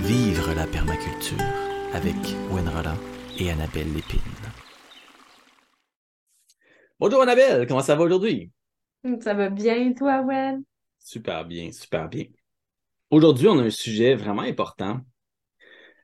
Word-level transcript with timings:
Vivre 0.00 0.54
la 0.54 0.66
permaculture 0.66 1.38
avec 1.92 2.14
Gwen 2.48 2.68
Roland 2.68 2.96
et 3.38 3.50
Annabelle 3.50 3.92
Lépine. 3.92 4.20
Bonjour 7.00 7.22
Annabelle, 7.22 7.66
comment 7.66 7.82
ça 7.82 7.96
va 7.96 8.04
aujourd'hui? 8.04 8.52
Ça 9.20 9.34
va 9.34 9.50
bien, 9.50 9.92
toi, 9.94 10.22
Gwen? 10.22 10.62
Super 11.00 11.44
bien, 11.44 11.72
super 11.72 12.08
bien. 12.08 12.26
Aujourd'hui, 13.10 13.48
on 13.48 13.58
a 13.58 13.64
un 13.64 13.70
sujet 13.70 14.14
vraiment 14.14 14.42
important. 14.42 15.00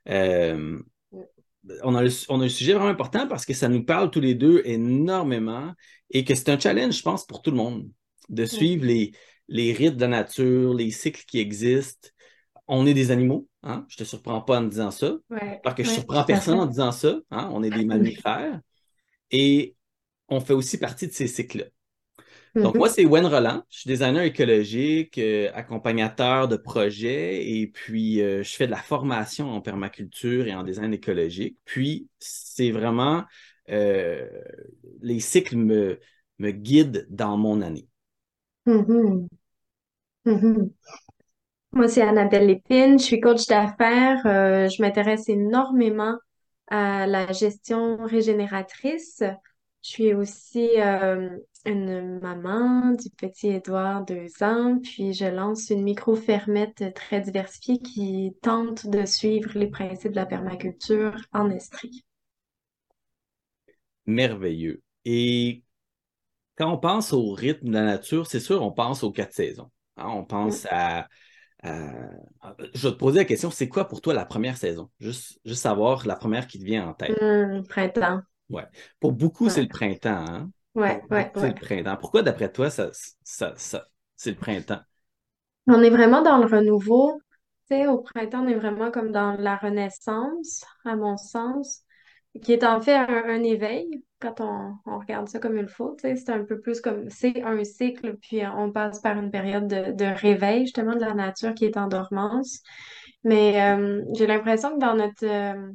Euh, 0.09 0.77
on, 1.81 1.95
a, 1.95 2.03
on, 2.27 2.41
a, 2.41 2.45
un 2.45 2.49
sujet 2.49 2.73
vraiment 2.73 2.89
important 2.89 3.27
parce 3.27 3.45
que 3.45 3.53
ça 3.53 3.69
nous 3.69 3.85
parle 3.85 4.11
tous 4.11 4.19
les 4.19 4.35
deux 4.35 4.61
énormément 4.65 5.73
et 6.09 6.25
que 6.25 6.35
c'est 6.35 6.49
un 6.49 6.59
challenge, 6.59 6.97
je 6.97 7.01
pense, 7.01 7.25
pour 7.25 7.41
tout 7.41 7.51
le 7.51 7.57
monde 7.57 7.89
de 8.27 8.45
suivre 8.45 8.85
les, 8.85 9.13
les 9.47 9.71
rites 9.71 9.95
de 9.95 10.01
la 10.01 10.07
nature, 10.07 10.73
les 10.73 10.91
cycles 10.91 11.23
qui 11.25 11.39
existent. 11.39 12.09
On 12.67 12.87
est 12.87 12.93
des 12.93 13.11
animaux, 13.11 13.47
hein? 13.65 13.85
je 13.89 13.95
ne 13.95 13.97
te 13.99 14.03
surprends 14.03 14.41
pas 14.41 14.59
en 14.59 14.63
disant 14.63 14.91
ça, 14.91 15.15
parce 15.63 15.75
que 15.75 15.83
je 15.83 15.89
ne 15.89 15.95
surprends 15.95 16.23
personne 16.23 16.59
en 16.59 16.65
disant 16.65 16.91
ça. 16.91 17.19
Hein? 17.31 17.49
On 17.51 17.63
est 17.63 17.69
des 17.69 17.85
mammifères 17.85 18.61
et 19.31 19.75
on 20.29 20.39
fait 20.39 20.53
aussi 20.53 20.77
partie 20.77 21.07
de 21.07 21.11
ces 21.11 21.27
cycles-là. 21.27 21.65
Donc, 22.55 22.75
mm-hmm. 22.75 22.77
moi, 22.77 22.89
c'est 22.89 23.05
Wen 23.05 23.25
Roland. 23.25 23.63
Je 23.69 23.79
suis 23.79 23.87
designer 23.89 24.23
écologique, 24.23 25.17
euh, 25.17 25.51
accompagnateur 25.53 26.47
de 26.47 26.55
projets 26.55 27.45
et 27.49 27.67
puis 27.67 28.21
euh, 28.21 28.43
je 28.43 28.55
fais 28.55 28.65
de 28.65 28.71
la 28.71 28.77
formation 28.77 29.51
en 29.51 29.59
permaculture 29.59 30.47
et 30.47 30.55
en 30.55 30.63
design 30.63 30.93
écologique. 30.93 31.57
Puis, 31.65 32.07
c'est 32.17 32.71
vraiment 32.71 33.25
euh, 33.69 34.25
les 35.01 35.19
cycles 35.19 35.57
me, 35.57 35.99
me 36.39 36.51
guident 36.51 37.05
dans 37.09 37.37
mon 37.37 37.61
année. 37.61 37.89
Mm-hmm. 38.67 39.27
Mm-hmm. 40.25 40.69
Moi, 41.75 41.89
c'est 41.89 42.03
Annabelle 42.03 42.47
Lépine, 42.47 42.97
je 42.97 43.03
suis 43.03 43.19
coach 43.19 43.47
d'affaires. 43.47 44.25
Euh, 44.25 44.69
je 44.69 44.81
m'intéresse 44.81 45.27
énormément 45.27 46.15
à 46.67 47.05
la 47.05 47.33
gestion 47.33 47.97
régénératrice. 47.97 49.21
Je 49.83 49.89
suis 49.89 50.13
aussi 50.13 50.69
euh, 50.77 51.37
une 51.65 52.21
maman 52.21 52.91
du 52.91 53.09
petit 53.09 53.49
Édouard, 53.49 54.05
deux 54.05 54.41
ans, 54.41 54.79
puis 54.81 55.13
je 55.13 55.25
lance 55.25 55.69
une 55.69 55.83
micro-fermette 55.83 56.93
très 56.95 57.19
diversifiée 57.19 57.79
qui 57.79 58.37
tente 58.41 58.87
de 58.87 59.05
suivre 59.05 59.51
les 59.55 59.67
principes 59.67 60.11
de 60.11 60.15
la 60.15 60.25
permaculture 60.25 61.17
en 61.33 61.49
Estrie. 61.49 62.05
Merveilleux. 64.05 64.81
Et 65.03 65.61
quand 66.55 66.71
on 66.71 66.77
pense 66.77 67.11
au 67.11 67.33
rythme 67.33 67.67
de 67.67 67.73
la 67.73 67.83
nature, 67.83 68.27
c'est 68.27 68.39
sûr, 68.39 68.61
on 68.61 68.71
pense 68.71 69.03
aux 69.03 69.11
quatre 69.11 69.33
saisons. 69.33 69.69
Hein. 69.97 70.07
On 70.07 70.23
pense 70.23 70.65
à, 70.71 71.09
Je 71.65 72.87
vais 72.87 72.93
te 72.93 72.97
poser 72.97 73.19
la 73.19 73.25
question, 73.25 73.51
c'est 73.51 73.67
quoi 73.67 73.87
pour 73.87 74.01
toi 74.01 74.13
la 74.13 74.25
première 74.25 74.57
saison? 74.57 74.89
Juste, 74.99 75.39
juste 75.45 75.61
savoir 75.61 76.05
la 76.05 76.15
première 76.15 76.47
qui 76.47 76.59
te 76.59 76.63
vient 76.63 76.87
en 76.87 76.93
tête. 76.93 77.17
Hum, 77.21 77.63
printemps. 77.67 78.21
Ouais. 78.49 78.65
Pour 78.99 79.13
beaucoup, 79.13 79.49
c'est 79.49 79.61
le 79.61 79.67
printemps. 79.67 80.25
Hein? 80.27 80.51
Ouais, 80.75 81.01
ouais, 81.09 81.31
C'est 81.35 81.49
le 81.49 81.55
printemps. 81.55 81.97
Pourquoi, 81.97 82.21
d'après 82.21 82.51
toi, 82.51 82.69
ça, 82.69 82.89
ça, 83.23 83.53
ça 83.55 83.87
c'est 84.15 84.31
le 84.31 84.37
printemps? 84.37 84.81
On 85.67 85.81
est 85.81 85.89
vraiment 85.89 86.21
dans 86.21 86.37
le 86.37 86.45
renouveau. 86.45 87.19
Tu 87.67 87.75
sais, 87.75 87.87
au 87.87 87.99
printemps, 87.99 88.43
on 88.43 88.47
est 88.47 88.55
vraiment 88.55 88.91
comme 88.91 89.11
dans 89.11 89.35
la 89.39 89.55
renaissance, 89.55 90.63
à 90.83 90.95
mon 90.95 91.17
sens 91.17 91.85
qui 92.41 92.53
est 92.53 92.63
en 92.63 92.81
fait 92.81 92.95
un, 92.95 93.43
éveil 93.43 94.03
quand 94.33 94.79
on, 94.85 94.99
regarde 94.99 95.27
ça 95.29 95.39
comme 95.39 95.57
il 95.57 95.67
faut. 95.67 95.95
C'est 95.99 96.29
un 96.29 96.43
peu 96.43 96.59
plus 96.59 96.81
comme 96.81 97.09
c'est 97.09 97.43
un 97.43 97.63
cycle, 97.63 98.17
puis 98.17 98.41
on 98.45 98.71
passe 98.71 98.99
par 98.99 99.17
une 99.17 99.31
période 99.31 99.67
de, 99.67 100.05
réveil 100.05 100.61
justement 100.61 100.95
de 100.95 101.01
la 101.01 101.13
nature 101.13 101.53
qui 101.53 101.65
est 101.65 101.77
en 101.77 101.87
dormance. 101.87 102.61
Mais 103.23 103.61
euh, 103.61 104.03
j'ai 104.13 104.27
l'impression 104.27 104.75
que 104.75 104.79
dans 104.79 104.95
notre 104.95 105.25
euh, 105.25 105.71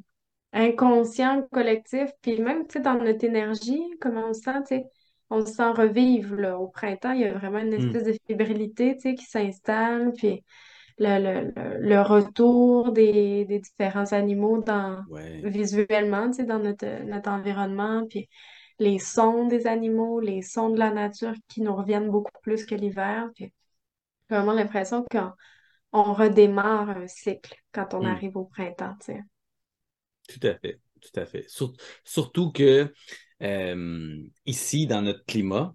inconscient 0.52 1.46
collectif, 1.52 2.10
puis 2.22 2.40
même 2.40 2.64
dans 2.82 2.94
notre 2.94 3.24
énergie, 3.24 3.82
comment 4.00 4.28
on 4.28 4.32
se 4.32 4.42
sent, 4.42 4.84
on 5.30 5.44
se 5.44 5.52
sent 5.52 5.70
revivre 5.70 6.36
là, 6.36 6.58
au 6.58 6.68
printemps, 6.68 7.12
il 7.12 7.20
y 7.20 7.24
a 7.24 7.32
vraiment 7.32 7.58
une 7.58 7.70
hmm. 7.70 7.86
espèce 7.86 8.04
de 8.04 8.16
fébrilité 8.26 8.96
qui 8.96 9.24
s'installe, 9.24 10.12
puis 10.16 10.44
le, 11.00 12.02
retour 12.02 12.92
des, 12.92 13.44
différents 13.44 14.12
animaux 14.12 14.62
dans, 14.62 15.02
visuellement 15.44 16.28
dans 16.28 16.58
notre, 16.58 17.04
notre 17.04 17.30
environnement, 17.30 18.06
puis 18.08 18.28
les 18.78 18.98
sons 18.98 19.46
des 19.46 19.66
animaux, 19.66 20.20
les 20.20 20.42
sons 20.42 20.70
de 20.70 20.78
la 20.78 20.90
nature 20.90 21.34
qui 21.48 21.62
nous 21.62 21.74
reviennent 21.74 22.10
beaucoup 22.10 22.32
plus 22.42 22.64
que 22.64 22.74
l'hiver. 22.74 23.28
J'ai 23.38 23.52
vraiment 24.28 24.52
l'impression 24.52 25.04
qu'on 25.10 26.12
redémarre 26.12 26.90
un 26.90 27.06
cycle 27.06 27.54
quand 27.72 27.94
on 27.94 28.02
hmm. 28.02 28.06
arrive 28.06 28.36
au 28.36 28.44
printemps. 28.44 28.96
Tout 29.06 30.46
à 30.46 30.54
fait, 30.54 30.80
tout 31.00 31.20
à 31.20 31.26
fait. 31.26 31.46
surtout 32.04 32.52
que 32.52 32.92
euh, 33.42 34.22
ici, 34.46 34.86
dans 34.86 35.02
notre 35.02 35.24
climat, 35.24 35.74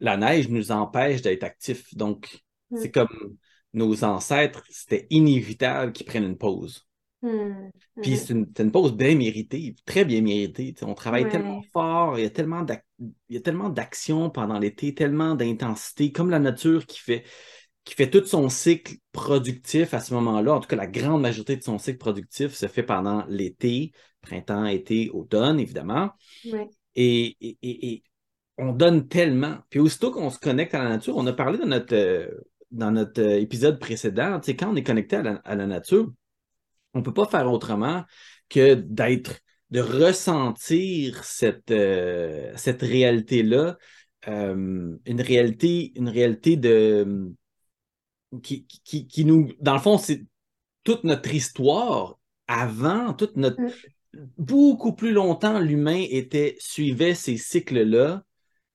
la 0.00 0.16
neige 0.16 0.48
nous 0.48 0.70
empêche 0.70 1.22
d'être 1.22 1.44
actifs. 1.44 1.94
Donc, 1.94 2.42
c'est 2.74 2.88
hmm. 2.88 3.06
comme 3.06 3.36
nos 3.78 4.04
ancêtres, 4.04 4.62
c'était 4.70 5.06
inévitable 5.10 5.92
qu'ils 5.92 6.06
prennent 6.06 6.24
une 6.24 6.38
pause. 6.38 6.88
Hmm, 7.20 7.70
Puis 8.00 8.16
c'est 8.16 8.32
une, 8.32 8.70
pause 8.70 8.94
bien 8.94 9.16
méritée, 9.16 9.74
très 9.84 10.04
bien 10.04 10.20
méritée. 10.20 10.72
on 10.82 10.94
travaille 10.94 11.28
tellement 11.28 11.62
fort, 11.72 12.16
il 12.16 12.22
y 12.22 12.26
a 13.36 13.40
tellement 13.40 13.70
d'actions 13.70 14.30
pendant 14.30 14.58
l'été, 14.60 14.94
tellement 14.94 15.34
d'intensité, 15.34 16.12
comme 16.12 16.30
la 16.30 16.38
nature 16.38 16.86
qui 16.86 17.00
fait, 17.00 17.24
qui 17.84 17.94
fait 17.94 18.08
tout 18.08 18.24
son 18.24 18.48
cycle 18.48 18.94
productif 19.10 19.94
à 19.94 20.00
ce 20.00 20.14
moment-là. 20.14 20.54
En 20.54 20.60
tout 20.60 20.68
cas, 20.68 20.76
la 20.76 20.86
grande 20.86 21.22
majorité 21.22 21.56
de 21.56 21.64
son 21.64 21.78
cycle 21.78 21.98
productif 21.98 22.54
se 22.54 22.68
fait 22.68 22.84
pendant 22.84 23.24
l'été, 23.26 23.90
printemps, 24.20 24.66
été, 24.66 25.10
automne, 25.10 25.58
évidemment. 25.58 26.10
Et, 26.94 27.36
et, 27.40 28.04
on 28.58 28.72
donne 28.72 29.08
tellement. 29.08 29.58
Puis 29.70 29.80
aussitôt 29.80 30.10
qu'on 30.10 30.30
se 30.30 30.38
connecte 30.38 30.74
à 30.74 30.82
la 30.82 30.90
nature, 30.90 31.16
on 31.16 31.26
a 31.26 31.32
parlé 31.32 31.58
de 31.58 31.64
notre, 31.64 31.94
euh, 31.94 32.28
dans 32.70 32.90
notre 32.90 33.22
euh, 33.22 33.40
épisode 33.40 33.78
précédent, 33.78 34.40
quand 34.46 34.72
on 34.72 34.76
est 34.76 34.82
connecté 34.82 35.16
à 35.16 35.54
la, 35.54 35.66
nature, 35.66 36.12
on 36.94 37.00
ne 37.00 37.04
peut 37.04 37.14
pas 37.14 37.26
faire 37.26 37.50
autrement 37.50 38.04
que 38.48 38.74
d'être, 38.74 39.40
de 39.70 39.80
ressentir 39.80 41.24
cette, 41.24 41.70
euh, 41.70 42.52
cette 42.56 42.82
réalité-là, 42.82 43.76
euh, 44.28 44.96
une 45.04 45.20
réalité, 45.20 45.92
une 45.96 46.08
réalité 46.08 46.56
de 46.56 47.32
qui, 48.42 48.66
qui, 48.66 49.24
nous, 49.24 49.52
dans 49.60 49.72
le 49.72 49.80
fond, 49.80 49.96
c'est 49.96 50.22
toute 50.84 51.04
notre 51.04 51.32
histoire 51.32 52.18
avant, 52.46 53.14
toute 53.14 53.36
notre 53.36 53.60
mm. 53.60 53.72
beaucoup 54.36 54.92
plus 54.92 55.12
longtemps, 55.12 55.58
l'humain 55.58 56.04
était 56.10 56.56
suivait 56.58 57.14
ces 57.14 57.38
cycles-là 57.38 58.22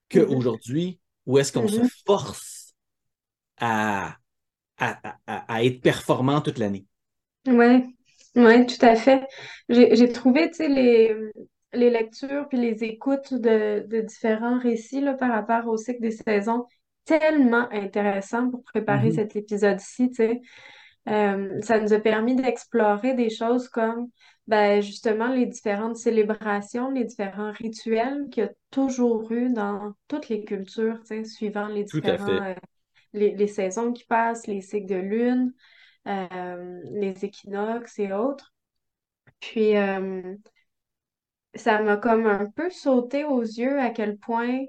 qu'aujourd'hui, 0.09 0.99
où 1.27 1.37
est-ce 1.37 1.51
qu'on 1.51 1.67
se 1.67 1.81
mm-hmm. 1.81 2.03
force 2.05 2.62
à, 3.59 4.17
à, 4.77 5.63
être 5.63 5.81
performant 5.81 6.41
toute 6.41 6.57
l'année. 6.57 6.85
Oui, 7.47 7.95
ouais, 8.35 8.65
tout 8.65 8.85
à 8.85 8.95
fait. 8.95 9.25
J'ai 9.69 10.11
trouvé, 10.11 10.49
tu 10.49 10.57
sais, 10.57 10.67
les, 10.67 11.15
les 11.73 11.89
lectures 11.89 12.47
puis 12.47 12.57
les 12.57 12.83
écoutes 12.83 13.33
de, 13.33 14.01
différents 14.01 14.59
récits 14.59 15.01
là, 15.01 15.13
par 15.13 15.31
rapport 15.31 15.67
au 15.71 15.77
cycle 15.77 16.01
des 16.01 16.11
saisons 16.11 16.65
tellement 17.05 17.67
intéressants 17.71 18.49
pour 18.49 18.63
préparer 18.63 19.09
mm-hmm. 19.09 19.15
cet 19.15 19.35
épisode-ci. 19.35 20.11
Euh, 21.09 21.59
ça 21.61 21.79
nous 21.81 21.91
a 21.91 21.99
permis 21.99 22.35
d'explorer 22.35 23.13
des 23.13 23.29
choses 23.29 23.67
comme 23.67 24.07
ben, 24.47 24.81
justement 24.81 25.27
les 25.27 25.45
différentes 25.45 25.97
célébrations, 25.97 26.91
les 26.91 27.03
différents 27.03 27.51
rituels 27.51 28.27
qu'il 28.31 28.43
y 28.43 28.47
a 28.47 28.51
toujours 28.71 29.29
eu 29.31 29.49
dans 29.51 29.93
toutes 30.07 30.29
les 30.29 30.45
cultures, 30.45 30.99
suivant 31.25 31.67
les 31.67 31.83
différents 31.83 32.29
euh, 32.29 32.53
les, 33.13 33.47
saisons 33.47 33.93
qui 33.93 34.05
passent, 34.05 34.47
les 34.47 34.61
cycles 34.61 34.87
de 34.87 34.95
lune, 34.95 35.53
euh, 36.07 36.81
les 36.91 37.25
équinoxes 37.25 37.99
et 37.99 38.11
autres. 38.11 38.53
Puis, 39.39 39.77
euh, 39.77 40.35
ça 41.55 41.81
m'a 41.81 41.97
comme 41.97 42.25
un 42.25 42.49
peu 42.49 42.69
sauté 42.69 43.23
aux 43.23 43.41
yeux 43.41 43.79
à 43.79 43.89
quel 43.91 44.17
point 44.17 44.59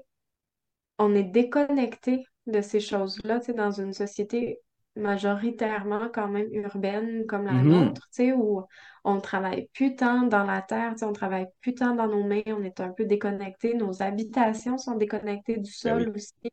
on 0.97 1.13
est 1.15 1.23
déconnecté 1.23 2.25
de 2.47 2.61
ces 2.61 2.79
choses-là, 2.79 3.39
tu 3.39 3.47
sais, 3.47 3.53
dans 3.53 3.71
une 3.71 3.93
société 3.93 4.59
majoritairement 4.95 6.09
quand 6.13 6.29
même 6.29 6.47
urbaine 6.53 7.25
comme 7.25 7.45
la 7.45 7.53
mm-hmm. 7.53 7.85
nôtre, 7.85 8.07
tu 8.13 8.23
sais, 8.23 8.31
où 8.31 8.63
on 9.03 9.19
travaille 9.19 9.67
plus 9.73 9.95
tant 9.95 10.23
dans 10.23 10.43
la 10.43 10.61
terre, 10.61 10.91
tu 10.93 10.99
sais, 10.99 11.05
on 11.05 11.13
travaille 11.13 11.47
plus 11.61 11.73
tant 11.73 11.95
dans 11.95 12.07
nos 12.07 12.23
mains, 12.23 12.43
on 12.47 12.63
est 12.63 12.79
un 12.79 12.91
peu 12.91 13.05
déconnecté, 13.05 13.73
nos 13.73 14.01
habitations 14.01 14.77
sont 14.77 14.95
déconnectées 14.95 15.57
du 15.57 15.71
ben 15.83 15.99
sol 15.99 16.13
aussi. 16.15 16.51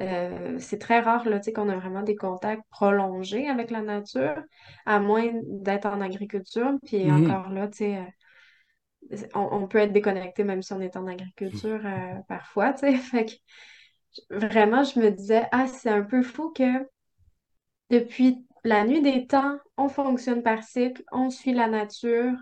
Euh, 0.00 0.56
c'est 0.58 0.78
très 0.78 1.00
rare 1.00 1.28
là, 1.28 1.40
qu'on 1.54 1.68
a 1.68 1.76
vraiment 1.76 2.02
des 2.02 2.16
contacts 2.16 2.64
prolongés 2.70 3.48
avec 3.48 3.70
la 3.70 3.80
nature, 3.80 4.42
à 4.86 4.98
moins 4.98 5.30
d'être 5.44 5.86
en 5.86 6.00
agriculture. 6.00 6.72
Puis 6.84 7.04
mhm. 7.04 7.24
encore 7.24 7.50
là, 7.50 7.68
euh, 7.80 9.16
on, 9.34 9.68
peut 9.68 9.78
être 9.78 9.92
déconnecté 9.92 10.42
même 10.44 10.62
si 10.62 10.72
on 10.72 10.80
est 10.80 10.96
en 10.96 11.06
agriculture 11.06 11.80
euh, 11.84 12.14
parfois. 12.28 12.74
Fait 12.76 13.40
vraiment, 14.30 14.82
je 14.82 14.98
me 14.98 15.10
disais, 15.10 15.46
ah, 15.52 15.66
c'est 15.66 15.90
un 15.90 16.02
peu 16.02 16.22
fou 16.22 16.50
que 16.50 16.88
depuis 17.90 18.44
la 18.64 18.84
nuit 18.84 19.02
des 19.02 19.26
temps, 19.26 19.58
on 19.76 19.88
fonctionne 19.88 20.42
par 20.42 20.64
cycle, 20.64 21.04
on 21.12 21.30
suit 21.30 21.52
la 21.52 21.68
nature, 21.68 22.32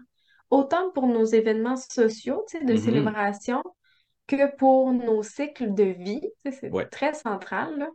autant 0.50 0.90
pour 0.92 1.06
nos 1.06 1.24
événements 1.24 1.76
sociaux, 1.76 2.44
tu 2.48 2.58
sais, 2.58 2.64
de 2.64 2.72
Mhm. 2.72 2.78
célébration, 2.78 3.62
que 4.26 4.54
pour 4.56 4.92
nos 4.92 5.22
cycles 5.22 5.74
de 5.74 5.84
vie. 5.84 6.22
C'est 6.50 6.70
Ouais. 6.70 6.90
très 6.90 7.14
central, 7.14 7.78
là. 7.78 7.88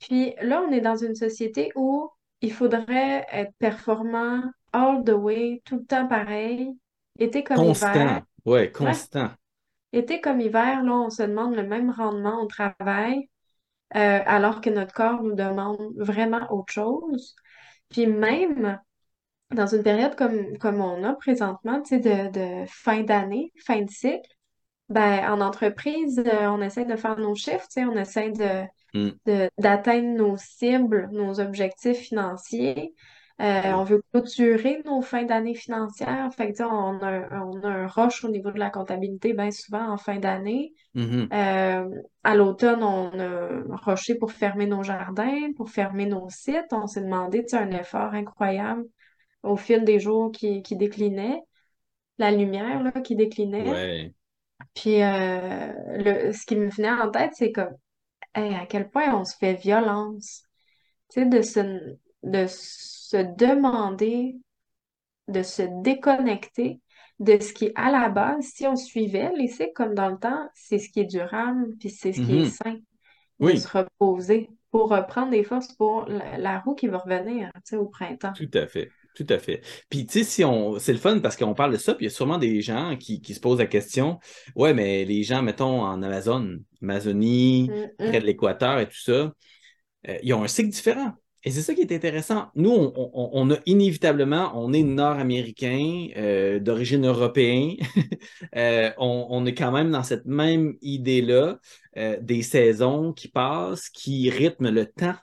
Puis 0.00 0.34
là, 0.42 0.62
on 0.62 0.72
est 0.72 0.80
dans 0.80 0.96
une 0.96 1.14
société 1.14 1.72
où 1.74 2.10
il 2.40 2.52
faudrait 2.52 3.26
être 3.32 3.52
performant 3.58 4.42
all 4.72 5.04
the 5.04 5.10
way, 5.10 5.62
tout 5.64 5.76
le 5.78 5.84
temps 5.86 6.06
pareil, 6.06 6.70
été 7.18 7.42
comme 7.44 7.64
hiver. 7.64 8.04
Constant. 8.04 8.22
Ouais, 8.44 8.70
Ouais, 8.80 9.00
constant. 9.00 9.32
été 9.92 10.20
comme 10.20 10.40
hiver, 10.40 10.82
là, 10.84 10.92
on 10.94 11.10
se 11.10 11.22
demande 11.22 11.54
le 11.56 11.64
même 11.66 11.90
rendement 11.90 12.42
au 12.42 12.46
travail, 12.46 13.28
euh, 13.96 14.20
alors 14.26 14.60
que 14.62 14.70
notre 14.70 14.94
corps 14.94 15.22
nous 15.22 15.34
demande 15.34 15.80
vraiment 15.96 16.46
autre 16.52 16.72
chose. 16.72 17.36
Puis 17.90 18.06
même 18.08 18.80
dans 19.52 19.66
une 19.68 19.82
période 19.84 20.16
comme, 20.16 20.58
comme 20.58 20.80
on 20.80 21.04
a 21.04 21.14
présentement, 21.14 21.82
tu 21.82 22.00
sais, 22.00 22.00
de, 22.00 22.30
de 22.64 22.66
fin 22.68 23.02
d'année, 23.02 23.52
fin 23.66 23.82
de 23.82 23.90
cycle, 23.90 24.35
ben, 24.88 25.30
en 25.32 25.40
entreprise, 25.40 26.22
euh, 26.24 26.46
on 26.48 26.60
essaie 26.60 26.84
de 26.84 26.96
faire 26.96 27.18
nos 27.18 27.34
chiffres, 27.34 27.66
on 27.76 27.96
essaie 27.96 28.30
de, 28.30 28.64
Mm. 28.94 29.10
de- 29.26 29.50
d'atteindre 29.58 30.16
nos 30.16 30.36
cibles, 30.36 31.08
nos 31.12 31.40
objectifs 31.40 31.98
financiers. 31.98 32.94
Euh, 33.42 33.72
on 33.74 33.82
Oui. 33.82 33.88
veut 33.90 34.02
clôturer 34.12 34.80
nos 34.86 35.02
fins 35.02 35.24
d'année 35.24 35.54
financières. 35.54 36.30
Fait 36.34 36.52
que, 36.52 36.62
on 36.62 36.98
a, 37.02 37.06
un- 37.06 37.42
on 37.42 37.62
a 37.64 37.68
un 37.68 37.86
rush 37.86 38.24
au 38.24 38.30
niveau 38.30 38.50
de 38.50 38.58
la 38.58 38.70
comptabilité 38.70 39.34
bien 39.34 39.50
souvent 39.50 39.90
en 39.90 39.98
fin 39.98 40.16
d'année. 40.16 40.72
Mhm. 40.94 41.28
Euh, 41.32 41.90
à 42.24 42.34
l'automne, 42.34 42.82
on 42.82 43.10
a 43.18 43.76
rushé 43.84 44.14
pour 44.14 44.32
fermer 44.32 44.66
nos 44.66 44.82
jardins, 44.82 45.52
pour 45.56 45.68
fermer 45.68 46.06
nos 46.06 46.30
sites. 46.30 46.72
On 46.72 46.86
s'est 46.86 47.02
demandé, 47.02 47.44
un 47.52 47.70
effort 47.72 48.14
incroyable 48.14 48.84
au 49.42 49.56
fil 49.56 49.84
des 49.84 50.00
jours 50.00 50.32
qui, 50.32 50.62
qui 50.62 50.76
déclinaient, 50.76 51.42
la 52.16 52.30
lumière 52.30 52.82
là, 52.82 52.92
qui 52.92 53.16
déclinait. 53.16 53.70
Ouais. 53.70 54.14
Puis 54.74 55.02
euh, 55.02 55.72
le, 55.98 56.32
ce 56.32 56.46
qui 56.46 56.56
me 56.56 56.68
venait 56.70 56.90
en 56.90 57.10
tête, 57.10 57.32
c'est 57.34 57.52
comme 57.52 57.76
hey, 58.34 58.54
à 58.56 58.66
quel 58.66 58.90
point 58.90 59.14
on 59.14 59.24
se 59.24 59.36
fait 59.36 59.54
violence. 59.54 60.44
Tu 61.10 61.22
sais, 61.22 61.26
de 61.26 61.42
se, 61.42 61.60
de 62.24 62.46
se 62.48 63.18
demander, 63.36 64.36
de 65.28 65.42
se 65.42 65.62
déconnecter 65.82 66.80
de 67.20 67.38
ce 67.40 67.52
qui, 67.52 67.72
à 67.76 67.90
la 67.90 68.08
base, 68.10 68.44
si 68.46 68.66
on 68.66 68.76
suivait 68.76 69.32
les 69.36 69.48
cycles 69.48 69.72
comme 69.74 69.94
dans 69.94 70.10
le 70.10 70.18
temps, 70.18 70.48
c'est 70.54 70.78
ce 70.78 70.90
qui 70.90 71.00
est 71.00 71.04
durable, 71.06 71.66
puis 71.80 71.90
c'est 71.90 72.12
ce 72.12 72.20
qui 72.22 72.38
est 72.40 72.44
Mhm. 72.44 72.46
sain, 72.46 72.78
de 73.46 73.56
Oui, 73.56 73.56
se 73.56 73.68
reposer 73.68 74.50
pour 74.72 74.90
reprendre 74.90 75.30
des 75.32 75.44
forces 75.44 75.72
pour 75.74 76.06
la, 76.06 76.38
la 76.38 76.60
roue 76.60 76.74
qui 76.76 76.88
va 76.88 76.98
revenir, 76.98 77.50
tu 77.56 77.60
sais, 77.66 77.76
au 77.76 77.86
printemps. 77.86 78.34
tout 78.34 78.50
à 78.54 78.66
fait. 78.68 78.94
Tout 79.16 79.26
à 79.30 79.38
fait. 79.38 79.62
Puis, 79.88 80.04
tu 80.06 80.18
sais, 80.18 80.24
si 80.24 80.44
on. 80.44 80.78
C'est 80.78 80.92
le 80.92 80.98
fun 80.98 81.20
parce 81.20 81.36
qu'on 81.36 81.54
parle 81.54 81.72
de 81.72 81.78
ça, 81.78 81.94
puis 81.94 82.04
il 82.04 82.08
y 82.10 82.12
a 82.12 82.14
sûrement 82.14 82.36
des 82.36 82.60
gens 82.60 82.98
qui, 82.98 83.22
qui 83.22 83.32
se 83.34 83.40
posent 83.40 83.58
la 83.60 83.66
question 83.66 84.18
Ouais, 84.54 84.74
mais 84.74 85.06
les 85.06 85.22
gens, 85.22 85.42
mettons, 85.42 85.80
en 85.82 86.02
Amazon, 86.02 86.58
Amazonie, 86.82 87.70
Mm, 87.70 87.88
près 87.98 88.18
mm, 88.18 88.20
de 88.20 88.26
l'équateur 88.26 88.78
et 88.78 88.86
tout 88.88 89.00
ça, 89.00 89.32
euh, 90.08 90.18
ils 90.22 90.34
ont 90.34 90.42
un 90.44 90.48
cycle 90.48 90.70
différent. 90.70 91.12
Et 91.44 91.50
c'est 91.52 91.62
ça 91.62 91.74
qui 91.74 91.82
est 91.82 91.92
intéressant. 91.92 92.48
Nous, 92.56 92.70
on, 92.70 92.92
on- 92.96 93.30
on 93.34 93.50
a 93.52 93.58
inévitablement, 93.66 94.52
on 94.54 94.72
est 94.72 94.82
nord-américain, 94.82 96.08
euh, 96.16 96.58
d'origine 96.60 97.06
européenne. 97.06 97.76
Euh, 98.56 98.90
on, 98.98 99.26
on 99.30 99.44
est 99.46 99.54
quand 99.54 99.72
même 99.72 99.90
dans 99.90 100.02
cette 100.02 100.24
même 100.26 100.74
idée-là 100.82 101.58
des 102.20 102.42
saisons 102.42 103.12
qui 103.12 103.28
passent, 103.28 103.88
qui 103.90 104.30
rythment 104.30 104.70
le 104.70 104.86
temps, 104.86 105.14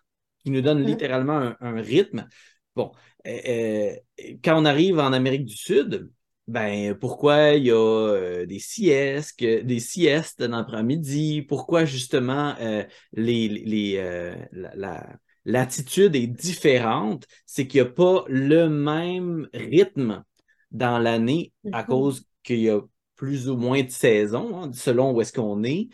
qui 0.43 0.51
nous 0.51 0.61
donnent 0.61 0.83
mm. 0.83 0.85
littéralement 0.87 1.37
un, 1.37 1.57
un 1.61 1.81
rythme. 1.81 2.27
Bon, 2.75 2.91
euh, 3.27 3.39
euh, 3.47 3.95
quand 4.43 4.61
on 4.61 4.65
arrive 4.65 4.99
en 4.99 5.13
Amérique 5.13 5.45
du 5.45 5.55
Sud, 5.55 6.09
ben 6.47 6.93
pourquoi 6.95 7.51
il 7.53 7.65
y 7.65 7.71
a 7.71 7.75
euh, 7.75 8.45
des 8.45 8.59
siestes, 8.59 9.41
des 9.43 9.79
siestes 9.79 10.41
dans 10.43 10.57
l'après-midi? 10.57 11.41
Pourquoi 11.43 11.85
justement 11.85 12.55
euh, 12.59 12.83
les, 13.13 13.47
les, 13.47 13.95
euh, 13.97 14.35
la, 14.51 14.75
la- 14.75 15.17
l'attitude 15.45 16.15
est 16.15 16.27
différente? 16.27 17.25
C'est 17.45 17.67
qu'il 17.67 17.81
n'y 17.81 17.87
a 17.87 17.91
pas 17.91 18.25
le 18.27 18.67
même 18.69 19.47
rythme 19.53 20.23
dans 20.71 20.97
l'année 20.99 21.53
à 21.71 21.83
Mhm. 21.83 21.83
cause 21.83 22.25
qu'il 22.43 22.59
y 22.59 22.69
a 22.69 22.81
plus 23.15 23.49
ou 23.49 23.55
moins 23.57 23.83
de 23.83 23.89
saisons, 23.89 24.63
hein, 24.63 24.71
selon 24.73 25.11
où 25.13 25.21
est-ce 25.21 25.31
qu'on 25.33 25.63
est 25.63 25.89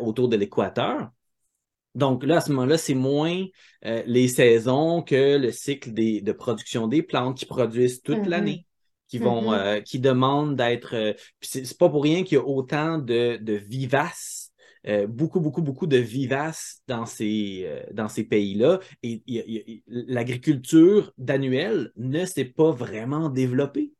autour 0.00 0.28
de 0.28 0.36
l'équateur. 0.36 1.10
Donc 1.96 2.24
là, 2.24 2.38
à 2.38 2.42
ce 2.42 2.52
moment-là, 2.52 2.78
c'est 2.78 2.94
moins 2.94 3.44
euh, 3.86 4.02
les 4.06 4.28
saisons 4.28 5.02
que 5.02 5.38
le 5.38 5.52
cycle 5.52 5.92
des- 5.92 6.20
de 6.22 6.32
production 6.32 6.88
des 6.88 7.02
plantes 7.02 7.38
qui 7.38 7.46
produisent 7.46 8.02
toute 8.02 8.26
Mhm. 8.26 8.26
l'année, 8.26 8.66
qui 9.08 9.18
vont, 9.18 9.52
Mhm. 9.52 9.54
euh, 9.54 9.80
qui 9.80 9.98
demandent 10.00 10.56
d'être. 10.56 10.94
euh, 10.96 11.14
c'est 11.42 11.78
pas 11.78 11.88
pour 11.90 12.02
rien 12.04 12.24
qu'il 12.24 12.36
y 12.38 12.40
a 12.40 12.44
autant 12.46 12.98
de, 12.98 13.38
de 13.42 13.54
vivaces, 13.54 14.52
euh, 14.88 15.06
beaucoup, 15.08 15.40
beaucoup, 15.40 15.62
beaucoup 15.62 15.86
de 15.88 15.96
vivaces 15.98 16.82
dans 16.88 17.06
ces, 17.06 17.68
dans 17.92 18.08
ces 18.08 18.24
pays-là. 18.24 18.80
Et 19.02 19.22
l'agriculture 19.88 21.12
d'annuel 21.18 21.92
ne 21.96 22.24
s'est 22.24 22.44
pas 22.44 22.70
vraiment 22.72 23.28
développée. 23.30 23.92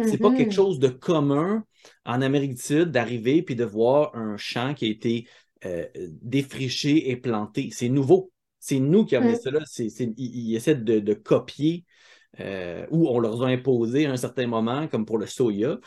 C'est 0.00 0.18
pas 0.18 0.32
quelque 0.32 0.52
Mhm. 0.52 0.54
chose 0.54 0.78
de 0.80 0.88
commun 0.88 1.64
en 2.04 2.22
Amérique 2.22 2.54
du 2.54 2.62
Sud 2.62 2.90
d'arriver 2.90 3.42
puis 3.42 3.54
de 3.56 3.64
voir 3.64 4.14
un 4.16 4.36
champ 4.36 4.74
qui 4.74 4.86
a 4.86 4.88
été 4.88 5.28
euh, 5.66 5.86
défriché 6.22 7.10
et 7.10 7.16
planté. 7.16 7.70
C'est 7.72 7.88
nouveau. 7.88 8.30
C'est 8.58 8.78
nous 8.78 9.04
qui 9.04 9.16
avons 9.16 9.32
Mm. 9.32 9.50
là. 9.50 9.60
C'est- 9.66 9.88
c'est- 9.88 10.12
ils, 10.16 10.50
ils 10.50 10.56
essaient 10.56 10.74
de, 10.76 11.00
de 11.00 11.14
copier 11.14 11.84
euh, 12.40 12.86
ou 12.90 13.08
on 13.08 13.18
leur 13.18 13.42
a 13.42 13.48
imposé 13.48 14.06
à 14.06 14.12
un 14.12 14.16
certain 14.16 14.46
moment, 14.46 14.88
comme 14.88 15.04
pour 15.04 15.18
le 15.18 15.26
soya. 15.26 15.78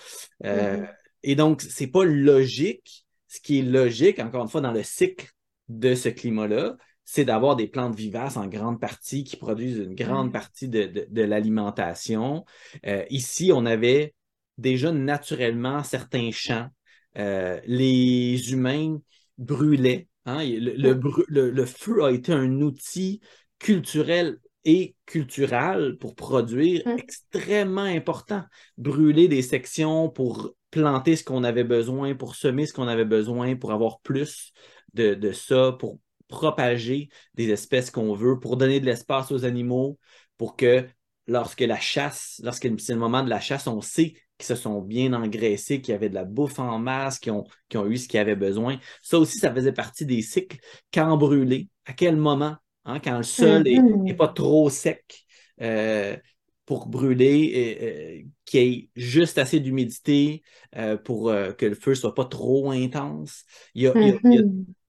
Euh, 0.46 0.78
Mhm. 0.78 0.88
et 1.24 1.36
donc, 1.36 1.62
c'est 1.62 1.88
pas 1.88 2.04
logique. 2.06 3.06
Ce 3.28 3.40
qui 3.42 3.60
est 3.60 3.64
logique, 3.64 4.20
encore 4.20 4.44
une 4.44 4.50
fois, 4.50 4.62
dans 4.62 4.72
le 4.72 4.84
cycle 4.84 5.28
de 5.70 5.96
ce 5.96 6.10
climat-là, 6.10 6.78
c'est 7.04 7.26
d'avoir 7.26 7.56
des 7.56 7.68
plantes 7.68 7.96
vivaces 7.96 8.38
en 8.38 8.48
grande 8.48 8.80
partie 8.80 9.24
qui 9.24 9.38
produisent 9.38 9.78
une 9.78 9.96
grande 9.96 10.28
Ouais. 10.28 10.34
partie 10.34 10.68
de, 10.70 10.84
de- 10.86 11.08
de 11.10 11.22
l'alimentation. 11.24 12.46
Euh, 12.86 13.04
ici, 13.10 13.52
on 13.54 13.66
avait 13.66 14.14
déjà 14.58 14.92
naturellement 14.92 15.84
certains 15.84 16.30
champs. 16.32 16.68
Les 17.16 18.52
humains 18.52 19.00
brûlaient. 19.38 20.08
hein. 20.26 20.44
Le, 20.44 20.76
le 20.76 20.94
bru- 20.94 21.26
le- 21.28 21.52
le 21.52 21.66
feu 21.66 22.04
a 22.04 22.12
été 22.12 22.34
un 22.34 22.62
outil 22.62 23.22
culturel 23.60 24.38
et 24.64 24.96
culturel 25.06 25.98
pour 26.00 26.16
produire 26.16 26.82
Mm. 26.86 26.98
extrêmement 26.98 27.82
important. 27.84 28.44
Brûler 28.78 29.28
des 29.28 29.42
sections 29.42 30.10
pour 30.10 30.56
planter 30.72 31.16
ce 31.16 31.24
qu'on 31.24 31.44
avait 31.44 31.64
besoin, 31.64 32.16
pour 32.16 32.36
semer 32.36 32.66
ce 32.66 32.74
qu'on 32.74 32.88
avait 32.88 33.06
besoin, 33.06 33.56
pour 33.56 33.72
avoir 33.72 34.00
plus 34.02 34.52
de, 34.94 35.14
de 35.14 35.32
ça, 35.32 35.76
pour 35.80 36.00
propager 36.28 37.10
des 37.36 37.50
espèces 37.50 37.92
qu'on 37.92 38.14
veut, 38.16 38.40
pour 38.40 38.58
donner 38.58 38.80
de 38.80 38.86
l'espace 38.86 39.32
aux 39.32 39.46
animaux, 39.46 40.00
pour 40.38 40.56
que 40.56 40.86
lorsque 41.28 41.62
la 41.62 41.80
chasse, 41.80 42.42
lorsque 42.44 42.68
c'est 42.80 42.94
le 42.94 43.00
moment 43.00 43.24
de 43.24 43.30
la 43.30 43.40
chasse, 43.40 43.68
on 43.68 43.82
sait 43.82 44.16
qu'ils 44.38 44.46
se 44.48 44.56
sont 44.56 44.82
bien 44.82 45.14
engraissés, 45.14 45.82
qu'il 45.82 45.92
y 45.94 45.96
avait 45.96 46.10
de 46.10 46.16
la 46.16 46.26
bouffe 46.26 46.60
en 46.60 46.80
masse, 46.80 47.20
qu'ils 47.20 47.32
ont, 47.34 47.46
eu 47.88 47.98
ce 47.98 48.08
qu'ils 48.08 48.20
avaient 48.20 48.36
besoin. 48.36 48.80
Ça 49.02 49.20
aussi, 49.20 49.38
ça 49.40 49.54
faisait 49.54 49.72
partie 49.74 50.06
des 50.06 50.22
cycles. 50.22 50.58
Quand 50.94 51.18
brûler, 51.18 51.70
à 51.86 51.94
quel 51.94 52.16
moment, 52.18 52.58
hein, 52.86 53.00
quand 53.00 53.18
le 53.18 53.24
sol 53.24 53.64
n'est 53.64 53.84
Mhm. 53.84 54.18
pas 54.18 54.28
trop 54.28 54.70
sec 54.70 55.26
euh, 55.62 56.18
pour 56.66 56.88
brûler, 56.88 58.18
euh, 58.22 58.22
euh, 58.22 58.30
qu'il 58.46 58.64
y 58.64 58.74
ait 58.74 58.90
juste 58.96 59.38
assez 59.38 59.60
d'humidité 59.60 60.44
euh, 60.76 60.98
pour 60.98 61.26
que 61.58 61.66
le 61.66 61.76
feu 61.76 61.96
soit 61.96 62.16
pas 62.16 62.26
trop 62.26 62.72
intense. 62.72 63.44
Il 63.76 63.84
y 63.84 63.88
a, 63.88 63.96
il 64.00 64.08
y 64.08 64.12
a- 64.12 64.16
il 64.30 64.38
y 64.38 64.40
a 64.40 64.44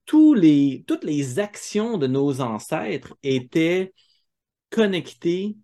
tous 0.05 0.33
les, 0.33 0.83
toutes 0.87 1.03
les 1.03 1.39
actions 1.39 1.97
de 1.97 2.07
nos 2.07 2.41
ancêtres 2.41 3.15
étaient 3.23 3.93
connectées 4.69 5.57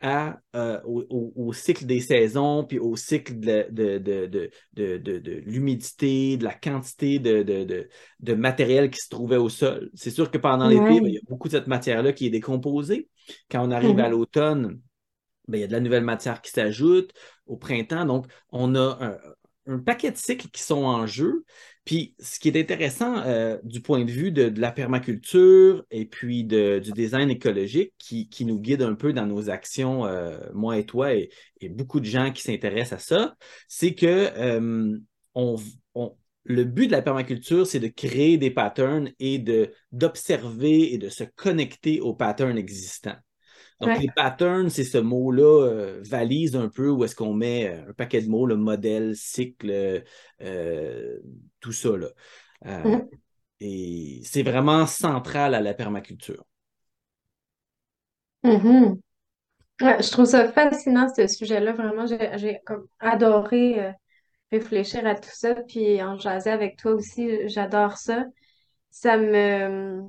à, 0.00 0.38
euh, 0.54 0.80
au, 0.84 1.52
cycle 1.52 1.86
des 1.86 2.00
saisons, 2.00 2.64
puis 2.64 2.78
au 2.78 2.96
cycle 2.96 3.40
de, 3.40 3.66
de, 3.70 3.98
de, 3.98 4.50
de, 4.98 5.42
l'humidité, 5.46 6.36
de 6.36 6.44
la 6.44 6.54
quantité 6.54 7.18
de, 7.18 7.42
de, 7.42 7.64
de, 7.64 7.88
de 8.20 8.34
matériel 8.34 8.90
qui 8.90 9.00
se 9.00 9.08
trouvait 9.08 9.36
au 9.36 9.48
sol. 9.48 9.90
C'est 9.94 10.10
sûr 10.10 10.30
que 10.30 10.38
pendant 10.38 10.68
l'été, 10.68 11.00
ben, 11.00 11.08
il 11.08 11.14
y 11.14 11.18
a 11.18 11.22
beaucoup 11.28 11.48
de 11.48 11.54
cette 11.54 11.66
matière-là 11.66 12.12
qui 12.12 12.26
est 12.26 12.30
décomposée. 12.30 13.08
Quand 13.50 13.66
on 13.66 13.70
arrive 13.70 13.98
à 13.98 14.08
Mhm. 14.08 14.10
l'automne, 14.10 14.80
ben, 15.48 15.58
il 15.58 15.60
y 15.60 15.64
a 15.64 15.68
de 15.68 15.72
la 15.72 15.80
nouvelle 15.80 16.04
matière 16.04 16.42
qui 16.42 16.50
s'ajoute 16.50 17.12
au 17.46 17.56
printemps. 17.56 18.04
Donc, 18.04 18.26
on 18.50 18.74
a 18.74 18.98
un, 19.00 19.18
un 19.74 19.78
paquet 19.78 20.10
de 20.10 20.16
cycles 20.16 20.48
qui 20.48 20.62
sont 20.62 20.84
en 20.84 21.06
jeu. 21.06 21.44
Puis, 21.86 22.16
ce 22.18 22.40
qui 22.40 22.48
est 22.48 22.60
intéressant 22.60 23.18
euh, 23.20 23.58
du 23.62 23.80
point 23.80 24.04
de 24.04 24.10
vue 24.10 24.32
de, 24.32 24.52
la 24.60 24.72
permaculture 24.72 25.86
et 25.92 26.04
puis 26.04 26.42
de- 26.44 26.80
du 26.80 26.90
design 26.92 27.30
écologique 27.30 27.94
qui, 27.96 28.28
qui 28.28 28.44
nous 28.44 28.58
guide 28.58 28.82
un 28.82 28.96
peu 28.96 29.12
dans 29.12 29.24
nos 29.24 29.50
actions, 29.50 30.04
euh, 30.04 30.36
moi 30.52 30.78
et 30.78 30.84
toi, 30.84 31.14
et, 31.14 31.30
et 31.60 31.68
beaucoup 31.68 32.00
de 32.00 32.04
gens 32.04 32.32
qui 32.32 32.42
s'intéressent 32.42 33.00
à 33.00 33.02
ça, 33.02 33.36
c'est 33.68 33.94
que 33.94 34.06
euh, 34.06 34.98
on, 35.36 35.56
on- 35.94 36.16
le 36.42 36.64
but 36.64 36.88
de 36.88 36.92
la 36.92 37.02
permaculture, 37.02 37.66
c'est 37.66 37.80
de 37.80 37.88
créer 37.88 38.36
des 38.36 38.50
patterns 38.50 39.12
et 39.20 39.38
d'observer 39.92 40.92
et 40.92 40.98
de 40.98 41.08
se 41.08 41.24
connecter 41.24 42.00
aux 42.00 42.14
patterns 42.14 42.58
existants. 42.58 43.16
Donc, 43.80 43.98
les 43.98 44.10
patterns, 44.14 44.70
c'est 44.70 44.84
ce 44.84 44.98
mot-là, 44.98 45.66
euh, 45.66 46.00
valise 46.02 46.56
un 46.56 46.68
peu 46.68 46.88
où 46.88 47.04
est-ce 47.04 47.14
qu'on 47.14 47.34
met 47.34 47.68
euh, 47.68 47.90
un 47.90 47.92
paquet 47.92 48.22
de 48.22 48.28
mots, 48.28 48.46
le 48.46 48.56
modèle, 48.56 49.14
cycle, 49.16 50.02
euh, 50.40 51.18
tout 51.60 51.72
ça. 51.72 51.90
Là. 51.96 52.08
Mm. 52.64 53.02
Et 53.60 54.20
c'est 54.24 54.42
vraiment 54.42 54.86
central 54.86 55.54
à 55.54 55.60
la 55.60 55.74
permaculture. 55.74 56.44
Mm-hmm. 58.44 58.98
je 59.80 60.10
trouve 60.10 60.26
ça 60.26 60.50
fascinant, 60.50 61.08
ce 61.14 61.26
sujet-là. 61.26 61.72
Vraiment, 61.72 62.06
j'ai 62.06 62.60
adoré 62.98 63.92
réfléchir 64.52 65.06
à 65.06 65.16
tout 65.16 65.28
ça, 65.32 65.54
puis 65.54 66.02
en 66.02 66.16
jaser 66.16 66.50
avec 66.50 66.78
toi 66.78 66.92
aussi. 66.92 67.46
J'adore 67.48 67.98
ça. 67.98 68.24
Ça 68.90 69.18
me, 69.18 70.06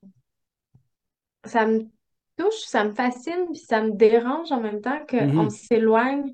ça 1.43 1.65
me 1.65 1.89
touche, 2.37 2.59
ça 2.65 2.83
me 2.83 2.93
fascine, 2.93 3.45
puis 3.51 3.59
ça 3.59 3.81
me 3.81 3.91
dérange 3.91 4.51
en 4.51 4.59
même 4.61 4.81
temps 4.81 4.99
qu'on 5.09 5.17
mm-hmm. 5.17 5.49
s'éloigne 5.49 6.33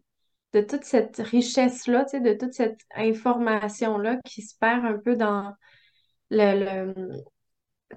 de 0.53 0.61
toute 0.61 0.83
cette 0.83 1.17
richesse-là, 1.17 2.05
de 2.13 2.33
toute 2.33 2.53
cette 2.53 2.79
information-là 2.95 4.17
qui 4.25 4.41
se 4.41 4.55
perd 4.57 4.85
un 4.85 4.99
peu 4.99 5.15
dans 5.15 5.53
le, 6.29 6.93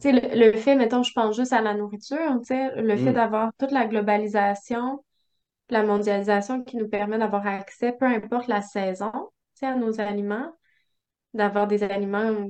le, 0.03 0.51
le, 0.51 0.53
fait, 0.53 0.75
mettons, 0.75 1.03
je 1.03 1.13
pense 1.13 1.37
juste 1.37 1.53
à 1.53 1.61
la 1.61 1.75
nourriture, 1.75 2.41
le 2.49 2.97
fait 2.97 3.11
mm. 3.11 3.15
d'avoir 3.15 3.53
toute 3.59 3.73
la 3.73 3.87
globalisation, 3.87 5.05
la 5.69 5.83
mondialisation 5.83 6.63
qui 6.63 6.77
nous 6.77 6.89
permet 6.89 7.19
d'avoir 7.19 7.47
accès, 7.47 7.93
peu 7.93 8.07
importe 8.07 8.49
la 8.49 8.63
saison, 8.63 9.13
à 9.63 9.75
nos 9.75 10.01
aliments, 10.01 10.53
d'avoir 11.35 11.67
des 11.67 11.83
aliments 11.83 12.49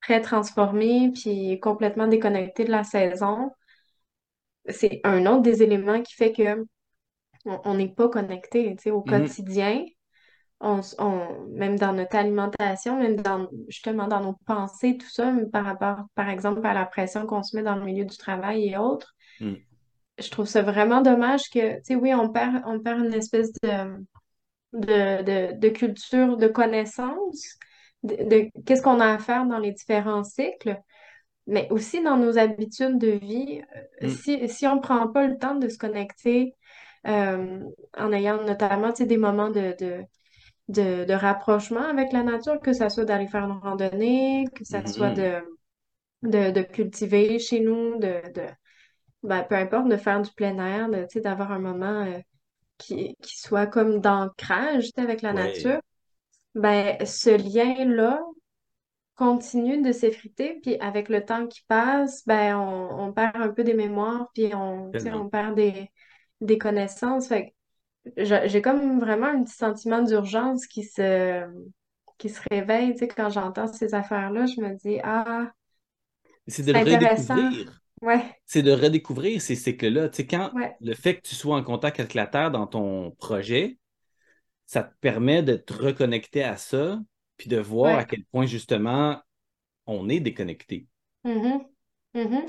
très 0.00 0.20
transformés 0.20 1.12
puis 1.12 1.60
complètement 1.60 2.08
déconnectés 2.08 2.64
de 2.64 2.70
la 2.70 2.84
saison 2.84 3.50
c'est 4.68 5.00
un 5.04 5.26
autre 5.26 5.42
des 5.42 5.62
éléments 5.62 6.02
qui 6.02 6.14
fait 6.14 6.32
que 6.32 6.64
on 7.44 7.74
n'est 7.74 7.92
pas 7.92 8.08
connecté 8.08 8.76
au 8.86 9.00
mm-hmm. 9.00 9.08
quotidien. 9.08 9.84
On, 10.60 10.80
même 11.50 11.76
dans 11.76 11.92
notre 11.92 12.14
alimentation, 12.14 12.96
même 12.96 13.16
dans 13.16 13.48
justement 13.66 14.06
dans 14.06 14.20
nos 14.20 14.36
pensées, 14.46 14.96
tout 14.96 15.10
ça, 15.10 15.34
par 15.52 15.64
rapport, 15.64 16.04
par 16.14 16.28
exemple, 16.28 16.64
à 16.64 16.72
la 16.72 16.86
pression 16.86 17.26
qu'on 17.26 17.42
se 17.42 17.56
met 17.56 17.64
dans 17.64 17.74
le 17.74 17.84
milieu 17.84 18.04
du 18.04 18.16
travail 18.16 18.68
et 18.68 18.76
autres. 18.76 19.12
Mm. 19.40 19.54
Je 20.18 20.30
trouve 20.30 20.46
ça 20.46 20.62
vraiment 20.62 21.00
dommage 21.00 21.50
que, 21.52 21.78
tu 21.78 21.82
sais, 21.82 21.94
oui, 21.96 22.14
on 22.14 22.28
perd, 22.28 22.62
on 22.64 22.78
perd 22.78 23.04
une 23.04 23.14
espèce 23.14 23.50
de, 23.54 24.04
de, 24.72 25.58
de, 25.58 25.68
culture, 25.70 26.36
de 26.36 26.46
connaissance, 26.46 27.58
de 28.04 28.48
qu'est-ce 28.64 28.82
qu'on 28.82 29.00
a 29.00 29.14
à 29.14 29.18
faire 29.18 29.46
dans 29.46 29.58
les 29.58 29.72
différents 29.72 30.22
cycles 30.22 30.80
mais 31.46 31.68
aussi 31.70 32.02
dans 32.02 32.16
nos 32.16 32.38
habitudes 32.38 32.98
de 32.98 33.08
vie, 33.10 33.62
euh, 34.02 34.08
mm. 34.08 34.48
si, 34.48 34.66
on 34.66 34.76
ne 34.76 34.80
prend 34.80 35.08
pas 35.08 35.26
le 35.26 35.38
temps 35.38 35.56
de 35.56 35.68
se 35.68 35.78
connecter 35.78 36.54
euh, 37.06 37.60
en 37.96 38.12
ayant 38.12 38.42
notamment 38.44 38.92
des 38.92 39.16
moments 39.16 39.50
de, 39.50 39.74
de, 40.68 41.12
rapprochement 41.12 41.82
avec 41.88 42.12
la 42.12 42.22
nature, 42.22 42.60
que 42.60 42.72
ce 42.72 42.88
soit 42.88 43.04
d'aller 43.04 43.26
faire 43.26 43.44
une 43.44 43.58
randonnée, 43.58 44.46
que 44.54 44.64
ce 44.64 44.78
soit 44.86 45.10
mm-hmm. 45.10 45.42
de, 46.22 46.50
de, 46.52 46.62
cultiver 46.62 47.38
chez 47.38 47.60
nous, 47.60 47.98
de, 47.98 48.20
ben, 49.22 49.42
peu 49.42 49.56
importe, 49.56 49.88
de 49.88 49.96
faire 49.96 50.22
du 50.22 50.30
plein 50.32 50.58
air, 50.58 50.88
d'avoir 51.16 51.50
un 51.50 51.58
moment 51.58 52.04
euh, 52.06 52.18
qui, 52.78 53.16
soit 53.22 53.66
comme 53.66 54.00
d'ancrage 54.00 54.90
avec 54.96 55.22
la 55.22 55.32
nature, 55.32 55.80
ben, 56.54 56.96
ce 57.04 57.30
lien-là, 57.30 58.20
continue 59.14 59.82
de 59.82 59.92
s'effriter, 59.92 60.58
puis 60.62 60.76
avec 60.78 61.08
le 61.08 61.24
temps 61.24 61.46
qui 61.46 61.62
passe, 61.68 62.26
ben 62.26 62.56
on, 62.56 63.12
perd 63.12 63.36
un 63.36 63.48
peu 63.50 63.62
des 63.62 63.74
mémoires, 63.74 64.30
puis 64.34 64.54
on, 64.54 64.90
on 65.12 65.28
perd 65.28 65.54
des, 65.54 65.90
des 66.40 66.58
connaissances. 66.58 67.28
Fait 67.28 67.54
j'ai 68.16 68.62
comme 68.62 68.98
vraiment 68.98 69.26
un 69.26 69.44
petit 69.44 69.54
sentiment 69.54 70.02
d'urgence 70.02 70.66
qui 70.66 70.82
se, 70.82 71.44
qui 72.18 72.28
se 72.28 72.40
réveille, 72.50 72.96
quand 73.16 73.30
j'entends 73.30 73.68
ces 73.68 73.94
affaires-là, 73.94 74.46
je 74.46 74.60
me 74.60 74.74
dis, 74.76 74.98
ah, 75.04 75.52
c'est 76.46 76.64
de 76.64 76.72
redécouvrir. 76.72 77.78
Ouais. 78.00 78.36
C'est 78.46 78.62
de 78.62 78.72
redécouvrir 78.72 79.40
ces 79.40 79.54
cycles-là. 79.54 80.08
Tu 80.08 80.16
sais, 80.16 80.26
quand 80.26 80.50
le 80.80 80.94
fait 80.94 81.16
que 81.16 81.28
tu 81.28 81.36
sois 81.36 81.56
en 81.56 81.62
contact 81.62 82.00
avec 82.00 82.14
la 82.14 82.26
Terre 82.26 82.50
dans 82.50 82.66
ton 82.66 83.12
projet, 83.12 83.78
ça 84.66 84.82
te 84.82 84.92
permet 85.00 85.42
de 85.42 85.54
te 85.54 85.72
reconnecter 85.72 86.42
à 86.42 86.56
ça, 86.56 86.98
puis 87.42 87.48
de 87.48 87.58
voir 87.58 87.98
à 87.98 88.04
quel 88.04 88.24
point 88.26 88.46
justement 88.46 89.20
on 89.86 90.08
est 90.08 90.20
déconnecté. 90.20 90.86
Mm-hmm. 91.24 92.46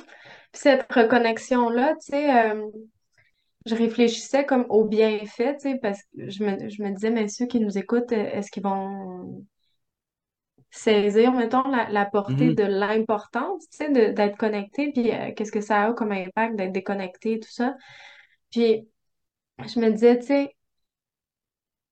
cette 0.51 0.91
reconnexion-là, 0.91 1.95
tu 1.95 2.11
sais, 2.11 2.51
euh, 2.51 2.69
je 3.65 3.73
réfléchissais 3.73 4.45
comme 4.45 4.67
au 4.69 4.85
bienfait, 4.85 5.55
tu 5.55 5.71
sais, 5.71 5.79
parce 5.81 5.99
que 6.03 6.29
je 6.29 6.43
me, 6.43 6.69
je 6.69 6.83
me 6.83 6.91
disais, 6.91 7.09
mais 7.09 7.27
ceux 7.27 7.47
qui 7.47 7.59
nous 7.59 7.75
écoutent, 7.75 8.11
est-ce 8.11 8.51
qu'ils 8.51 8.61
vont 8.61 9.43
saisir, 10.69 11.33
mettons, 11.33 11.63
la, 11.63 12.05
portée 12.05 12.49
mm-hmm. 12.49 12.55
de 12.55 12.63
l'importance, 12.65 13.67
tu 13.71 13.77
sais, 13.77 14.13
d'être 14.13 14.37
connecté, 14.37 14.91
puis 14.91 15.11
euh, 15.11 15.31
qu'est-ce 15.35 15.51
que 15.51 15.61
ça 15.61 15.85
a 15.85 15.93
comme 15.93 16.11
impact 16.11 16.55
d'être 16.55 16.71
déconnecté, 16.71 17.39
tout 17.39 17.51
ça. 17.51 17.75
Puis 18.51 18.87
je 19.57 19.79
me 19.79 19.89
disais, 19.89 20.19
tu 20.19 20.27
sais, 20.27 20.55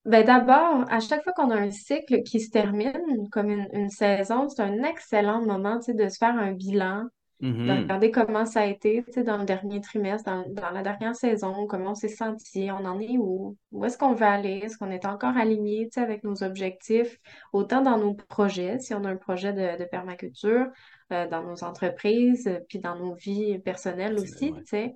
ben 0.05 0.25
d'abord, 0.25 0.85
à 0.89 0.99
chaque 0.99 1.23
fois 1.23 1.33
qu'on 1.33 1.51
a 1.51 1.55
un 1.55 1.69
cycle 1.69 2.23
qui 2.23 2.39
se 2.39 2.49
termine, 2.49 3.29
comme 3.31 3.49
une, 3.49 3.89
saison, 3.89 4.49
c'est 4.49 4.61
un 4.61 4.83
excellent 4.83 5.45
moment, 5.45 5.79
de 5.87 6.09
se 6.09 6.17
faire 6.17 6.35
un 6.35 6.53
bilan, 6.53 7.05
de 7.39 7.47
mm-hmm. 7.47 7.81
regarder 7.81 8.11
comment 8.11 8.45
ça 8.45 8.61
a 8.61 8.65
été, 8.65 9.03
dans 9.17 9.37
le 9.37 9.45
dernier 9.45 9.79
trimestre, 9.79 10.31
dans, 10.47 10.69
la 10.71 10.81
dernière 10.81 11.15
saison, 11.15 11.67
comment 11.67 11.91
on 11.91 11.95
s'est 11.95 12.07
senti, 12.07 12.69
on 12.71 12.85
en 12.85 12.99
est 12.99 13.17
où, 13.17 13.57
où 13.71 13.85
est-ce 13.85 13.97
qu'on 13.97 14.13
veut 14.13 14.25
aller, 14.25 14.61
est-ce 14.63 14.77
qu'on 14.77 14.91
est 14.91 15.05
encore 15.05 15.37
aligné, 15.37 15.89
avec 15.95 16.23
nos 16.23 16.43
objectifs, 16.43 17.19
autant 17.53 17.81
dans 17.81 17.97
nos 17.97 18.13
projets, 18.13 18.79
si 18.79 18.93
on 18.95 19.03
a 19.03 19.09
un 19.09 19.17
projet 19.17 19.53
de, 19.53 19.85
permaculture, 19.85 20.67
euh, 21.11 21.27
dans 21.27 21.43
nos 21.43 21.63
entreprises, 21.63 22.49
puis 22.69 22.79
dans 22.79 22.95
nos 22.95 23.13
vies 23.13 23.59
personnelles 23.59 24.15
aussi, 24.15 24.53
tu 24.53 24.65
sais. 24.65 24.95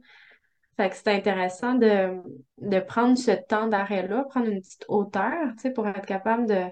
Fait 0.78 0.90
que 0.90 0.96
c'est 0.96 1.08
intéressant 1.08 1.76
de, 1.76 2.22
de 2.58 2.80
prendre 2.80 3.18
ce 3.18 3.32
temps 3.32 3.68
d'arrêt-là, 3.68 4.26
prendre 4.30 4.48
une 4.48 4.62
petite 4.62 4.86
hauteur, 4.90 5.32
tu 5.54 5.62
sais, 5.62 5.72
pour 5.72 5.88
être 5.88 6.06
capable 6.06 6.48
de, 6.48 6.66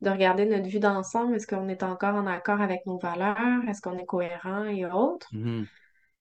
de 0.00 0.10
regarder 0.10 0.46
notre 0.46 0.68
vue 0.68 0.78
d'ensemble. 0.78 1.34
Est-ce 1.34 1.46
qu'on 1.46 1.68
est 1.68 1.82
encore 1.82 2.14
en 2.14 2.26
accord 2.26 2.60
avec 2.60 2.86
nos 2.86 2.98
valeurs? 2.98 3.68
Est-ce 3.68 3.80
qu'on 3.82 3.98
est 3.98 4.06
cohérent 4.06 4.64
et 4.64 4.86
autres? 4.86 5.28
Mm-hmm. 5.32 5.66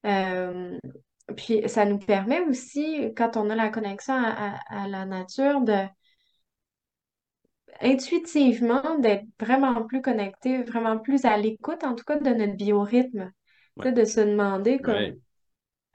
Euh, 0.05 0.79
puis 1.35 1.67
ça 1.67 1.85
nous 1.85 1.99
permet 1.99 2.39
aussi, 2.41 3.13
quand 3.15 3.37
on 3.37 3.49
a 3.49 3.55
la 3.55 3.69
connexion 3.69 4.15
à, 4.15 4.87
la 4.87 5.05
nature, 5.05 5.61
de 5.61 5.85
intuitivement 7.81 8.97
d'être 8.97 9.25
vraiment 9.39 9.83
plus 9.85 10.01
connecté, 10.01 10.63
vraiment 10.63 10.97
plus 10.97 11.25
à 11.25 11.37
l'écoute, 11.37 11.83
en 11.83 11.93
tout 11.93 12.05
cas, 12.05 12.17
de 12.17 12.29
notre 12.31 12.55
biorhythme. 12.55 13.31
Tu 13.77 13.83
sais, 13.83 13.91
de 13.91 14.05
se 14.05 14.21
demander 14.21 14.79
comme 14.79 15.13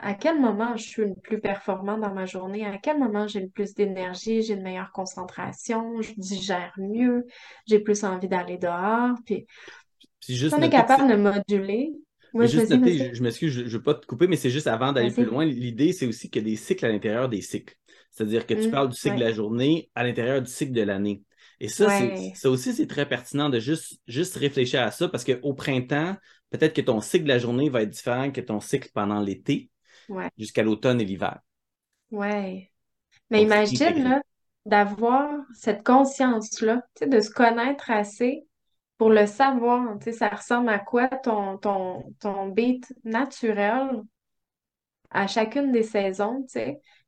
à 0.02 0.14
quel 0.14 0.40
moment 0.40 0.76
je 0.76 0.82
suis 0.82 1.02
le 1.02 1.14
plus 1.14 1.40
performant 1.40 1.96
dans 1.96 2.12
ma 2.12 2.26
journée, 2.26 2.66
à 2.66 2.76
quel 2.78 2.98
moment 2.98 3.28
j'ai 3.28 3.40
le 3.40 3.48
plus 3.48 3.72
d'énergie, 3.74 4.42
j'ai 4.42 4.54
une 4.54 4.62
meilleure 4.62 4.90
concentration, 4.90 6.02
je 6.02 6.12
digère 6.16 6.72
mieux, 6.76 7.24
j'ai 7.68 7.78
plus 7.78 8.02
envie 8.02 8.28
d'aller 8.28 8.58
dehors. 8.58 9.16
Puis, 9.24 9.46
on 10.52 10.60
est 10.60 10.70
capable 10.70 11.08
de 11.08 11.16
moduler. 11.16 11.92
Moi, 12.34 12.46
je, 12.46 12.58
juste 12.58 12.70
noter, 12.70 13.14
je, 13.14 13.22
m'excuse, 13.22 13.52
je 13.52 13.62
ne 13.62 13.68
veux 13.68 13.82
pas 13.82 13.94
te 13.94 14.06
couper, 14.06 14.26
mais 14.26 14.36
c'est 14.36 14.50
juste 14.50 14.66
avant 14.66 14.92
d'aller 14.92 15.10
plus 15.10 15.24
loin, 15.24 15.44
l'idée, 15.44 15.92
c'est 15.92 16.06
aussi 16.06 16.30
qu'il 16.30 16.42
y 16.42 16.46
a 16.46 16.50
des 16.50 16.56
cycles 16.56 16.84
à 16.84 16.88
l'intérieur 16.88 17.28
des 17.28 17.42
cycles. 17.42 17.76
C'est-à-dire 18.10 18.46
que 18.46 18.54
tu 18.54 18.68
mmh, 18.68 18.70
parles 18.70 18.88
du 18.88 18.96
cycle 18.96 19.16
de 19.16 19.20
la 19.20 19.32
journée 19.32 19.90
à 19.94 20.02
l'intérieur 20.02 20.42
du 20.42 20.50
cycle 20.50 20.72
de 20.72 20.82
l'année. 20.82 21.22
Et 21.60 21.68
ça, 21.68 21.88
ça 22.34 22.50
aussi, 22.50 22.72
c'est 22.72 22.88
très 22.88 23.06
pertinent 23.06 23.48
de 23.48 23.60
juste, 23.60 24.00
juste 24.08 24.36
réfléchir 24.36 24.82
à 24.82 24.90
ça 24.90 25.08
parce 25.08 25.22
qu'au 25.24 25.54
printemps, 25.54 26.16
peut-être 26.50 26.74
que 26.74 26.80
ton 26.80 27.00
cycle 27.00 27.24
de 27.24 27.28
la 27.28 27.38
journée 27.38 27.68
va 27.70 27.82
être 27.82 27.90
différent 27.90 28.32
que 28.32 28.40
ton 28.40 28.58
cycle 28.58 28.90
pendant 28.92 29.20
l'été 29.20 29.70
jusqu'à 30.38 30.62
l'automne 30.62 31.00
et 31.00 31.04
l'hiver. 31.04 31.40
Oui. 32.10 32.68
Mais 33.30 33.42
imagine 33.42 34.20
d'avoir 34.66 35.30
cette 35.54 35.84
conscience-là, 35.84 36.82
de 37.04 37.20
se 37.20 37.30
connaître 37.30 37.90
assez 37.90 38.46
pour 38.98 39.10
le 39.10 39.26
savoir. 39.26 39.96
Ça 40.12 40.28
ressemble 40.28 40.68
à 40.68 40.78
quoi 40.78 41.08
ton, 41.08 41.58
ton, 41.58 42.04
ton 42.20 42.48
beat 42.48 42.92
naturel 43.04 44.02
à 45.12 45.26
chacune 45.26 45.72
des 45.72 45.82
saisons, 45.82 46.46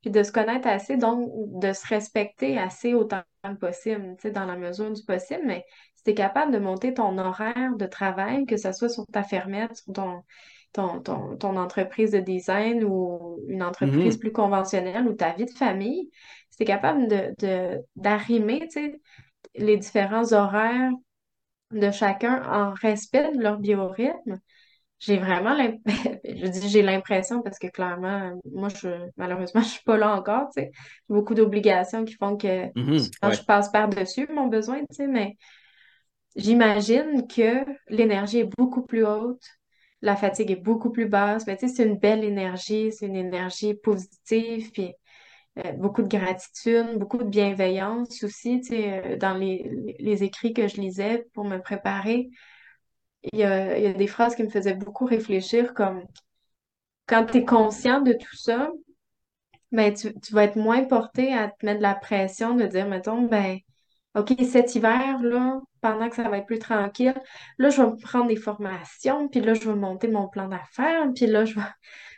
puis 0.00 0.10
de 0.10 0.22
se 0.22 0.32
connaître 0.32 0.68
assez, 0.68 0.96
donc 0.96 1.30
de 1.58 1.72
se 1.72 1.86
respecter 1.86 2.58
assez 2.58 2.94
autant 2.94 3.22
que 3.42 3.54
possible, 3.54 4.16
dans 4.32 4.44
la 4.44 4.56
mesure 4.56 4.90
du 4.90 5.02
possible, 5.04 5.42
mais 5.46 5.64
si 5.94 6.04
tu 6.04 6.10
es 6.10 6.14
capable 6.14 6.52
de 6.52 6.58
monter 6.58 6.94
ton 6.94 7.16
horaire 7.18 7.76
de 7.76 7.86
travail, 7.86 8.44
que 8.46 8.56
ce 8.56 8.72
soit 8.72 8.88
sur 8.88 9.06
ta 9.06 9.22
fermette, 9.22 9.76
sur 9.76 9.92
ton, 9.92 10.22
ton, 10.74 11.56
entreprise 11.56 12.10
de 12.10 12.20
design 12.20 12.84
ou 12.84 13.40
une 13.48 13.62
entreprise 13.62 14.14
mhm. 14.14 14.20
plus 14.20 14.32
conventionnelle 14.32 15.06
ou 15.06 15.14
ta 15.14 15.32
vie 15.32 15.46
de 15.46 15.50
famille, 15.50 16.10
c'est 16.50 16.64
capable 16.64 17.08
de, 17.08 17.80
d'arrimer 17.96 18.68
les 19.54 19.76
différents 19.76 20.32
horaires 20.32 20.92
de 21.70 21.90
chacun 21.90 22.42
en 22.50 22.72
respect 22.74 23.32
de 23.32 23.40
leur 23.40 23.58
biorhythme, 23.58 24.38
j'ai 24.98 25.18
vraiment 25.18 25.54
l'impression, 25.54 26.18
je 26.24 26.46
dis 26.48 26.68
j'ai 26.68 26.82
l'impression 26.82 27.42
parce 27.42 27.58
que 27.58 27.66
clairement, 27.66 28.38
moi, 28.50 28.68
je, 28.68 28.88
malheureusement, 29.16 29.60
je 29.62 29.68
suis 29.68 29.84
pas 29.84 29.96
là 29.96 30.14
encore, 30.14 30.48
tu 30.54 30.62
sais. 30.62 30.70
J'ai 30.72 31.14
beaucoup 31.14 31.34
d'obligations 31.34 32.04
qui 32.04 32.14
font 32.14 32.36
que 32.36 32.66
Mhm, 32.74 33.00
quand 33.20 33.28
ouais. 33.28 33.36
je 33.36 33.42
passe 33.44 33.70
par-dessus 33.70 34.28
mon 34.32 34.46
besoin, 34.46 34.80
tu 34.80 34.86
sais, 34.92 35.06
mais 35.06 35.36
j'imagine 36.36 37.26
que 37.26 37.64
l'énergie 37.88 38.40
est 38.40 38.50
beaucoup 38.56 38.82
plus 38.82 39.04
haute, 39.04 39.44
la 40.04 40.16
fatigue 40.16 40.50
est 40.50 40.56
beaucoup 40.56 40.90
plus 40.90 41.06
basse, 41.06 41.46
mais 41.46 41.56
tu 41.56 41.66
sais, 41.66 41.74
c'est 41.74 41.84
une 41.84 41.96
belle 41.96 42.24
énergie, 42.24 42.92
c'est 42.92 43.06
une 43.06 43.16
énergie 43.16 43.72
positive, 43.72 44.70
puis 44.70 44.92
euh, 45.64 45.72
beaucoup 45.72 46.02
de 46.02 46.08
gratitude, 46.08 46.98
beaucoup 46.98 47.16
de 47.16 47.24
bienveillance 47.24 48.22
aussi, 48.22 48.60
tu 48.60 48.68
sais, 48.68 49.02
euh, 49.04 49.16
dans 49.16 49.32
les, 49.32 50.22
écrits 50.22 50.52
que 50.52 50.68
je 50.68 50.78
lisais 50.78 51.26
pour 51.32 51.44
me 51.44 51.58
préparer. 51.58 52.28
Il 53.32 53.38
y 53.38 53.44
a, 53.44 53.78
il 53.78 53.84
y 53.84 53.86
a 53.86 53.94
des 53.94 54.06
phrases 54.06 54.36
qui 54.36 54.42
me 54.42 54.50
faisaient 54.50 54.74
beaucoup 54.74 55.06
réfléchir, 55.06 55.72
comme 55.72 56.04
quand 57.06 57.24
tu 57.24 57.38
es 57.38 57.44
conscient 57.46 58.02
de 58.02 58.12
tout 58.12 58.36
ça, 58.36 58.70
ben, 59.72 59.94
tu, 59.94 60.12
tu 60.20 60.34
vas 60.34 60.44
être 60.44 60.56
moins 60.56 60.84
porté 60.84 61.32
à 61.32 61.48
te 61.48 61.64
mettre 61.64 61.78
de 61.78 61.82
la 61.82 61.94
pression 61.94 62.54
de 62.54 62.66
dire, 62.66 62.86
mettons, 62.86 63.22
ben, 63.22 63.58
OK, 64.14 64.34
cet 64.44 64.74
hiver, 64.76 65.20
là, 65.22 65.60
pendant 65.80 66.08
que 66.08 66.16
ça 66.16 66.28
va 66.28 66.38
être 66.38 66.46
plus 66.46 66.60
tranquille, 66.60 67.20
là, 67.58 67.68
je 67.70 67.82
vais 67.82 67.90
me 67.90 68.00
prendre 68.00 68.28
des 68.28 68.36
formations, 68.36 69.28
puis 69.28 69.40
là, 69.40 69.54
je 69.54 69.68
vais 69.68 69.74
monter 69.74 70.08
mon 70.08 70.28
plan 70.28 70.48
d'affaires, 70.48 71.06
puis 71.14 71.26
là, 71.26 71.44
je 71.44 71.56
vais, 71.56 71.66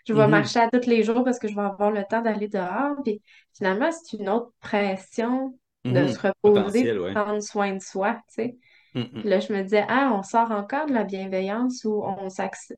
je 0.06 0.12
vais 0.12 0.24
Mhm, 0.24 0.30
marcher 0.30 0.60
à 0.60 0.68
tous 0.68 0.86
les 0.88 1.02
jours 1.02 1.24
parce 1.24 1.38
que 1.38 1.48
je 1.48 1.54
vais 1.54 1.62
avoir 1.62 1.90
le 1.90 2.04
temps 2.04 2.22
d'aller 2.22 2.48
dehors. 2.48 2.96
Puis 3.04 3.22
finalement, 3.56 3.90
c'est 3.90 4.18
une 4.18 4.28
autre 4.28 4.52
pression 4.60 5.58
de 5.84 6.00
mhm. 6.00 6.08
se 6.08 6.18
reposer, 6.20 6.84
de 6.84 6.98
ouais. 6.98 7.12
prendre 7.12 7.40
soin 7.42 7.74
de 7.74 7.80
soi, 7.80 8.14
tu 8.28 8.34
sais. 8.34 8.56
Puis 8.94 9.28
là, 9.28 9.40
je 9.40 9.52
me 9.52 9.62
disais, 9.62 9.84
ah, 9.88 10.10
on 10.14 10.22
sort 10.22 10.50
encore 10.50 10.86
de 10.86 10.94
la 10.94 11.04
bienveillance 11.04 11.84
où 11.84 12.02
on 12.02 12.28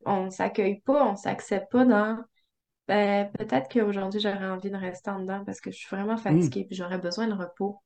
on 0.07 0.31
s'accueille 0.31 0.81
pas, 0.81 1.07
on 1.07 1.15
s'accepte 1.15 1.71
pas 1.71 1.85
dans, 1.85 2.19
ben, 2.89 3.31
peut-être 3.39 3.69
qu'aujourd'hui, 3.69 4.19
j'aurais 4.19 4.49
envie 4.49 4.71
de 4.71 4.77
rester 4.77 5.11
en 5.11 5.21
dedans 5.21 5.45
parce 5.45 5.61
que 5.61 5.71
je 5.71 5.77
suis 5.77 5.95
vraiment 5.95 6.15
mhm. 6.15 6.19
fatiguée 6.19 6.65
puis 6.65 6.75
j'aurais 6.75 6.99
besoin 6.99 7.29
de 7.29 7.35
repos. 7.35 7.81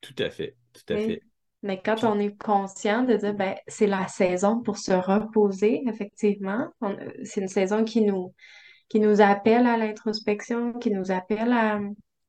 Tout 0.00 0.14
à 0.18 0.30
fait, 0.30 0.56
tout 0.72 0.90
à 0.92 0.96
fait. 0.98 1.22
Mais 1.62 1.80
quand 1.82 2.04
on 2.04 2.18
est 2.18 2.36
conscient 2.38 3.02
de 3.02 3.16
dire, 3.16 3.34
ben, 3.34 3.56
c'est 3.66 3.86
la 3.86 4.06
saison 4.08 4.60
pour 4.62 4.78
se 4.78 4.92
reposer, 4.92 5.82
effectivement, 5.88 6.68
c'est 7.24 7.40
une 7.40 7.48
saison 7.48 7.82
qui 7.84 8.02
nous, 8.02 8.34
qui 8.88 9.00
nous 9.00 9.20
appelle 9.22 9.66
à 9.66 9.76
l'introspection, 9.78 10.74
qui 10.74 10.90
nous 10.92 11.10
appelle 11.12 11.52
à, 11.52 11.80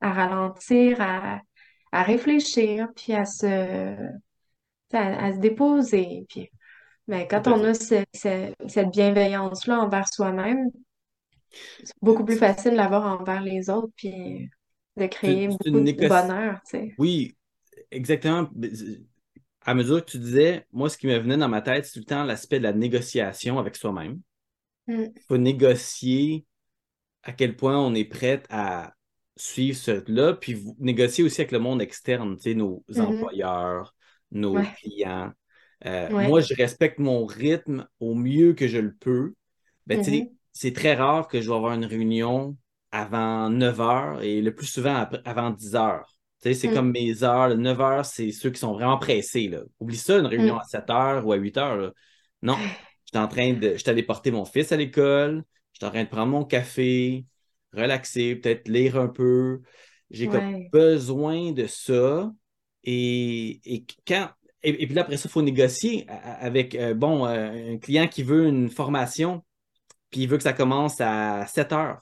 à 0.02 0.14
ralentir, 0.14 1.02
à, 1.02 1.42
à 1.92 2.04
réfléchir, 2.04 2.90
puis 2.96 3.14
à 3.14 3.26
se, 3.26 3.48
à, 4.94 5.26
à 5.28 5.34
se 5.34 5.40
déposer. 5.40 6.26
Puis, 6.30 6.50
ben, 7.08 7.28
quand 7.30 7.48
on 7.48 7.64
a 7.66 7.74
ce- 7.74 8.06
ce- 8.16 8.54
cette 8.68 8.92
bienveillance-là 8.92 9.80
envers 9.82 10.08
soi-même, 10.14 10.70
c'est 11.84 11.94
beaucoup 12.02 12.26
plus 12.26 12.38
facile 12.38 12.72
de 12.72 12.78
l'avoir 12.78 13.20
envers 13.22 13.42
les 13.42 13.70
autres, 13.70 13.90
puis 13.96 14.50
de 14.98 15.08
créer 15.08 15.48
beaucoup 15.48 15.80
de 15.82 16.06
bonheur, 16.06 16.60
tu 16.70 16.78
sais. 16.80 16.96
Oui, 16.98 17.36
exactement. 17.92 18.50
À 19.62 19.74
mesure 19.76 20.04
que 20.06 20.12
tu 20.12 20.20
disais, 20.20 20.66
moi, 20.72 20.90
ce 20.90 20.98
qui 20.98 21.08
me 21.08 21.18
venait 21.20 21.38
dans 21.38 21.50
ma 21.50 21.62
tête, 21.62 21.86
c'est 21.86 21.94
tout 21.94 22.00
le 22.00 22.06
temps 22.06 22.24
l'aspect 22.24 22.58
de 22.60 22.64
la 22.64 22.74
négociation 22.74 23.60
avec 23.60 23.76
soi-même. 23.76 24.22
Mm. 24.88 25.14
Il 25.16 25.28
faut 25.28 25.38
négocier 25.38 26.46
à 27.24 27.34
quel 27.34 27.58
point 27.58 27.80
on 27.80 27.96
est 27.96 28.06
prêt 28.06 28.44
à 28.50 28.94
suivre 29.38 29.78
ce-là, 29.78 30.36
puis 30.36 30.66
négocier 30.80 31.24
aussi 31.26 31.42
avec 31.42 31.54
le 31.54 31.60
monde 31.60 31.82
externe, 31.82 32.38
tu 32.38 32.44
sais, 32.44 32.56
nos 32.56 32.84
Mhm. 32.94 32.98
employeurs, 33.00 33.96
nos 34.32 34.62
Ouais, 34.62 34.78
clients. 34.82 35.34
Euh, 35.86 36.12
moi, 36.18 36.42
je 36.42 36.56
respecte 36.56 37.00
mon 37.00 37.26
rythme 37.28 37.88
au 38.02 38.16
mieux 38.16 38.54
que 38.56 38.68
je 38.68 38.80
le 38.80 38.96
peux. 38.96 39.36
Ben, 39.88 40.00
tu 40.02 40.12
sais, 40.12 40.28
Mhm. 40.28 40.38
c'est 40.54 40.74
très 40.74 40.96
rare 40.96 41.28
que 41.30 41.42
je 41.42 41.50
vais 41.50 41.56
avoir 41.56 41.74
une 41.76 41.86
réunion 41.86 42.58
avant 42.92 43.50
9 43.52 43.82
heures 43.82 44.24
et 44.24 44.42
le 44.42 44.56
plus 44.56 44.68
souvent 44.68 45.08
avant 45.26 45.52
10 45.52 45.76
heures. 45.76 46.17
Tu 46.50 46.54
sais, 46.54 46.62
c'est 46.62 46.68
Mm. 46.70 46.74
comme 46.74 46.92
mes 46.92 47.24
heures. 47.24 47.56
9 47.58 47.82
heures, 47.82 48.06
c'est 48.06 48.32
ceux 48.32 48.50
qui 48.52 48.60
sont 48.60 48.74
vraiment 48.74 48.98
pressés, 48.98 49.48
là. 49.48 49.62
Oublie 49.80 49.98
ça, 49.98 50.18
une 50.20 50.26
réunion 50.26 50.56
Mm. 50.56 50.60
à 50.60 50.64
7 50.64 50.90
heures 50.90 51.26
ou 51.26 51.32
à 51.34 51.36
8 51.38 51.58
heures, 51.58 51.78
là. 51.78 51.92
Non. 52.42 52.58
J'étais 53.06 53.20
en 53.20 53.28
train 53.28 53.54
de. 53.54 53.76
J'étais 53.76 53.90
allé 53.92 54.04
porter 54.04 54.32
mon 54.32 54.46
fils 54.46 54.72
à 54.72 54.78
l'école. 54.78 55.44
J'étais 55.74 55.86
en 55.86 55.90
train 55.92 56.04
de 56.04 56.10
prendre 56.10 56.32
mon 56.32 56.44
café, 56.46 57.26
relaxer, 57.74 58.36
peut-être 58.36 58.68
lire 58.68 58.98
un 58.98 59.08
peu. 59.08 59.62
J'ai 60.10 60.28
comme 60.28 60.70
besoin 60.72 61.52
de 61.52 61.68
ça. 61.68 62.32
Et, 62.84 63.60
et 63.66 63.86
quand. 64.08 64.30
Et, 64.64 64.84
et 64.84 64.88
puis 64.88 64.96
là, 64.96 65.02
après 65.02 65.18
ça, 65.18 65.30
il 65.30 65.32
faut 65.32 65.42
négocier 65.42 66.06
avec 66.10 66.76
euh, 66.76 66.94
bon, 66.94 67.26
euh, 67.28 67.74
un 67.74 67.78
client 67.78 68.08
qui 68.08 68.24
veut 68.24 68.48
une 68.48 68.70
formation, 68.70 69.44
puis 70.10 70.22
il 70.22 70.28
veut 70.30 70.38
que 70.38 70.44
ça 70.44 70.54
commence 70.54 71.00
à 71.00 71.46
7 71.48 71.72
heures. 71.74 72.02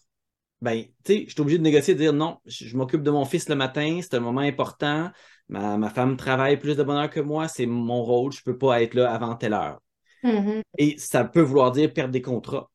Ben, 0.66 0.84
tu 1.04 1.14
sais, 1.14 1.26
je 1.28 1.32
suis 1.34 1.42
obligé 1.42 1.58
de 1.60 1.64
négocier, 1.64 1.94
de 1.94 2.00
dire 2.00 2.12
non, 2.14 2.40
je, 2.46 2.76
m'occupe 2.76 3.04
de 3.04 3.12
mon 3.12 3.24
fils 3.24 3.48
le 3.50 3.56
matin, 3.56 4.00
c'est 4.02 4.16
un 4.16 4.20
moment 4.20 4.42
important. 4.42 5.12
Ma, 5.48 5.78
ma 5.78 5.90
femme 5.92 6.18
travaille 6.18 6.58
plus 6.58 6.76
de 6.76 6.82
bonne 6.84 6.98
heure 6.98 7.10
que 7.10 7.20
moi, 7.20 7.48
c'est 7.48 7.68
mon 7.68 8.04
rôle, 8.04 8.32
je 8.32 8.40
ne 8.40 8.52
peux 8.52 8.58
pas 8.58 8.82
être 8.82 8.96
là 8.96 9.14
avant 9.14 9.36
telle 9.36 9.54
heure. 9.54 9.80
Mhm. 10.24 10.62
Et 10.80 10.98
ça 10.98 11.24
peut 11.24 11.42
vouloir 11.42 11.72
dire 11.72 11.94
perdre 11.94 12.12
des 12.12 12.22
contrats. 12.22 12.70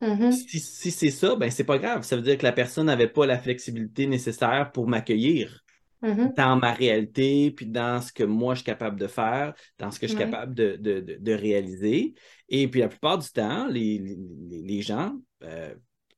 Mhm. 0.00 0.30
Si, 0.32 0.60
si 0.60 0.90
c'est 0.92 1.10
ça, 1.10 1.34
ben 1.36 1.50
c'est 1.50 1.64
pas 1.64 1.78
grave. 1.78 2.02
Ça 2.04 2.14
veut 2.16 2.22
dire 2.22 2.38
que 2.38 2.44
la 2.44 2.52
personne 2.52 2.86
n'avait 2.86 3.08
pas 3.08 3.26
la 3.26 3.38
flexibilité 3.38 4.06
nécessaire 4.06 4.70
pour 4.72 4.86
m'accueillir 4.88 5.60
Mhm. 6.02 6.32
dans 6.36 6.56
ma 6.56 6.72
réalité, 6.72 7.52
puis 7.52 7.66
dans 7.66 8.00
ce 8.02 8.12
que 8.12 8.24
moi 8.24 8.54
je 8.54 8.58
suis 8.60 8.66
capable 8.66 8.98
de 8.98 9.06
faire, 9.06 9.54
dans 9.78 9.92
ce 9.92 10.00
que 10.00 10.06
je 10.08 10.12
suis 10.14 10.18
capable 10.18 10.52
de, 10.54 10.76
de- 10.76 10.98
de- 11.00 11.16
de 11.20 11.32
réaliser. 11.32 12.14
Et 12.48 12.66
puis 12.68 12.80
la 12.80 12.88
plupart 12.88 13.18
du 13.18 13.28
temps, 13.30 13.66
les, 13.68 13.98
les- 13.98 14.62
les 14.62 14.82
gens 14.82 15.14
euh, 15.44 15.72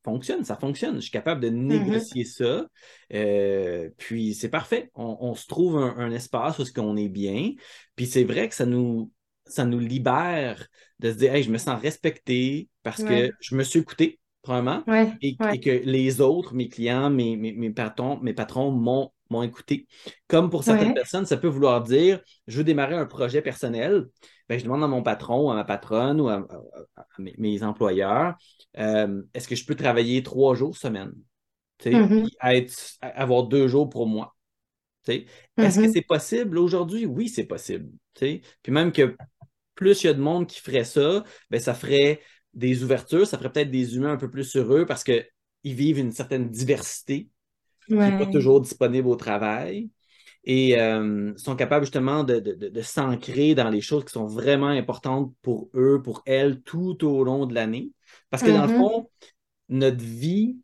fonctionnent, 0.05 0.45
ça 0.45 0.55
fonctionne. 0.55 0.95
Je 0.95 1.01
suis 1.01 1.11
capable 1.11 1.41
de 1.41 1.49
Mhm. 1.49 1.67
négocier 1.67 2.23
ça. 2.23 2.65
Euh, 3.13 3.89
puis 3.97 4.33
c'est 4.33 4.49
parfait. 4.49 4.89
On, 4.95 5.17
on 5.19 5.35
se 5.35 5.47
trouve 5.47 5.77
un, 5.77 5.97
un 5.97 6.11
espace 6.11 6.57
où 6.57 6.61
est-ce 6.61 6.71
qu'on 6.71 6.95
est 6.95 7.09
bien. 7.09 7.51
Puis 7.97 8.05
c'est 8.05 8.23
vrai 8.23 8.47
que 8.47 8.55
ça 8.55 8.65
nous, 8.65 9.11
ça 9.45 9.65
nous 9.65 9.79
libère 9.79 10.67
de 10.99 11.11
se 11.11 11.17
dire, 11.17 11.35
hey, 11.35 11.43
je 11.43 11.51
me 11.51 11.57
sens 11.57 11.81
respecté 11.81 12.69
parce 12.83 13.03
que 13.03 13.31
je 13.41 13.55
me 13.55 13.63
suis 13.63 13.79
écouté, 13.79 14.19
probablement 14.41 14.83
Ouais. 14.87 15.11
et, 15.21 15.35
que 15.59 15.71
les 15.83 16.21
autres, 16.21 16.53
mes 16.53 16.69
clients, 16.69 17.09
mes, 17.09 17.35
mes, 17.35 17.51
mes 17.53 17.71
patrons, 17.71 18.19
mes 18.21 18.33
patrons 18.33 18.71
m'ont, 18.71 19.11
m'ont 19.35 19.43
écouté. 19.43 19.87
Comme 20.27 20.49
pour 20.49 20.63
certaines 20.63 20.91
Ouais. 20.91 20.93
personnes, 20.93 21.25
ça 21.25 21.37
peut 21.37 21.47
vouloir 21.47 21.83
dire 21.83 22.19
je 22.47 22.57
veux 22.57 22.63
démarrer 22.63 22.95
un 22.95 23.05
projet 23.05 23.41
personnel. 23.41 24.05
Ben, 24.49 24.59
je 24.59 24.63
demande 24.63 24.83
à 24.83 24.87
mon 24.87 25.03
patron 25.03 25.47
ou 25.47 25.51
à 25.51 25.55
ma 25.55 25.63
patronne 25.63 26.21
ou 26.21 26.29
à, 26.29 26.35
à- 26.95 27.01
à 27.01 27.05
mes, 27.19 27.63
employeurs 27.63 28.35
euh, 28.77 29.21
est-ce 29.33 29.47
que 29.47 29.55
je 29.55 29.65
peux 29.65 29.75
travailler 29.75 30.21
trois 30.23 30.55
jours 30.55 30.77
semaine? 30.77 31.13
Mhm. 31.91 32.29
être, 32.43 32.73
avoir 33.01 33.43
deux 33.43 33.67
jours 33.67 33.89
pour 33.89 34.07
moi. 34.07 34.35
Est-ce 35.61 35.79
que 35.79 35.87
Mhm. 35.87 35.91
c'est 35.91 36.01
possible 36.01 36.57
aujourd'hui? 36.57 37.05
Oui, 37.05 37.29
c'est 37.29 37.45
possible. 37.45 37.91
Puis 38.15 38.41
même 38.67 38.91
que 38.91 39.15
plus 39.75 40.03
il 40.03 40.07
y 40.07 40.09
a 40.09 40.13
de 40.13 40.21
monde 40.21 40.47
qui 40.47 40.59
ferait 40.61 40.83
ça, 40.85 41.23
ben, 41.49 41.59
ça 41.59 41.73
ferait 41.73 42.21
des 42.53 42.83
ouvertures, 42.83 43.27
ça 43.27 43.37
ferait 43.37 43.51
peut-être 43.51 43.71
des 43.71 43.95
humains 43.97 44.13
un 44.13 44.17
peu 44.17 44.29
plus 44.29 44.55
heureux 44.55 44.85
parce 44.85 45.03
qu'ils 45.03 45.25
vivent 45.63 45.99
une 45.99 46.11
certaine 46.11 46.49
diversité 46.49 47.29
qui 47.99 48.09
n'est 48.09 48.13
pas 48.15 48.25
toujours 48.27 48.61
disponible 48.61 49.07
au 49.07 49.15
travail 49.15 49.89
et 50.43 50.79
euh, 50.79 51.33
sont 51.37 51.55
capables 51.55 51.85
justement 51.85 52.23
de, 52.23 52.39
de, 52.39 52.69
de, 52.69 52.81
s'ancrer 52.81 53.55
dans 53.55 53.69
les 53.69 53.81
choses 53.81 54.05
qui 54.05 54.13
sont 54.13 54.27
vraiment 54.27 54.67
importantes 54.67 55.33
pour 55.41 55.69
eux, 55.75 56.01
pour 56.03 56.21
elles, 56.25 56.61
tout 56.61 57.03
au 57.05 57.23
long 57.23 57.45
de 57.47 57.53
l'année. 57.55 57.91
Parce 58.29 58.43
que 58.43 58.51
dans 58.51 58.63
le 58.63 58.67
Mhm. 58.67 58.75
fond, 58.77 59.09
notre 59.69 60.03
vie 60.03 60.57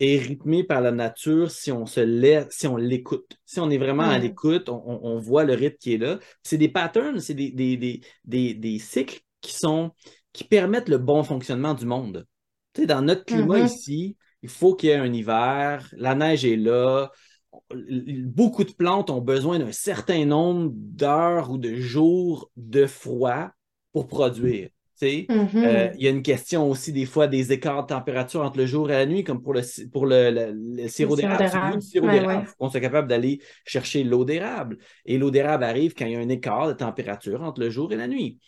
est 0.00 0.18
rythmée 0.18 0.64
par 0.64 0.80
la 0.80 0.90
nature 0.90 1.50
si 1.50 1.70
on 1.72 1.86
se 1.86 2.00
laisse, 2.00 2.46
si 2.50 2.66
on 2.66 2.76
l'écoute. 2.76 3.38
Si 3.46 3.60
on 3.60 3.70
est 3.70 3.78
vraiment 3.78 4.04
à 4.08 4.18
l'écoute, 4.18 4.68
on, 4.68 4.82
on- 5.02 5.18
voit 5.18 5.44
le 5.44 5.54
rythme 5.54 5.76
qui 5.78 5.94
est 5.94 5.98
là. 5.98 6.18
C'est 6.42 6.58
des 6.58 6.68
patterns, 6.68 7.20
c'est 7.20 7.34
des, 7.34 7.50
des, 7.52 7.76
des, 7.76 8.00
des, 8.24 8.54
des 8.54 8.78
cycles 8.78 9.20
qui 9.40 9.52
sont 9.54 9.92
qui 10.32 10.44
permettent 10.44 10.88
le 10.88 10.98
bon 10.98 11.22
fonctionnement 11.24 11.74
du 11.74 11.86
monde. 11.86 12.26
Tu 12.72 12.82
sais, 12.82 12.86
dans 12.86 13.02
notre 13.02 13.24
climat 13.26 13.60
Mhm. 13.60 13.60
ici, 13.60 14.16
il 14.42 14.48
faut 14.48 14.74
qu'il 14.74 14.90
y 14.90 14.92
ait 14.92 14.96
un 14.96 15.12
hiver, 15.12 15.88
la 15.96 16.14
neige 16.14 16.44
est 16.44 16.56
là, 16.56 17.10
beaucoup 17.70 18.64
de 18.64 18.72
plantes 18.72 19.10
ont 19.10 19.20
besoin 19.20 19.58
d'un 19.58 19.72
certain 19.72 20.24
nombre 20.24 20.70
d'heures 20.74 21.50
ou 21.50 21.58
de 21.58 21.74
jours 21.74 22.50
de 22.56 22.86
froid 22.86 23.50
pour 23.92 24.08
produire. 24.08 24.68
Sais, 24.94 25.30
euh, 25.64 25.90
il 25.96 26.02
y 26.04 26.06
a 26.06 26.10
une 26.10 26.22
question 26.22 26.70
aussi 26.70 26.92
des 26.92 27.06
fois 27.06 27.26
des 27.26 27.52
écarts 27.52 27.82
de 27.82 27.88
température 27.88 28.42
entre 28.42 28.58
le 28.58 28.66
jour 28.66 28.90
et 28.90 28.94
la 28.94 29.06
nuit, 29.06 29.24
comme 29.24 29.42
pour 29.42 29.54
le, 29.54 29.62
pour 29.90 30.06
le, 30.06 30.30
le- 30.30 30.52
le 30.52 30.88
Le 30.98 31.10
sirop 31.10 31.16
d'érable. 31.16 31.46
On 31.60 31.80
sirop 31.80 32.08
Ouais, 32.08 32.10
d'érable, 32.10 32.42
il 32.42 32.46
ouais. 32.46 32.46
faut 32.46 32.54
qu'on 32.58 32.70
soit 32.70 32.80
capable 32.80 33.08
d'aller 33.08 33.40
chercher 33.64 34.04
l'eau 34.04 34.24
d'érable. 34.24 34.78
Et 35.04 35.18
l'eau 35.18 35.30
d'érable 35.30 35.64
arrive 35.64 35.94
quand 35.94 36.06
il 36.06 36.12
y 36.12 36.16
a 36.16 36.20
un 36.20 36.28
écart 36.28 36.68
de 36.68 36.72
température 36.74 37.42
entre 37.42 37.60
le 37.60 37.70
jour 37.70 37.92
et 37.92 37.96
la 37.96 38.06
nuit. 38.08 38.38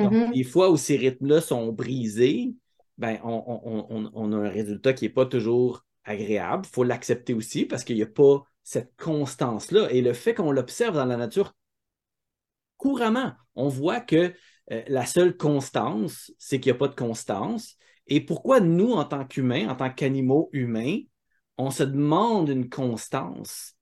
Donc, 0.00 0.14
Mhm. 0.14 0.34
des 0.34 0.44
fois 0.44 0.70
où 0.70 0.76
ces 0.76 0.96
rythmes-là 0.96 1.40
sont 1.40 1.72
brisés, 1.72 2.54
ben, 3.00 3.18
on, 3.24 3.42
on- 3.64 3.86
on- 3.88 4.10
on 4.12 4.32
a 4.32 4.36
un 4.36 4.48
résultat 4.50 4.92
qui 4.92 5.06
n'est 5.06 5.12
pas 5.12 5.24
toujours 5.24 5.86
agréable. 6.04 6.66
Il 6.66 6.74
faut 6.74 6.84
l'accepter 6.84 7.32
aussi 7.32 7.64
parce 7.64 7.82
qu'il 7.82 7.96
n'y 7.96 8.02
a 8.02 8.06
pas 8.06 8.44
cette 8.62 8.94
constance-là. 8.96 9.90
Et 9.90 10.02
le 10.02 10.12
fait 10.12 10.34
qu'on 10.34 10.52
l'observe 10.52 10.94
dans 10.94 11.06
la 11.06 11.16
nature 11.16 11.54
couramment, 12.76 13.32
on 13.54 13.68
voit 13.68 14.00
que 14.00 14.34
euh, 14.70 14.82
la 14.86 15.06
seule 15.06 15.36
constance, 15.36 16.30
c'est 16.38 16.60
qu'il 16.60 16.72
n'y 16.72 16.76
a 16.76 16.78
pas 16.78 16.88
de 16.88 16.94
constance. 16.94 17.76
Et 18.06 18.20
pourquoi 18.20 18.60
nous, 18.60 18.92
en 18.92 19.04
tant 19.06 19.24
qu'humains, 19.24 19.68
en 19.68 19.76
tant 19.76 19.90
qu'animaux 19.90 20.50
humains, 20.52 20.98
on 21.56 21.70
se 21.70 21.82
demande 21.82 22.50
une 22.50 22.68
constance 22.68 23.74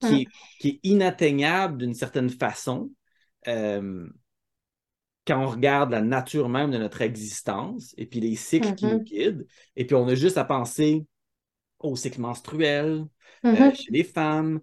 qui, 0.00 0.28
est, 0.64 0.80
inatteignable 0.82 1.78
d'une 1.78 1.94
certaine 1.94 2.28
façon 2.28 2.90
euh, 3.46 4.08
quand 5.26 5.42
on 5.42 5.48
regarde 5.48 5.90
la 5.90 6.02
nature 6.02 6.48
même 6.48 6.70
de 6.70 6.78
notre 6.78 7.02
existence 7.02 7.94
et 7.96 8.06
puis 8.06 8.20
les 8.20 8.36
cycles 8.36 8.74
qui 8.74 8.86
nous 8.86 8.98
mm-hmm. 8.98 9.04
guident. 9.04 9.46
Et 9.76 9.86
puis 9.86 9.96
on 9.96 10.06
a 10.06 10.14
juste 10.14 10.38
à 10.38 10.44
penser 10.44 11.06
au 11.78 11.96
cycle 11.96 12.20
menstruel 12.20 13.06
euh, 13.44 13.52
mm-hmm. 13.52 13.74
chez 13.74 13.90
les 13.90 14.04
femmes, 14.04 14.60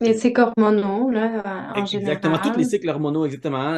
les 0.00 0.16
cycles 0.16 0.40
hormonaux, 0.40 1.10
là, 1.10 1.72
en 1.74 1.84
Exactement, 1.84 2.38
tous 2.38 2.56
les 2.56 2.64
cycles 2.64 2.88
hormonaux, 2.88 3.26
exactement. 3.26 3.74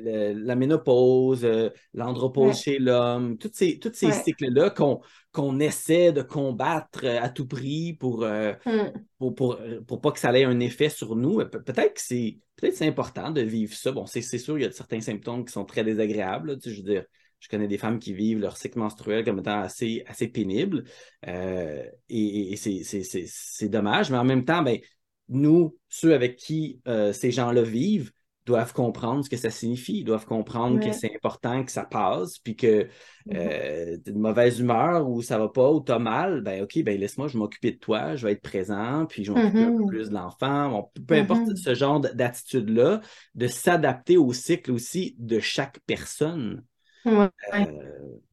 la 0.00 0.54
ménopause, 0.56 1.44
euh, 1.44 1.70
l'andropause 1.94 2.60
chez 2.60 2.78
l'homme, 2.78 3.38
tous 3.38 3.50
ces, 3.52 3.78
tous 3.78 3.92
ces 3.94 4.10
cycles-là 4.10 4.70
qu'on 4.70 5.60
essaie 5.60 6.12
de 6.12 6.22
combattre 6.22 7.04
euh, 7.04 7.20
à 7.22 7.28
tout 7.28 7.46
prix 7.46 7.92
pour, 7.92 8.24
euh, 8.24 8.52
hmm. 8.66 8.90
pour, 9.18 9.34
pour, 9.36 9.58
pour, 9.86 10.00
pas 10.00 10.10
que 10.10 10.18
ça 10.18 10.36
ait 10.36 10.44
un 10.44 10.58
effet 10.58 10.88
sur 10.88 11.14
nous. 11.14 11.38
Peut-être 11.48 11.94
que 11.94 12.00
c'est 12.00 12.38
c'est 12.60 12.88
important 12.88 13.30
de 13.30 13.40
vivre 13.40 13.72
ça. 13.72 13.92
Bon, 13.92 14.06
c'est 14.06 14.20
sûr, 14.22 14.58
il 14.58 14.62
y 14.62 14.66
a 14.66 14.72
certains 14.72 15.00
symptômes 15.00 15.44
qui 15.44 15.52
sont 15.52 15.64
très 15.64 15.84
désagréables. 15.84 16.58
tu 16.58 16.70
sais, 16.70 16.74
je 16.74 16.82
veux 16.82 16.88
dire, 16.88 17.04
je 17.38 17.48
connais 17.48 17.68
des 17.68 17.78
femmes 17.78 18.00
qui 18.00 18.12
vivent 18.12 18.40
leur 18.40 18.56
cycle 18.56 18.80
menstruel 18.80 19.24
comme 19.24 19.38
étant 19.38 19.60
assez, 19.60 20.02
assez 20.08 20.26
pénible. 20.26 20.82
et, 21.24 22.52
et 22.52 22.56
c'est 22.56 23.68
dommage, 23.68 24.10
mais 24.10 24.18
en 24.18 24.24
même 24.24 24.44
temps, 24.44 24.62
ben, 24.62 24.78
nous, 25.28 25.76
ceux 25.88 26.14
avec 26.14 26.36
qui 26.36 26.80
euh, 26.88 27.12
ces 27.12 27.30
gens-là 27.30 27.62
vivent, 27.62 28.12
doivent 28.46 28.72
comprendre 28.72 29.22
ce 29.22 29.28
que 29.28 29.36
ça 29.36 29.50
signifie, 29.50 30.04
doivent 30.04 30.24
comprendre 30.24 30.80
que 30.80 30.90
c'est 30.92 31.14
important 31.14 31.62
que 31.64 31.70
ça 31.70 31.84
passe, 31.84 32.38
puis 32.38 32.56
que 32.56 32.84
mm-hmm. 32.84 33.36
euh, 33.36 33.98
de 34.02 34.12
mauvaise 34.12 34.58
humeur 34.58 35.06
ou 35.06 35.20
ça 35.20 35.38
va 35.38 35.48
pas 35.48 35.70
ou 35.70 35.82
tu 35.84 35.92
as 35.92 35.98
mal, 35.98 36.40
ben 36.40 36.62
OK, 36.62 36.82
ben 36.82 36.98
laisse-moi, 36.98 37.28
je 37.28 37.34
vais 37.34 37.40
m'occuper 37.40 37.72
de 37.72 37.76
toi, 37.76 38.16
je 38.16 38.26
vais 38.26 38.32
être 38.32 38.42
présent, 38.42 39.04
puis 39.06 39.22
je 39.22 39.32
vais 39.32 39.42
m'occuper 39.42 39.64
un 39.64 39.76
peu 39.76 39.82
mm-hmm. 39.82 39.88
plus 39.88 40.08
de 40.08 40.14
l'enfant. 40.14 40.90
peu 41.06 41.14
importe 41.16 41.42
mm-hmm. 41.42 41.62
ce 41.62 41.74
genre 41.74 42.00
d'attitude-là, 42.00 43.02
de 43.34 43.46
s'adapter 43.48 44.16
au 44.16 44.32
cycle 44.32 44.72
aussi 44.72 45.14
de 45.18 45.40
chaque 45.40 45.80
personne. 45.80 46.64
Euh, 47.06 47.28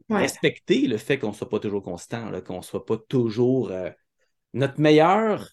respecter 0.09 0.87
le 0.87 0.97
fait 0.97 1.19
qu'on 1.19 1.29
ne 1.29 1.33
soit 1.33 1.49
pas 1.49 1.59
toujours 1.59 1.83
constant, 1.83 2.31
qu'on 2.41 2.57
ne 2.57 2.63
soit 2.63 2.85
pas 2.85 2.97
toujours 2.97 3.71
notre 4.53 4.79
meilleur 4.79 5.49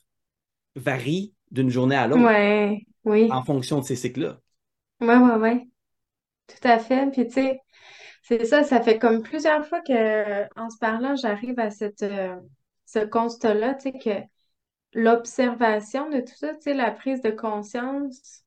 varie 0.76 1.34
d'une 1.50 1.70
journée 1.70 1.96
à 1.96 2.06
l'autre 2.08 2.24
Ouais, 2.24 2.86
oui. 3.04 3.30
en 3.30 3.44
fonction 3.44 3.80
de 3.80 3.84
ces 3.86 3.96
cycles-là. 3.96 4.40
Ouais, 5.00 5.16
ouais, 5.16 5.34
ouais. 5.36 5.68
Tout 6.48 6.68
à 6.68 6.78
fait. 6.80 7.10
Puis 7.12 7.26
tu 7.28 7.34
sais, 7.34 7.60
c'est 8.22 8.44
ça, 8.46 8.64
ça 8.64 8.82
fait 8.82 8.98
comme 8.98 9.22
plusieurs 9.22 9.66
fois 9.66 9.80
que 9.82 10.44
en 10.60 10.70
se 10.70 10.78
parlant, 10.78 11.16
j'arrive 11.16 11.58
à 11.60 11.70
cette, 11.70 12.02
euh, 12.04 12.36
ce 12.86 13.00
constat-là, 13.00 13.74
tu 13.76 13.92
sais, 13.92 13.98
que 13.98 14.10
l'observation 14.94 16.10
de 16.10 16.20
tout 16.20 16.36
ça, 16.36 16.54
tu 16.56 16.62
sais, 16.62 16.74
la 16.74 16.92
prise 16.92 17.22
de 17.22 17.30
conscience 17.30 18.44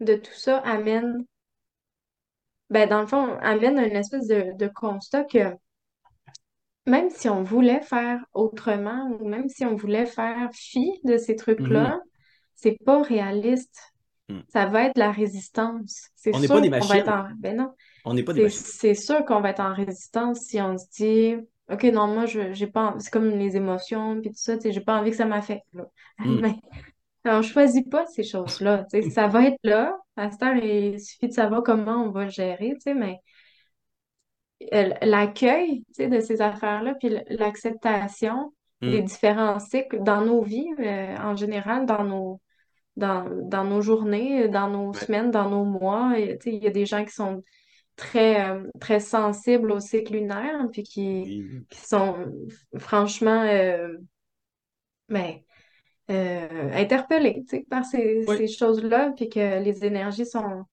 de 0.00 0.16
tout 0.16 0.34
ça 0.34 0.58
amène, 0.60 1.26
ben 2.70 2.88
dans 2.88 3.00
le 3.02 3.06
fond, 3.06 3.36
amène 3.40 3.78
une 3.78 3.96
espèce 3.96 4.26
de, 4.26 4.56
de 4.56 4.68
constat 4.68 5.24
que 5.24 5.54
même 6.88 7.10
si 7.10 7.28
on 7.28 7.42
voulait 7.42 7.80
faire 7.80 8.20
autrement 8.34 9.10
ou 9.20 9.28
même 9.28 9.48
si 9.48 9.64
on 9.64 9.76
voulait 9.76 10.06
faire 10.06 10.48
fi 10.52 10.90
de 11.04 11.16
ces 11.16 11.36
trucs-là, 11.36 11.96
mm-hmm. 11.96 12.10
c'est 12.54 12.78
pas 12.84 13.02
réaliste. 13.02 13.92
Mm. 14.28 14.40
Ça 14.48 14.66
va 14.66 14.84
être 14.84 14.98
la 14.98 15.10
résistance. 15.10 16.08
C'est 16.16 16.34
on 16.34 16.40
n'est 16.40 16.48
pas 16.48 16.60
des 16.60 16.70
machines. 16.70 17.04
Ben 17.38 17.56
non. 17.56 17.72
On 18.04 18.14
n'est 18.14 18.22
pas 18.22 18.32
des 18.32 18.44
machines. 18.44 18.60
C'est 18.60 18.94
sûr 18.94 19.24
qu'on 19.24 19.40
va 19.40 19.50
être 19.50 19.60
en 19.60 19.74
résistance 19.74 20.40
si 20.40 20.60
on 20.60 20.76
se 20.76 20.86
dit 20.96 21.36
OK, 21.70 21.84
non, 21.84 22.06
moi, 22.06 22.24
je 22.24 22.52
j'ai 22.52 22.66
pas 22.66 22.94
c'est 22.98 23.10
comme 23.10 23.28
les 23.28 23.56
émotions 23.56 24.20
puis 24.20 24.30
tout 24.30 24.38
ça, 24.38 24.56
tu 24.56 24.62
sais, 24.62 24.72
j'ai 24.72 24.80
pas 24.80 24.98
envie 24.98 25.10
que 25.10 25.16
ça 25.16 25.26
m'affecte. 25.26 25.66
Mm. 26.20 26.40
Mais 26.40 26.56
on 27.26 27.42
choisit 27.42 27.88
pas 27.88 28.04
ces 28.06 28.24
choses-là. 28.24 28.86
Ça 29.12 29.28
va 29.28 29.44
être 29.44 29.58
là. 29.62 29.96
À 30.16 30.32
cette 30.32 30.42
heure, 30.42 30.56
il 30.56 31.00
suffit 31.00 31.28
de 31.28 31.32
savoir 31.32 31.62
comment 31.62 32.02
on 32.02 32.10
va 32.10 32.24
le 32.24 32.30
gérer, 32.30 32.70
tu 32.74 32.80
sais, 32.80 32.94
mais 32.94 33.20
l'accueil 34.60 35.84
de 35.98 36.20
ces 36.20 36.40
affaires-là, 36.40 36.94
puis 36.94 37.16
l'acceptation 37.28 38.52
des 38.80 39.02
mm. 39.02 39.04
différents 39.04 39.58
cycles 39.58 40.02
dans 40.02 40.24
nos 40.24 40.42
vies, 40.42 40.68
euh, 40.78 41.16
en 41.16 41.36
général, 41.36 41.86
dans 41.86 42.04
nos, 42.04 42.40
dans, 42.96 43.28
dans 43.42 43.64
nos 43.64 43.80
journées, 43.80 44.48
dans 44.48 44.68
nos 44.68 44.92
semaines, 44.92 45.30
dans 45.30 45.48
nos 45.48 45.64
mois. 45.64 46.14
Il 46.16 46.54
y 46.54 46.66
a 46.66 46.70
des 46.70 46.86
gens 46.86 47.04
qui 47.04 47.12
sont 47.12 47.42
très, 47.96 48.48
euh, 48.48 48.68
très 48.80 49.00
sensibles 49.00 49.72
au 49.72 49.80
cycle 49.80 50.12
lunaire, 50.12 50.66
puis 50.72 50.82
qui, 50.82 51.44
qui 51.68 51.80
sont 51.80 52.16
franchement 52.76 53.44
ben, 55.08 55.34
interpellés 56.08 57.44
par 57.68 57.84
ces, 57.84 58.24
ces 58.26 58.48
choses-là, 58.48 59.12
puis 59.16 59.28
que 59.28 59.60
les 59.62 59.84
énergies 59.84 60.26
sont, 60.26 60.64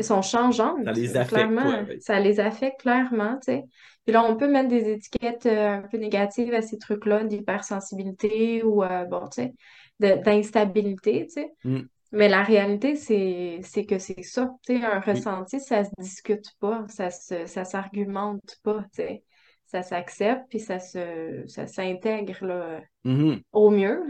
sont 0.00 0.22
changeantes. 0.22 0.84
Ça 0.84 0.92
les 0.92 1.16
affecte. 1.16 1.34
Clairement, 1.34 1.84
ça 2.00 2.20
les 2.20 2.40
affecte 2.40 2.80
clairement, 2.80 3.34
tu 3.34 3.52
sais. 3.52 3.64
Puis 4.04 4.12
là, 4.12 4.24
on 4.24 4.36
peut 4.36 4.48
mettre 4.48 4.68
des 4.68 4.90
étiquettes 4.90 5.46
euh, 5.46 5.76
un 5.76 5.82
peu 5.82 5.96
négatives 5.96 6.54
à 6.54 6.62
ces 6.62 6.78
trucs-là, 6.78 7.24
d'hypersensibilité 7.24 8.64
ou, 8.64 8.82
euh, 8.82 9.04
bon, 9.04 9.28
tu 9.28 9.42
sais, 9.42 9.54
d'instabilité, 10.00 11.26
tu 11.26 11.34
sais. 11.34 11.52
Mm. 11.64 11.82
Mais 12.14 12.28
la 12.28 12.42
réalité, 12.42 12.96
c'est 12.96 13.86
que 13.86 13.98
c'est 13.98 14.22
ça. 14.22 14.50
Tu 14.66 14.78
sais, 14.78 14.84
un 14.84 15.00
ressenti, 15.00 15.60
ça 15.60 15.84
se 15.84 15.90
discute 15.98 16.50
pas, 16.58 16.84
ça 16.88 17.10
se, 17.10 17.46
ça 17.46 17.64
s'argumente 17.64 18.58
pas, 18.62 18.80
tu 18.94 19.02
sais. 19.02 19.24
Ça 19.66 19.82
s'accepte, 19.82 20.42
puis 20.50 20.60
ça 20.60 20.78
se, 20.78 21.44
ça 21.46 21.66
s'intègre, 21.66 22.44
là, 22.44 22.80
mm-hmm. 23.04 23.42
au 23.52 23.70
mieux, 23.70 24.02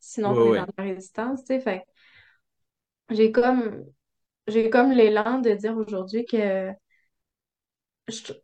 Sinon, 0.00 0.30
on 0.30 0.54
est 0.54 0.58
dans 0.58 0.66
la 0.78 0.84
résistance, 0.84 1.40
tu 1.40 1.54
sais. 1.54 1.60
Fait 1.60 1.82
j'ai 3.10 3.32
comme 3.32 3.84
j'ai 4.48 4.70
comme 4.70 4.92
l'élan 4.92 5.40
de 5.40 5.50
dire 5.52 5.76
aujourd'hui 5.76 6.24
que 6.24 6.72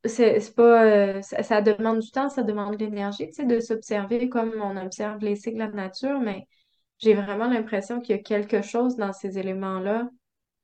c'est 0.05 0.55
pas 0.55 0.85
euh, 0.85 1.23
ça, 1.23 1.63
demande 1.63 2.01
du 2.01 2.11
temps, 2.11 2.29
ça 2.29 2.43
demande 2.43 2.77
de 2.77 2.85
l'énergie, 2.85 3.31
tu 3.31 3.47
de 3.47 3.61
s'observer 3.61 4.29
comme 4.29 4.53
on 4.61 4.77
observe 4.77 5.19
les 5.21 5.37
cycles 5.37 5.57
de 5.57 5.61
la 5.61 5.69
nature, 5.69 6.21
mais 6.21 6.47
j'ai 6.99 7.15
vraiment 7.15 7.49
l'impression 7.49 8.01
qu'il 8.01 8.17
y 8.17 8.19
a 8.19 8.23
quelque 8.23 8.63
chose 8.63 8.97
dans 8.97 9.13
ces 9.13 9.39
éléments-là 9.39 10.09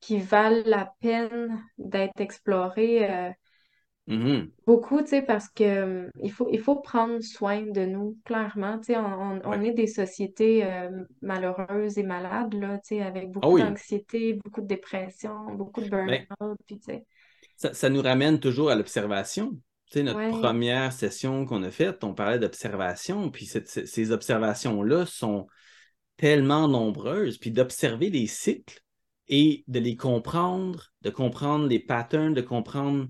qui 0.00 0.18
valent 0.18 0.62
la 0.66 0.92
peine 1.00 1.62
d'être 1.79 2.20
explorés. 2.20 3.11
Euh, 3.11 3.31
Mm-hmm. 4.09 4.51
Beaucoup, 4.67 5.01
tu 5.03 5.09
sais, 5.09 5.23
parce 5.23 5.49
que 5.49 5.83
hum, 5.83 6.11
il 6.23 6.33
faut, 6.33 6.49
il 6.51 6.59
faut 6.59 6.77
prendre 6.77 7.21
soin 7.21 7.63
de 7.63 7.85
nous, 7.85 8.19
clairement. 8.25 8.79
Tu 8.79 8.87
sais, 8.87 8.97
on, 8.97 9.63
est 9.63 9.73
des 9.73 9.87
sociétés 9.87 10.65
euh, 10.65 11.05
malheureuses 11.23 11.99
et 11.99 12.03
malades, 12.03 12.55
là, 12.55 12.79
tu 12.79 12.97
sais, 12.97 13.03
avec 13.03 13.31
beaucoup 13.31 13.59
ah 13.59 13.69
d'anxiété, 13.69 14.35
beaucoup 14.45 14.63
de 14.63 14.67
dépression, 14.67 15.55
beaucoup 15.55 15.81
de 15.81 15.89
burn-out, 15.89 16.59
puis 16.67 16.79
tu 16.79 16.93
sais. 16.93 17.07
Ça, 17.73 17.91
nous 17.91 18.03
ramène 18.03 18.41
toujours 18.41 18.71
à 18.71 18.75
l'observation. 18.75 19.53
Tu 19.91 19.99
sais, 19.99 20.03
notre 20.03 20.41
première 20.41 20.93
session 20.93 21.45
qu'on 21.45 21.63
a 21.63 21.71
faite, 21.71 22.03
on 22.03 22.15
parlait 22.15 22.39
d'observation, 22.39 23.31
puis 23.31 23.47
ces 23.47 24.13
observations-là 24.13 25.05
sont 25.05 25.47
tellement 26.17 26.69
nombreuses, 26.69 27.39
puis 27.39 27.51
d'observer 27.51 28.11
les 28.11 28.27
cycles 28.27 28.81
et 29.29 29.65
de 29.69 29.79
les 29.79 29.97
comprendre, 29.97 30.93
de 31.03 31.11
comprendre 31.11 31.67
les 31.67 31.79
patterns, 31.79 32.35
de 32.35 32.41
comprendre 32.41 33.09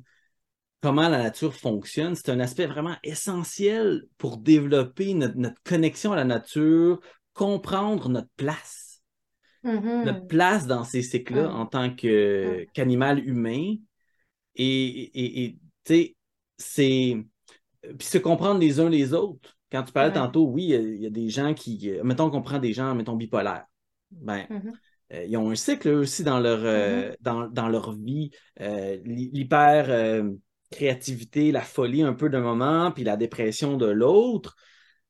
comment 0.81 1.09
la 1.09 1.23
nature 1.23 1.55
fonctionne, 1.55 2.15
c'est 2.15 2.31
un 2.31 2.41
aspect 2.41 2.67
vraiment 2.67 2.97
essentiel 3.03 4.05
pour 4.19 4.39
développer 4.39 5.15
notre, 5.15 5.61
connexion 5.65 6.13
à 6.13 6.17
la 6.17 6.25
nature, 6.25 7.01
comprendre 7.35 8.09
notre 8.09 8.31
place. 8.37 9.03
Mm-hmm. 9.65 10.05
Notre 10.05 10.27
place 10.27 10.67
dans 10.67 10.85
ces 10.85 11.03
cycles-là 11.03 11.49
mm. 11.49 11.55
en 11.55 11.67
tant 11.67 11.89
mm. 11.89 12.67
qu'animal 12.73 13.19
humain. 13.27 13.75
Et 14.57 15.11
tu 15.85 15.95
sais, 15.95 16.17
c'est. 16.57 17.17
Puis 17.99 18.07
se 18.07 18.19
comprendre 18.19 18.61
les 18.61 18.81
uns 18.81 18.89
les 18.89 19.15
autres. 19.15 19.57
Quand 19.73 19.83
tu 19.83 19.93
parlais 19.93 20.13
tantôt, 20.13 20.47
oui, 20.47 20.65
il 20.65 20.97
y, 20.97 21.07
a 21.07 21.11
des 21.11 21.29
gens 21.29 21.55
qui. 21.55 21.91
Euh, 21.91 22.03
mettons 22.03 22.31
qu'on 22.31 22.43
prend 22.43 22.59
des 22.59 22.73
gens, 22.73 22.95
mettons, 22.95 23.17
bipolaires. 23.17 23.67
Ben, 24.11 24.47
mm-hmm. 24.51 24.73
euh, 25.13 25.25
ils 25.27 25.37
ont 25.37 25.51
un 25.51 25.55
cycle 25.55 25.89
aussi 25.91 26.25
dans 26.25 26.41
leur, 26.41 26.61
euh, 26.65 27.13
mm-hmm. 27.23 27.53
dans, 27.53 27.69
leur 27.69 27.93
vie. 27.93 28.31
L'hyper 28.59 30.25
créativité, 30.71 31.53
la 31.53 31.63
folie 31.63 32.03
un 32.03 32.15
peu 32.15 32.29
d'un 32.29 32.41
moment, 32.41 32.93
puis 32.93 33.05
la 33.05 33.17
dépression 33.17 33.77
de 33.77 33.87
l'autre, 33.87 34.57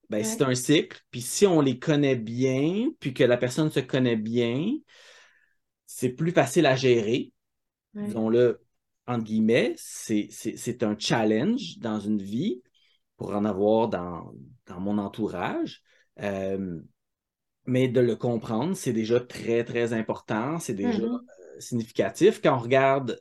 ben, 0.08 0.24
c'est 0.24 0.42
un 0.42 0.54
cycle. 0.54 1.00
Puis 1.10 1.20
si 1.20 1.46
on 1.46 1.60
les 1.60 1.78
connaît 1.78 2.16
bien, 2.16 2.90
puis 2.98 3.14
que 3.14 3.24
la 3.24 3.36
personne 3.36 3.70
se 3.70 3.80
connaît 3.80 4.16
bien, 4.16 4.72
c'est 5.86 6.10
plus 6.10 6.32
facile 6.32 6.66
à 6.66 6.76
gérer. 6.76 7.32
Disons-le, 7.94 8.62
entre 9.06 9.24
guillemets, 9.24 9.74
c'est 9.76 10.82
un 10.82 10.96
challenge 10.98 11.78
dans 11.78 12.00
une 12.00 12.22
vie 12.22 12.62
pour 13.16 13.34
en 13.34 13.44
avoir 13.44 13.88
dans, 13.88 14.32
dans 14.66 14.80
mon 14.80 14.98
entourage. 14.98 15.82
Euh, 16.20 16.80
mais 17.66 17.88
de 17.88 18.00
le 18.00 18.16
comprendre, 18.16 18.74
c'est 18.74 18.92
déjà 18.92 19.20
très, 19.20 19.64
très 19.64 19.92
important. 19.92 20.58
C'est 20.58 20.74
déjà, 20.74 20.98
mm-hmm. 20.98 21.60
significatif 21.60 22.40
quand 22.40 22.56
on 22.56 22.60
regarde 22.60 23.18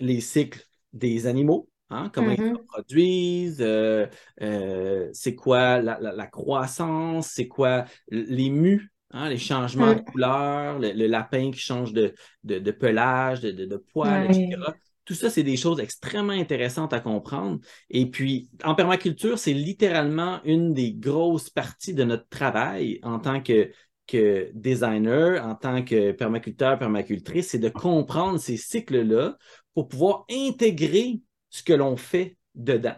les 0.00 0.20
cycles 0.20 0.66
des 0.94 1.26
animaux. 1.26 1.68
Hein, 1.90 2.10
comment 2.14 2.30
ils 2.32 2.38
se 2.38 2.44
Mhm. 2.44 2.58
reproduisent, 2.58 3.60
euh, 3.60 4.06
euh, 4.42 5.10
c'est 5.12 5.34
quoi 5.34 5.80
la, 5.82 6.00
la- 6.00 6.12
la 6.12 6.26
croissance, 6.26 7.28
c'est 7.28 7.48
quoi 7.48 7.84
les 8.10 8.50
mus, 8.50 8.90
hein, 9.12 9.28
les 9.28 9.38
changements 9.38 9.94
de 9.94 10.00
Mm. 10.00 10.04
couleur, 10.12 10.78
le, 10.78 10.92
le 10.92 11.06
lapin 11.06 11.50
qui 11.52 11.60
change 11.60 11.92
de, 11.92 12.14
de, 12.44 12.58
de 12.58 12.70
pelage, 12.72 13.40
de, 13.42 13.50
de, 13.52 13.66
de 13.66 13.76
poils, 13.76 14.24
etc. 14.24 14.74
Tout 15.04 15.14
ça, 15.14 15.28
c'est 15.28 15.42
des 15.42 15.58
choses 15.58 15.80
extrêmement 15.80 16.32
intéressantes 16.32 16.94
à 16.94 17.00
comprendre. 17.00 17.60
Et 17.90 18.10
puis, 18.10 18.50
en 18.64 18.74
permaculture, 18.74 19.38
c'est 19.38 19.52
littéralement 19.52 20.40
une 20.44 20.72
des 20.72 20.94
grosses 20.94 21.50
parties 21.50 21.92
de 21.94 22.04
notre 22.04 22.26
travail 22.28 23.00
en 23.02 23.18
tant 23.20 23.42
que, 23.42 23.70
que 24.06 24.50
designer, 24.54 25.44
en 25.46 25.54
tant 25.56 25.82
que 25.84 26.12
permaculteur, 26.12 26.78
permacultrice, 26.78 27.48
c'est 27.50 27.58
de 27.58 27.68
comprendre 27.68 28.38
ces 28.38 28.56
cycles-là 28.56 29.36
pour 29.74 29.88
pouvoir 29.88 30.24
intégrer 30.30 31.20
ce 31.50 31.62
que 31.62 31.72
l'on 31.72 31.96
fait 31.96 32.36
dedans, 32.54 32.96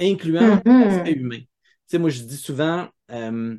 incluant 0.00 0.62
l'aspect 0.80 1.12
Mhm. 1.12 1.14
humain. 1.14 1.38
Tu 1.40 1.46
sais, 1.88 1.98
moi, 1.98 2.10
je 2.10 2.22
dis 2.22 2.36
souvent, 2.36 2.88
euh, 3.10 3.56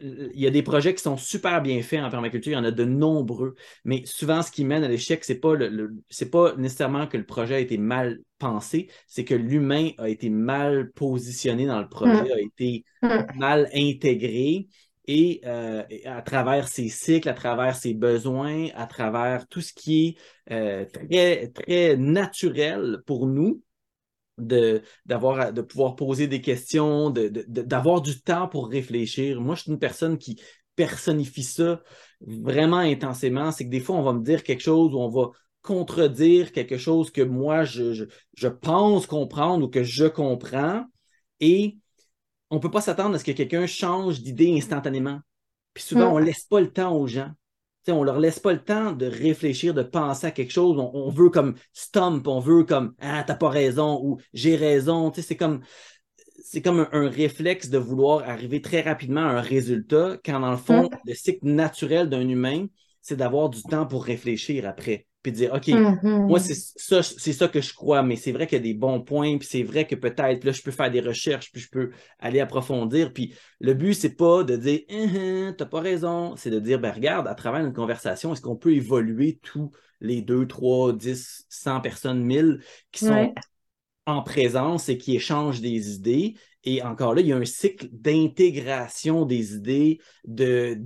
il 0.00 0.40
y 0.40 0.46
a 0.46 0.50
des 0.50 0.62
projets 0.62 0.94
qui 0.94 1.02
sont 1.02 1.16
super 1.18 1.60
bien 1.62 1.82
faits 1.82 2.00
en 2.02 2.10
permaculture, 2.10 2.52
il 2.52 2.54
y 2.54 2.58
en 2.58 2.64
a 2.64 2.70
de 2.70 2.84
nombreux, 2.84 3.54
mais 3.84 4.02
souvent, 4.06 4.42
ce 4.42 4.50
qui 4.50 4.64
mène 4.64 4.84
à 4.84 4.88
l'échec, 4.88 5.22
c'est 5.24 5.38
pas 5.38 5.54
le, 5.54 5.68
le- 5.68 5.94
c'est 6.08 6.30
pas 6.30 6.56
nécessairement 6.56 7.06
que 7.06 7.18
le 7.18 7.26
projet 7.26 7.56
a 7.56 7.58
été 7.60 7.76
mal 7.76 8.20
pensé, 8.38 8.90
c'est 9.06 9.24
que 9.24 9.34
l'humain 9.34 9.90
a 9.98 10.08
été 10.08 10.30
mal 10.30 10.92
positionné 10.92 11.66
dans 11.66 11.80
le 11.80 11.88
projet, 11.88 12.24
Mm. 12.24 12.32
a 12.32 12.40
été 12.40 12.84
Mm. 13.02 13.32
mal 13.34 13.68
intégré. 13.74 14.68
Et 15.06 15.40
euh, 15.46 15.82
et 15.90 16.06
à 16.06 16.22
travers 16.22 16.68
ses 16.68 16.88
cycles, 16.88 17.28
à 17.28 17.34
travers 17.34 17.74
ses 17.76 17.92
besoins, 17.94 18.68
à 18.74 18.86
travers 18.86 19.48
tout 19.48 19.60
ce 19.60 19.72
qui 19.72 20.16
est 20.48 20.52
euh, 20.52 20.84
très, 20.86 21.48
très 21.48 21.96
naturel 21.96 23.02
pour 23.06 23.26
nous, 23.26 23.62
de, 24.38 24.82
d'avoir, 25.06 25.52
de 25.52 25.62
pouvoir 25.62 25.96
poser 25.96 26.26
des 26.26 26.40
questions, 26.40 27.10
de- 27.10 27.28
d'avoir 27.48 28.00
du 28.00 28.20
temps 28.22 28.48
pour 28.48 28.68
réfléchir. 28.68 29.40
Moi, 29.40 29.54
je 29.54 29.62
suis 29.62 29.72
une 29.72 29.78
personne 29.78 30.18
qui 30.18 30.40
personnifie 30.74 31.42
ça 31.44 31.82
vraiment 32.20 32.78
intensément. 32.78 33.52
C'est 33.52 33.64
que 33.66 33.70
des 33.70 33.80
fois, 33.80 33.96
on 33.96 34.02
va 34.02 34.12
me 34.14 34.22
dire 34.24 34.42
quelque 34.42 34.62
chose 34.62 34.94
ou 34.94 34.98
on 34.98 35.08
va 35.10 35.30
contredire 35.62 36.52
quelque 36.52 36.78
chose 36.78 37.10
que 37.10 37.22
moi, 37.22 37.64
je, 37.64 37.92
je, 37.92 38.04
je 38.34 38.48
pense 38.48 39.06
comprendre 39.06 39.66
ou 39.66 39.68
que 39.68 39.84
je 39.84 40.06
comprends. 40.06 40.84
Et 41.40 41.76
on 42.52 42.56
ne 42.56 42.60
peut 42.60 42.70
pas 42.70 42.82
s'attendre 42.82 43.16
à 43.16 43.18
ce 43.18 43.24
que 43.24 43.32
quelqu'un 43.32 43.66
change 43.66 44.20
d'idée 44.22 44.56
instantanément. 44.56 45.20
Puis 45.74 45.84
souvent, 45.84 46.12
on 46.12 46.20
ne 46.20 46.24
Mm. 46.24 46.26
laisse 46.26 46.44
pas 46.44 46.60
le 46.60 46.70
temps 46.72 46.94
aux 46.96 47.08
gens. 47.08 47.32
On 47.88 48.04
leur 48.04 48.20
laisse 48.20 48.38
pas 48.38 48.52
le 48.52 48.62
temps 48.62 48.92
de 48.92 49.06
réfléchir, 49.06 49.74
de 49.74 49.82
penser 49.82 50.28
à 50.28 50.30
quelque 50.30 50.52
chose. 50.52 50.78
On, 50.78 50.90
on 50.94 51.10
veut 51.10 51.30
comme 51.30 51.56
stump, 51.72 52.28
on 52.28 52.40
veut 52.40 52.64
comme 52.64 52.94
Ah, 53.00 53.24
t'as 53.26 53.34
pas 53.34 53.50
raison 53.50 54.00
ou 54.04 54.18
j'ai 54.34 54.54
raison. 54.56 55.12
C'est 55.14 55.36
comme 55.36 55.62
c'est 56.44 56.62
comme 56.62 56.80
un, 56.80 56.88
un 56.92 57.08
réflexe 57.08 57.70
de 57.70 57.78
vouloir 57.78 58.28
arriver 58.28 58.60
très 58.62 58.82
rapidement 58.82 59.22
à 59.22 59.32
un 59.38 59.40
résultat, 59.40 60.18
quand 60.24 60.40
dans 60.40 60.50
le 60.52 60.56
fond, 60.58 60.90
Mm. 60.92 60.98
le 61.06 61.14
cycle 61.14 61.46
naturel 61.46 62.08
d'un 62.10 62.28
humain, 62.28 62.66
c'est 63.00 63.16
d'avoir 63.16 63.50
du 63.50 63.64
temps 63.64 63.86
pour 63.86 64.04
réfléchir 64.04 64.66
après. 64.68 65.06
Puis 65.22 65.32
dire, 65.32 65.52
OK, 65.54 65.70
Mhm. 65.70 66.22
moi, 66.26 66.38
c'est 66.40 66.54
ça, 66.54 67.02
c'est 67.02 67.32
ça 67.32 67.48
que 67.48 67.60
je 67.60 67.74
crois, 67.74 68.02
mais 68.02 68.16
c'est 68.16 68.32
vrai 68.32 68.46
qu'il 68.46 68.58
y 68.58 68.60
a 68.60 68.62
des 68.64 68.74
bons 68.74 69.00
points, 69.00 69.38
puis 69.38 69.46
c'est 69.50 69.62
vrai 69.62 69.86
que 69.86 69.94
peut-être, 69.94 70.44
là, 70.44 70.52
je 70.52 70.62
peux 70.62 70.70
faire 70.70 70.90
des 70.90 71.00
recherches, 71.00 71.50
puis 71.52 71.60
je 71.60 71.68
peux 71.70 71.90
aller 72.18 72.40
approfondir. 72.40 73.12
Puis 73.12 73.34
le 73.60 73.74
but, 73.74 73.94
c'est 73.94 74.14
pas 74.16 74.44
de 74.44 74.56
dire, 74.56 74.80
Hein, 74.90 75.08
hein, 75.16 75.54
t'as 75.56 75.66
pas 75.66 75.80
raison, 75.80 76.36
c'est 76.36 76.50
de 76.50 76.60
dire, 76.60 76.78
ben 76.80 76.92
regarde, 76.92 77.26
à 77.28 77.34
travers 77.34 77.64
une 77.64 77.72
conversation, 77.72 78.32
est-ce 78.32 78.40
qu'on 78.42 78.56
peut 78.56 78.72
évoluer 78.74 79.38
tous 79.42 79.72
les 80.00 80.22
2, 80.22 80.46
3, 80.46 80.92
10, 80.92 81.44
100 81.48 81.80
personnes, 81.80 82.22
1000 82.24 82.60
qui 82.92 83.00
sont 83.02 83.26
Ouais. 83.26 83.42
en 84.06 84.22
présence 84.22 84.88
et 84.88 84.98
qui 84.98 85.16
échangent 85.16 85.60
des 85.60 85.94
idées? 85.94 86.34
Et 86.64 86.82
encore 86.82 87.14
là, 87.14 87.20
il 87.20 87.26
y 87.26 87.32
a 87.32 87.36
un 87.36 87.44
cycle 87.44 87.88
d'intégration 87.92 89.24
des 89.26 89.54
idées, 89.54 89.98
de, 90.24 90.78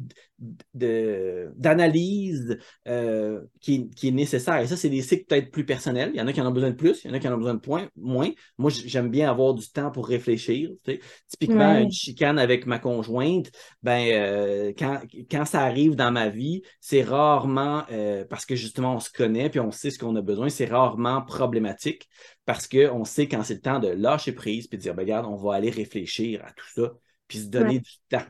de- 0.75 1.51
d'analyse 1.57 2.59
euh, 2.89 3.41
qui, 3.61 3.89
qui 3.91 4.09
est 4.09 4.13
nécessaire. 4.13 4.59
Et 4.61 4.67
ça, 4.67 4.77
c'est 4.77 4.91
des 4.91 5.03
cycles 5.03 5.25
peut-être 5.27 5.51
plus 5.51 5.65
personnels. 5.65 6.11
Il 6.15 6.19
y 6.19 6.21
en 6.21 6.27
a 6.27 6.33
qui 6.33 6.41
en 6.41 6.47
ont 6.47 6.51
besoin 6.53 6.71
de 6.71 6.77
plus, 6.77 7.03
il 7.05 7.09
y 7.09 7.11
en 7.11 7.15
a 7.15 7.19
qui 7.19 7.29
en 7.29 7.35
ont 7.35 7.39
besoin 7.39 7.55
de 7.55 7.61
point, 7.61 7.89
moins. 7.97 8.31
Moi, 8.59 8.71
j'aime 8.71 9.11
bien 9.11 9.31
avoir 9.31 9.55
du 9.55 9.67
temps 9.71 9.91
pour 9.91 10.07
réfléchir. 10.09 10.71
tu 10.85 10.93
sais. 10.95 11.01
Typiquement, 11.29 11.75
Ouais. 11.75 11.83
une 11.83 11.91
chicane 11.91 12.39
avec 12.39 12.67
ma 12.67 12.79
conjointe, 12.79 13.51
ben, 13.83 14.07
euh, 14.13 14.73
quand, 14.79 15.01
quand 15.31 15.45
ça 15.45 15.63
arrive 15.63 15.95
dans 15.97 16.11
ma 16.13 16.29
vie, 16.29 16.63
c'est 16.81 17.03
rarement, 17.03 17.85
euh, 17.91 18.25
parce 18.29 18.45
que 18.45 18.57
justement, 18.57 18.95
on 18.97 19.01
se 19.01 19.11
connaît 19.11 19.49
puis 19.51 19.61
on 19.61 19.71
sait 19.71 19.91
ce 19.91 19.99
qu'on 19.99 20.17
a 20.17 20.23
besoin, 20.23 20.49
c'est 20.49 20.67
rarement 20.67 21.23
problématique 21.23 22.09
parce 22.47 22.69
qu'on 22.69 23.05
sait 23.07 23.29
quand 23.29 23.45
c'est 23.45 23.55
le 23.57 23.63
temps 23.63 23.81
de 23.81 23.89
lâcher 23.89 24.33
prise 24.33 24.69
puis 24.69 24.79
de 24.79 24.83
dire, 24.85 24.95
ben, 24.97 25.03
regarde, 25.03 25.27
on 25.27 25.37
va 25.37 25.57
aller 25.57 25.71
réfléchir 25.71 26.45
à 26.47 26.53
tout 26.53 26.67
ça 26.75 26.95
puis 27.29 27.41
se 27.41 27.47
donner 27.49 27.79
Ouais. 27.79 27.81
du 27.81 27.93
temps. 28.11 28.25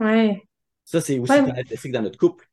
Ouais. 0.00 0.48
Ça, 0.86 1.00
c'est 1.02 1.18
aussi 1.18 1.42
Ouais, 1.42 1.42
dans 1.42 2.02
notre 2.02 2.18
couple. 2.18 2.48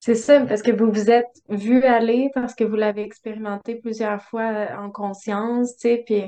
c'est 0.00 0.14
ça, 0.16 0.44
parce 0.46 0.60
que 0.62 0.70
vous 0.70 0.90
vous 0.92 1.10
êtes 1.10 1.30
vu 1.48 1.82
aller, 1.84 2.30
parce 2.34 2.54
que 2.54 2.64
vous 2.64 2.76
l'avez 2.76 3.02
expérimenté 3.02 3.76
plusieurs 3.76 4.22
fois 4.22 4.42
euh, 4.52 4.76
en 4.76 4.90
conscience, 4.90 5.76
tu 5.76 5.88
sais, 5.88 6.02
puis 6.06 6.24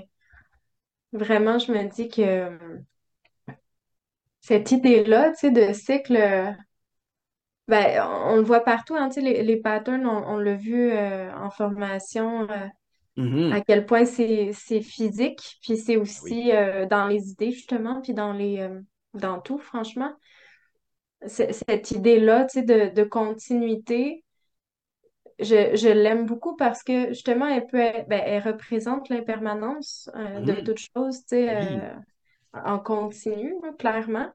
vraiment, 1.13 1.59
je 1.59 1.73
me 1.73 1.89
dis 1.89 2.09
que 2.09 2.59
cette 4.43 4.71
idée-là, 4.71 5.31
tu 5.33 5.39
sais, 5.39 5.51
de 5.51 5.73
cycle, 5.73 6.17
ben, 7.69 8.03
on, 8.03 8.33
on 8.35 8.37
le 8.37 8.43
voit 8.43 8.61
partout, 8.65 8.95
hein, 8.97 9.09
tu 9.09 9.15
sais, 9.15 9.21
les, 9.23 9.43
les 9.43 9.57
patterns, 9.57 10.07
on, 10.07 10.29
on 10.35 10.39
l'a 10.39 10.55
vu 10.55 10.91
euh, 10.93 11.33
en 11.35 11.51
formation, 11.51 12.49
euh, 12.51 12.67
Mhm. 13.17 13.51
à 13.51 13.61
quel 13.61 13.87
point 13.87 14.05
c'est 14.05 14.53
physique, 14.83 15.59
puis 15.63 15.77
c'est 15.77 15.97
Oui. 16.21 16.37
aussi 16.37 16.53
euh, 16.53 16.87
dans 16.87 17.07
les 17.07 17.31
idées, 17.31 17.53
justement, 17.53 18.01
puis 18.03 18.15
dans 18.15 18.33
les, 18.33 18.61
euh, 18.61 18.81
dans 19.15 19.41
tout, 19.41 19.59
franchement. 19.59 20.15
Cette 21.27 21.91
idée-là, 21.91 22.45
tu 22.47 22.61
sais, 22.61 22.63
de, 22.63 22.95
de 22.95 23.03
continuité, 23.05 24.25
je, 25.39 25.77
je 25.77 25.89
l'aime 25.89 26.27
beaucoup 26.27 26.57
parce 26.57 26.83
que 26.83 27.09
justement, 27.09 27.47
elle 27.49 27.67
peut 27.67 27.79
être- 27.81 28.09
ben, 28.09 28.23
elle 28.25 28.43
représente 28.43 29.09
l'impermanence 29.09 30.09
euh, 30.15 30.41
de 30.41 30.53
Mhm. 30.53 30.61
toute 30.61 30.79
chose, 30.79 31.19
tu 31.21 31.25
sais, 31.29 31.51
euh, 31.57 31.93
en 32.55 32.79
continu, 32.79 33.55
hein, 33.65 33.75
clairement, 33.79 34.33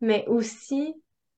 mais 0.00 0.26
aussi, 0.28 0.94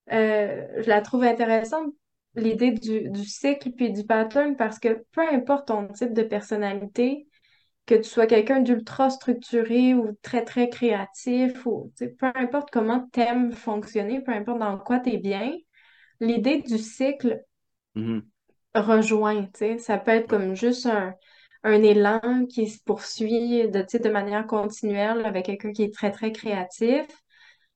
je 0.08 0.88
la 0.88 1.00
trouve 1.02 1.24
intéressante, 1.24 1.94
l'idée 2.34 2.72
du, 2.72 3.10
du 3.10 3.24
cycle 3.24 3.72
puis 3.72 3.92
du 3.92 4.04
pattern, 4.04 4.56
parce 4.56 4.78
que 4.78 5.04
peu 5.12 5.22
importe 5.28 5.68
ton 5.68 5.88
type 5.88 6.12
de 6.14 6.22
personnalité, 6.22 7.26
que 7.86 7.96
tu 7.96 8.04
sois 8.04 8.26
quelqu'un 8.26 8.60
d'ultra 8.60 9.10
structuré 9.10 9.94
ou 9.94 10.16
très, 10.22 10.44
très 10.44 10.68
créatif, 10.70 11.66
ou 11.66 11.92
tu 11.98 12.10
peu 12.14 12.30
importe 12.34 12.70
comment 12.72 13.08
t'aimes 13.12 13.52
fonctionner, 13.52 14.22
peu 14.22 14.32
importe 14.32 14.60
dans 14.60 14.78
quoi 14.78 15.00
t'es 15.00 15.18
bien, 15.18 15.52
l'idée 16.20 16.62
du 16.62 16.78
cycle 16.78 17.42
Mhm. 17.94 18.30
rejoint, 18.74 19.46
tu. 19.54 19.78
Ça 19.78 19.98
peut 19.98 20.12
être 20.12 20.28
comme 20.28 20.54
juste 20.54 20.86
un, 20.86 21.14
un 21.64 21.82
élan 21.82 22.46
qui 22.46 22.68
se 22.68 22.82
poursuit 22.84 23.68
de, 23.68 23.82
tu 23.82 23.98
de 23.98 24.08
manière 24.10 24.46
continuelle 24.46 25.24
avec 25.24 25.46
quelqu'un 25.46 25.72
qui 25.72 25.82
est 25.84 25.94
très, 25.94 26.10
très 26.12 26.32
créatif. 26.32 27.06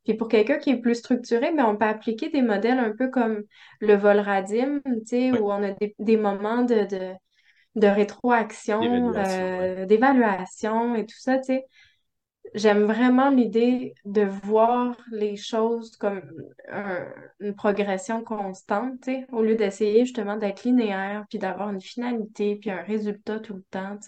Puis 0.05 0.15
pour 0.15 0.29
quelqu'un 0.29 0.59
qui 0.59 0.71
est 0.71 0.77
plus 0.81 0.97
structuré, 0.97 1.53
ben, 1.55 1.65
on 1.67 1.77
peut 1.77 1.87
appliquer 1.87 2.29
des 2.31 2.43
modèles 2.43 2.79
un 2.79 2.93
peu 2.97 3.09
comme 3.11 3.43
le 3.81 3.95
vol 3.95 4.19
radim, 4.21 4.81
Oui. 5.33 5.41
où 5.41 5.51
on 5.53 5.63
a 5.63 5.71
des, 5.73 5.95
des 5.99 6.17
moments 6.17 6.63
de, 6.63 6.87
de, 6.87 7.13
de 7.77 7.87
rétroaction, 7.89 8.81
L'évaluation, 8.81 9.47
oui. 9.59 9.67
euh, 9.79 9.87
d'évaluation 9.87 10.95
et 10.97 11.07
tout 11.07 11.19
ça. 11.19 11.39
J'aime 12.55 12.85
vraiment 12.85 13.31
l'idée 13.31 13.95
de 14.05 14.23
voir 14.23 14.97
les 15.11 15.37
choses 15.37 15.97
comme 15.97 16.23
un- 16.71 17.07
une 17.41 17.55
progression 17.55 18.23
constante, 18.23 19.09
au 19.33 19.43
lieu 19.43 19.57
d'essayer 19.57 20.05
justement 20.05 20.37
d'être 20.37 20.63
linéaire, 20.65 21.25
puis 21.29 21.39
d'avoir 21.39 21.71
une 21.71 21.81
finalité, 21.81 22.57
puis 22.57 22.71
un 22.71 22.83
résultat 22.83 23.41
tout 23.41 23.55
le 23.55 23.63
temps. 23.71 23.99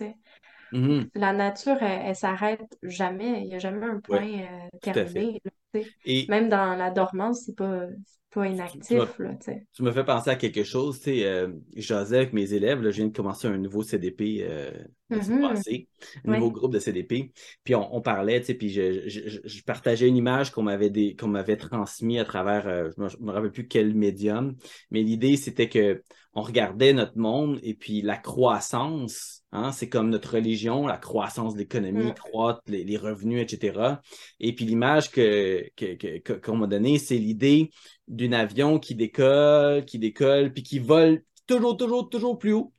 Mhm. 0.70 1.10
La 1.14 1.32
nature, 1.32 1.82
elle, 1.82 2.06
elle 2.06 2.14
s'arrête 2.16 2.78
jamais. 2.84 3.40
Il 3.42 3.48
n'y 3.48 3.54
a 3.54 3.58
jamais 3.58 3.86
un 3.86 3.98
point 4.00 4.42
euh, 4.42 4.68
tout 4.82 4.98
à 4.98 5.06
fait. 5.06 5.26
Et 6.04 6.28
Même 6.28 6.48
dans 6.48 6.76
la 6.76 6.90
dormance, 6.90 7.42
c'est 7.46 7.56
pas, 7.56 7.86
pas 8.30 8.46
tu, 8.64 8.80
tu 8.80 8.94
inactif, 8.94 9.18
là, 9.18 9.34
tu 9.74 9.82
me 9.82 9.92
fais 9.92 10.04
penser 10.04 10.30
à 10.30 10.36
quelque 10.36 10.64
chose. 10.64 10.98
Tu 11.00 11.04
sais, 11.04 11.26
euh, 11.26 11.48
j'osais 11.76 12.16
avec 12.18 12.32
mes 12.32 12.52
élèves, 12.54 12.82
là, 12.82 12.90
je 12.90 12.96
viens 12.98 13.06
de 13.08 13.16
commencer 13.16 13.48
un 13.48 13.58
nouveau 13.58 13.82
CDP 13.82 14.38
euh, 14.42 14.72
Mhm. 15.10 15.40
passée, 15.40 15.88
un 16.26 16.30
nouveau 16.32 16.50
groupe 16.50 16.72
de 16.72 16.78
CDP. 16.78 17.32
Puis 17.64 17.74
on, 17.74 17.94
on 17.96 18.00
parlait, 18.02 18.40
tu 18.40 18.46
sais, 18.48 18.54
puis 18.54 18.70
je, 18.70 19.08
je- 19.08 19.62
partageais 19.64 20.08
une 20.08 20.16
image 20.16 20.50
qu'on 20.52 20.62
m'avait 20.62 20.90
des- 20.90 21.16
qu'on 21.16 21.28
m'avait 21.28 21.56
transmise 21.56 22.20
à 22.20 22.24
travers, 22.24 22.66
euh, 22.68 22.90
je 22.98 23.08
je 23.08 23.18
me 23.18 23.32
rappelle 23.32 23.52
plus 23.52 23.68
quel 23.68 23.94
médium, 23.94 24.56
mais 24.90 25.02
l'idée 25.02 25.36
c'était 25.36 25.68
que 25.68 26.02
on 26.36 26.42
regardait 26.42 26.92
notre 26.92 27.16
monde 27.18 27.58
et 27.62 27.74
puis 27.74 28.02
la 28.02 28.16
croissance, 28.18 29.42
hein, 29.52 29.72
c'est 29.72 29.88
comme 29.88 30.10
notre 30.10 30.34
religion, 30.34 30.86
la 30.86 30.98
croissance 30.98 31.54
de 31.54 31.60
l'économie, 31.60 32.10
Mm. 32.10 32.14
croître, 32.14 32.60
les, 32.66 32.84
les 32.84 32.96
revenus, 32.98 33.42
etc. 33.42 34.02
Et 34.38 34.54
puis 34.54 34.66
l'image 34.66 35.10
que, 35.10 35.68
que- 35.76 35.94
que- 35.94 36.18
que- 36.18 36.32
qu'on 36.34 36.56
m'a 36.56 36.66
donnée, 36.66 36.98
c'est 36.98 37.16
l'idée 37.18 37.70
d'un 38.06 38.32
avion 38.32 38.78
qui 38.78 38.94
décolle, 38.94 39.84
qui 39.86 39.98
décolle, 39.98 40.52
puis 40.52 40.62
qui 40.62 40.78
vole 40.78 41.22
toujours, 41.46 41.76
toujours, 41.76 42.08
toujours 42.10 42.38
plus 42.38 42.52
haut. 42.52 42.72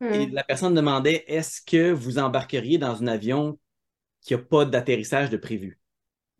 Et 0.00 0.26
Hmm. 0.26 0.34
la 0.34 0.44
personne 0.44 0.74
demandait 0.74 1.24
est-ce 1.28 1.62
que 1.62 1.90
vous 1.92 2.18
embarqueriez 2.18 2.76
dans 2.78 3.02
un 3.02 3.06
avion 3.06 3.58
qui 4.20 4.34
n'a 4.34 4.40
pas 4.40 4.64
d'atterrissage 4.64 5.30
de 5.30 5.36
prévu? 5.38 5.78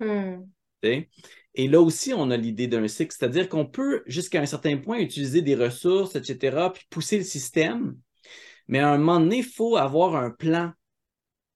Hmm. 0.00 0.42
Et 1.57 1.69
là 1.69 1.81
aussi, 1.81 2.14
on 2.14 2.31
a 2.31 2.37
l'idée 2.38 2.69
d'un 2.69 2.88
cycle, 2.88 3.14
c'est-à-dire 3.19 3.49
qu'on 3.49 3.66
peut, 3.66 4.05
jusqu'à 4.07 4.40
un 4.42 4.47
certain 4.47 4.77
point, 4.79 4.99
utiliser 4.99 5.42
des 5.42 5.57
ressources, 5.57 6.16
etc., 6.16 6.73
puis 6.73 6.85
pousser 6.90 7.19
le 7.19 7.25
système. 7.25 7.97
Mais 8.69 8.81
à 8.81 8.90
un 8.90 8.99
moment 8.99 9.21
donné, 9.21 9.38
il 9.38 9.45
faut 9.45 9.77
avoir 9.77 10.16
un 10.16 10.31
plan 10.31 10.73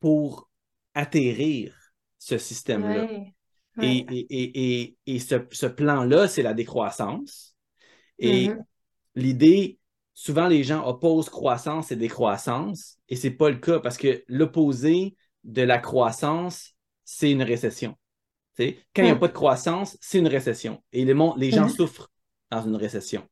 pour 0.00 0.50
atterrir 0.94 1.74
ce 2.18 2.38
système-là. 2.38 3.02
Ouais. 3.02 3.34
Et, 3.80 3.98
Ouais. 3.98 4.06
et, 4.10 4.26
et, 4.30 4.80
et, 4.82 4.96
et 5.06 5.18
ce, 5.18 5.36
ce 5.52 5.66
plan-là, 5.66 6.28
c'est 6.28 6.42
la 6.42 6.54
décroissance. 6.54 7.56
Et 8.18 8.48
Mhm. 8.48 8.64
l'idée, 9.14 9.78
souvent 10.14 10.48
les 10.48 10.64
gens 10.64 10.86
opposent 10.86 11.30
croissance 11.30 11.92
et 11.92 11.96
décroissance, 11.96 12.98
et 13.08 13.16
c'est 13.16 13.30
pas 13.32 13.50
le 13.50 13.58
cas 13.58 13.80
parce 13.80 13.98
que 13.98 14.24
l'opposé 14.28 15.16
de 15.44 15.62
la 15.62 15.78
croissance, 15.78 16.74
c'est 17.04 17.30
une 17.30 17.42
récession. 17.42 17.96
Quand 18.58 19.02
il 19.02 19.04
n'y 19.04 19.10
a 19.10 19.16
pas 19.16 19.28
de 19.28 19.32
croissance, 19.32 19.96
c'est 20.00 20.18
une 20.18 20.28
récession. 20.28 20.82
Et 20.92 21.04
les, 21.04 21.50
gens 21.50 21.62
Mhm. 21.64 21.70
souffrent 21.70 22.10
dans 22.50 22.62
une 22.62 22.76
récession. 22.76 23.26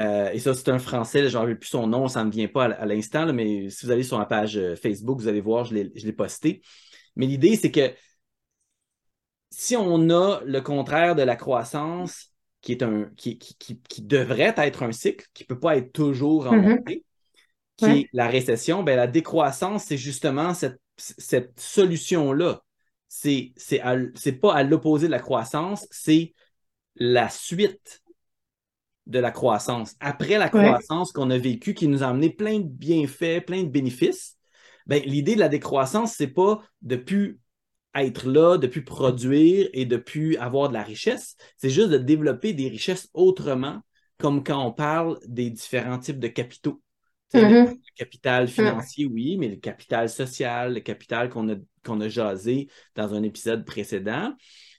Euh, 0.00 0.30
et 0.32 0.38
ça, 0.40 0.52
c'est 0.54 0.68
un 0.68 0.78
Français, 0.78 1.28
je 1.28 1.38
n'en 1.38 1.44
plus 1.44 1.68
son 1.68 1.86
nom, 1.86 2.08
ça 2.08 2.20
ne 2.20 2.26
me 2.26 2.32
vient 2.32 2.48
pas 2.48 2.64
à, 2.66 2.72
à 2.72 2.86
l'instant, 2.86 3.32
mais 3.32 3.70
si 3.70 3.86
vous 3.86 3.92
allez 3.92 4.02
sur 4.02 4.18
ma 4.18 4.26
page 4.26 4.56
euh, 4.56 4.74
Facebook, 4.74 5.20
vous 5.20 5.28
allez 5.28 5.40
voir, 5.40 5.64
je 5.64 5.74
l'ai 5.74 6.12
posté. 6.12 6.62
Mais 7.16 7.26
l'idée, 7.26 7.56
c'est 7.56 7.70
que 7.70 7.92
si 9.50 9.76
on 9.76 10.10
a 10.10 10.40
le 10.44 10.60
contraire 10.60 11.14
de 11.14 11.22
la 11.22 11.36
croissance, 11.36 12.28
qui 12.60 12.72
est 12.72 12.82
un 12.82 13.10
qui, 13.16 13.38
qui, 13.38 13.54
qui- 13.56 13.80
qui 13.80 14.02
devrait 14.02 14.54
être 14.56 14.82
un 14.82 14.92
cycle, 14.92 15.26
qui 15.34 15.44
ne 15.44 15.48
peut 15.48 15.58
pas 15.58 15.76
être 15.76 15.92
toujours 15.92 16.46
en 16.46 16.56
Mhm. 16.56 16.76
montée, 16.76 17.04
qui 17.76 17.84
Ouais. 17.86 18.00
est 18.00 18.08
la 18.12 18.28
récession, 18.28 18.82
ben, 18.82 18.96
la 18.96 19.06
décroissance, 19.06 19.84
c'est 19.84 19.96
justement 19.96 20.52
cette, 20.54 20.80
cette 20.96 21.58
solution-là. 21.58 22.62
C'est 23.10 23.52
pas 24.40 24.54
à 24.54 24.62
l'opposé 24.62 25.08
de 25.08 25.10
la 25.10 25.18
croissance, 25.18 25.86
c'est 25.90 26.32
la 26.94 27.28
suite 27.28 28.02
de 29.06 29.18
la 29.18 29.32
croissance. 29.32 29.96
Après 29.98 30.38
la 30.38 30.44
Ouais. 30.54 30.62
croissance 30.62 31.10
qu'on 31.10 31.30
a 31.30 31.38
vécue, 31.38 31.74
qui 31.74 31.88
nous 31.88 32.04
a 32.04 32.06
amené 32.06 32.30
plein 32.30 32.60
de 32.60 32.68
bienfaits, 32.68 33.44
plein 33.44 33.64
de 33.64 33.68
bénéfices, 33.68 34.36
ben, 34.86 35.02
l'idée 35.04 35.34
de 35.34 35.40
la 35.40 35.48
décroissance, 35.48 36.14
c'est 36.14 36.28
pas 36.28 36.62
de 36.82 36.96
plus 36.96 37.40
être 37.96 38.28
là, 38.28 38.56
de 38.56 38.68
plus 38.68 38.84
produire 38.84 39.68
et 39.72 39.84
de 39.84 39.96
plus 39.96 40.36
avoir 40.36 40.68
de 40.68 40.74
la 40.74 40.84
richesse. 40.84 41.36
C'est 41.56 41.70
juste 41.70 41.90
de 41.90 41.98
développer 41.98 42.52
des 42.52 42.68
richesses 42.68 43.08
autrement, 43.12 43.80
comme 44.18 44.44
quand 44.44 44.64
on 44.64 44.70
parle 44.72 45.18
des 45.26 45.50
différents 45.50 45.98
types 45.98 46.20
de 46.20 46.28
capitaux. 46.28 46.80
Mhm. 47.34 47.42
Le 47.42 47.76
capital 47.96 48.46
financier, 48.46 49.06
oui, 49.06 49.36
mais 49.38 49.48
le 49.48 49.56
capital 49.56 50.08
social, 50.08 50.74
le 50.74 50.80
capital 50.80 51.28
qu'on 51.30 51.48
a, 51.48 51.56
qu'on 51.84 52.00
a 52.00 52.08
jasé 52.08 52.68
dans 52.94 53.14
un 53.14 53.22
épisode 53.22 53.64
précédent. 53.64 54.34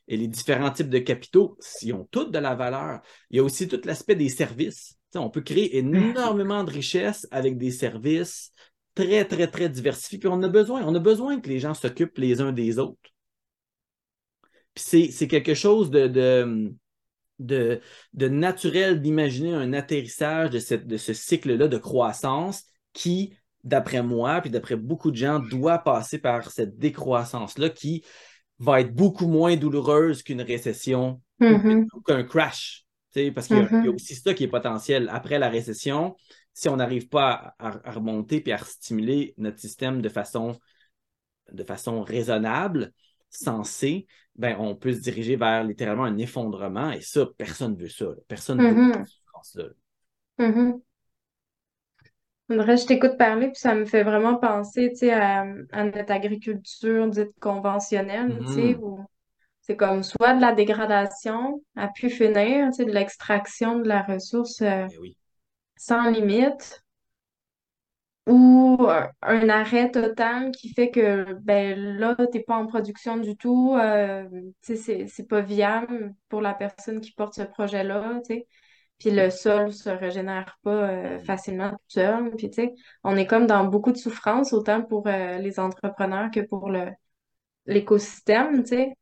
Et 0.07 0.17
les 0.17 0.27
différents 0.27 0.71
types 0.71 0.89
de 0.89 0.99
capitaux, 0.99 1.57
s'ils 1.59 1.93
ont 1.93 2.07
toutes 2.11 2.31
de 2.31 2.39
la 2.39 2.55
valeur, 2.55 3.01
il 3.29 3.37
y 3.37 3.39
a 3.39 3.43
aussi 3.43 3.67
tout 3.67 3.79
l'aspect 3.85 4.15
des 4.15 4.29
services. 4.29 4.97
On 5.15 5.29
peut 5.29 5.41
créer 5.41 5.77
énormément 5.77 6.63
de 6.63 6.71
richesses 6.71 7.27
avec 7.31 7.57
des 7.57 7.71
services 7.71 8.51
très, 8.95 9.25
très, 9.25 9.47
très 9.47 9.69
diversifiés. 9.69 10.19
Puis 10.19 10.29
on 10.29 10.41
a 10.43 10.49
besoin, 10.49 10.83
on 10.83 10.95
a 10.95 10.99
besoin 10.99 11.39
que 11.39 11.49
les 11.49 11.59
gens 11.59 11.73
s'occupent 11.73 12.17
les 12.17 12.41
uns 12.41 12.51
des 12.51 12.79
autres. 12.79 12.97
Puis 14.73 14.83
c'est, 14.85 15.11
c'est 15.11 15.27
quelque 15.27 15.53
chose 15.53 15.91
de, 15.91 16.07
de, 16.07 16.73
de, 17.39 17.81
de 18.13 18.27
naturel 18.29 19.01
d'imaginer 19.01 19.53
un 19.53 19.73
atterrissage 19.73 20.49
de, 20.49 20.59
cette, 20.59 20.87
de 20.87 20.97
ce 20.97 21.13
cycle-là 21.13 21.67
de 21.67 21.77
croissance 21.77 22.63
qui, 22.93 23.33
d'après 23.63 24.03
moi, 24.03 24.41
puis 24.41 24.49
d'après 24.49 24.75
beaucoup 24.75 25.11
de 25.11 25.15
gens, 25.17 25.39
doit 25.39 25.79
passer 25.79 26.17
par 26.19 26.49
cette 26.51 26.77
décroissance-là 26.77 27.69
qui 27.69 28.03
va 28.59 28.81
être 28.81 28.93
beaucoup 28.93 29.27
moins 29.27 29.55
douloureuse 29.55 30.23
qu'une 30.23 30.41
récession 30.41 31.21
ou 31.93 32.01
qu'un 32.01 32.23
crash. 32.23 32.85
Tu 33.13 33.19
sais, 33.21 33.31
parce 33.31 33.47
qu'il 33.47 33.57
y 33.57 33.59
a, 33.59 33.63
il 33.69 33.85
y 33.85 33.87
a 33.87 33.89
Mhm. 33.89 33.95
aussi 33.95 34.15
ça 34.15 34.33
qui 34.33 34.43
est 34.43 34.47
potentiel. 34.47 35.09
Après 35.11 35.39
la 35.39 35.49
récession, 35.49 36.15
si 36.53 36.69
on 36.69 36.77
n'arrive 36.77 37.07
pas 37.09 37.55
à, 37.59 37.91
remonter 37.91 38.43
et 38.47 38.53
à 38.53 38.57
stimuler 38.59 39.33
notre 39.37 39.59
système 39.59 40.01
de 40.01 40.09
façon, 40.09 40.59
de 41.51 41.63
façon 41.63 42.03
raisonnable, 42.03 42.93
sensée, 43.29 44.07
ben, 44.35 44.55
on 44.59 44.75
peut 44.75 44.93
se 44.93 44.99
diriger 44.99 45.35
vers 45.35 45.63
littéralement 45.63 46.03
un 46.03 46.17
effondrement. 46.17 46.91
Et 46.91 47.01
ça, 47.01 47.25
personne 47.37 47.75
ne 47.75 47.81
veut 47.81 47.89
ça. 47.89 48.05
là. 48.05 48.15
Personne 48.27 48.57
ne 48.57 48.63
veut 48.67 48.93
cette 48.93 49.07
souffrance-là. 49.07 49.63
Dirait, 52.51 52.77
je 52.77 52.85
t'écoute 52.85 53.17
parler, 53.17 53.47
puis 53.47 53.55
ça 53.59 53.75
me 53.75 53.85
fait 53.85 54.03
vraiment 54.03 54.37
penser, 54.37 54.89
tu 54.91 54.97
sais, 54.97 55.11
à, 55.13 55.41
à 55.71 55.83
notre 55.85 56.11
agriculture 56.11 57.07
dite 57.09 57.31
conventionnelle, 57.39 58.43
tu 58.45 58.53
sais, 58.53 58.75
Mhm. 58.75 58.81
où 58.81 58.99
c'est 59.61 59.77
comme 59.77 60.03
soit 60.03 60.35
de 60.35 60.41
la 60.41 60.53
dégradation 60.53 61.63
à 61.77 61.89
pu 61.89 62.09
finir, 62.09 62.67
tu 62.69 62.73
sais, 62.77 62.85
de 62.85 62.91
l'extraction 62.91 63.79
de 63.79 63.87
la 63.89 64.03
ressource 64.03 64.61
euh, 64.61 64.87
Eh 64.89 64.97
oui. 64.99 65.17
sans 65.77 66.09
limite, 66.11 66.83
ou 68.27 68.77
un, 68.89 69.09
un 69.23 69.49
arrêt 69.49 69.89
total 69.91 70.51
qui 70.51 70.73
fait 70.73 70.91
que, 70.91 71.33
ben 71.33 71.77
là, 71.97 72.15
t'es 72.31 72.41
pas 72.41 72.55
en 72.57 72.67
production 72.67 73.17
du 73.17 73.35
tout, 73.35 73.75
euh, 73.77 74.27
tu 74.61 74.75
sais, 74.75 74.77
c'est 74.77 75.07
c'est 75.07 75.27
pas 75.27 75.41
viable 75.41 76.13
pour 76.29 76.41
la 76.41 76.53
personne 76.53 77.01
qui 77.01 77.11
porte 77.13 77.33
ce 77.35 77.41
projet-là, 77.43 78.19
tu 78.25 78.35
sais. 78.35 78.47
Puis 79.01 79.11
le 79.11 79.31
sol 79.31 79.73
se 79.73 79.89
régénère 79.89 80.59
pas 80.63 80.89
euh, 80.91 81.19
facilement 81.21 81.71
tout 81.71 81.77
seul. 81.89 82.31
Puis 82.37 82.51
tu 82.51 82.63
sais, 82.63 82.75
on 83.03 83.17
est 83.17 83.27
comme 83.27 83.47
dans 83.47 83.65
beaucoup 83.65 83.91
de 83.91 83.97
souffrance, 83.97 84.53
autant 84.53 84.83
pour 84.83 85.07
euh, 85.07 85.39
les 85.39 85.59
entrepreneurs 85.59 86.31
que 86.31 86.41
pour 86.41 86.69
le 86.71 86.87
l'écosystème, 87.67 88.63
tu 88.63 88.69
sais, 88.69 88.93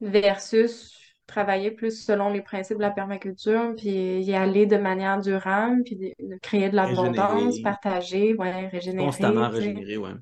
versus 0.00 0.98
travailler 1.26 1.70
plus 1.70 2.04
selon 2.04 2.30
les 2.30 2.42
principes 2.42 2.76
de 2.78 2.82
la 2.82 2.90
permaculture, 2.90 3.74
puis 3.76 4.22
y 4.22 4.34
aller 4.34 4.66
de 4.66 4.76
manière 4.76 5.20
durable, 5.20 5.82
puis 5.84 5.96
de, 5.96 6.12
de 6.20 6.38
créer 6.42 6.70
de 6.70 6.76
l'abondance, 6.76 7.60
partager, 7.60 8.34
ouais, 8.34 8.68
régénérer, 8.68 9.06
constamment 9.06 9.48
régénérer, 9.50 9.96
ouais. 9.96 10.14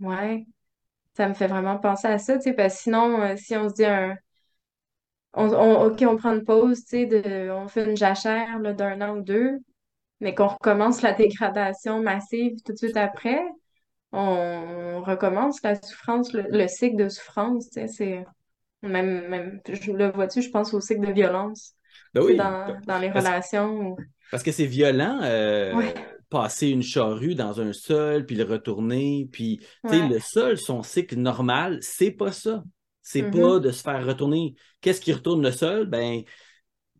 Ouais, 0.00 0.46
ça 1.14 1.28
me 1.28 1.34
fait 1.34 1.48
vraiment 1.48 1.78
penser 1.78 2.08
à 2.08 2.18
ça, 2.18 2.36
tu 2.36 2.42
sais, 2.44 2.54
parce 2.54 2.76
que 2.76 2.82
sinon, 2.82 3.20
euh, 3.22 3.36
si 3.36 3.56
on 3.56 3.68
se 3.70 3.74
dit 3.74 3.84
un 3.86 4.16
on, 5.34 5.48
on- 5.52 5.86
OK, 5.86 6.02
on 6.08 6.16
prend 6.16 6.34
une 6.34 6.44
pause, 6.44 6.84
tu 6.84 6.90
sais, 6.90 7.06
de, 7.06 7.50
on 7.50 7.68
fait 7.68 7.84
une 7.88 7.96
jachère 7.96 8.60
d'un 8.60 9.00
an 9.00 9.16
ou 9.18 9.22
deux, 9.22 9.58
mais 10.20 10.34
qu'on 10.34 10.48
recommence 10.48 11.02
la 11.02 11.12
dégradation 11.14 12.02
massive 12.02 12.56
tout 12.64 12.72
de 12.72 12.78
suite 12.78 12.96
après, 12.98 13.40
on, 14.12 14.20
on 14.20 15.02
recommence 15.02 15.62
la 15.62 15.80
souffrance, 15.82 16.32
le, 16.32 16.44
le 16.50 16.68
cycle 16.68 16.96
de 16.96 17.08
souffrance, 17.08 17.70
tu 17.70 17.80
sais, 17.82 17.88
c'est 17.88 18.24
même, 18.82 19.28
même, 19.28 19.60
je 19.68 19.92
le 19.92 20.12
vois-tu, 20.12 20.42
je 20.42 20.50
pense 20.50 20.74
au 20.74 20.80
cycle 20.80 21.06
de 21.06 21.12
violence, 21.12 21.74
Ben 22.14 22.22
oui, 22.22 22.36
dans, 22.36 22.80
dans 22.86 22.98
les 22.98 23.10
parce, 23.12 23.30
relations. 23.30 23.96
parce 24.30 24.42
que 24.42 24.52
c'est 24.52 24.66
violent, 24.66 25.20
euh, 25.22 25.78
Ouais, 25.78 25.94
passer 26.30 26.68
une 26.68 26.82
charrue 26.82 27.34
dans 27.34 27.60
un 27.60 27.72
sol, 27.72 28.26
puis 28.26 28.36
le 28.36 28.44
retourner, 28.44 29.28
puis, 29.32 29.58
tu 29.60 29.68
sais, 29.98 30.02
ouais, 30.02 30.08
le 30.08 30.20
sol, 30.20 30.58
son 30.58 30.82
cycle 30.82 31.16
normal, 31.18 31.78
c'est 31.82 32.12
pas 32.12 32.32
ça. 32.32 32.64
C'est 33.02 33.24
pas 33.24 33.58
mhm, 33.58 33.60
de 33.60 33.70
se 33.72 33.82
faire 33.82 34.06
retourner. 34.06 34.54
Qu'est-ce 34.80 35.00
qui 35.00 35.12
retourne 35.12 35.42
le 35.42 35.52
sol? 35.52 35.86
Ben, 35.86 36.22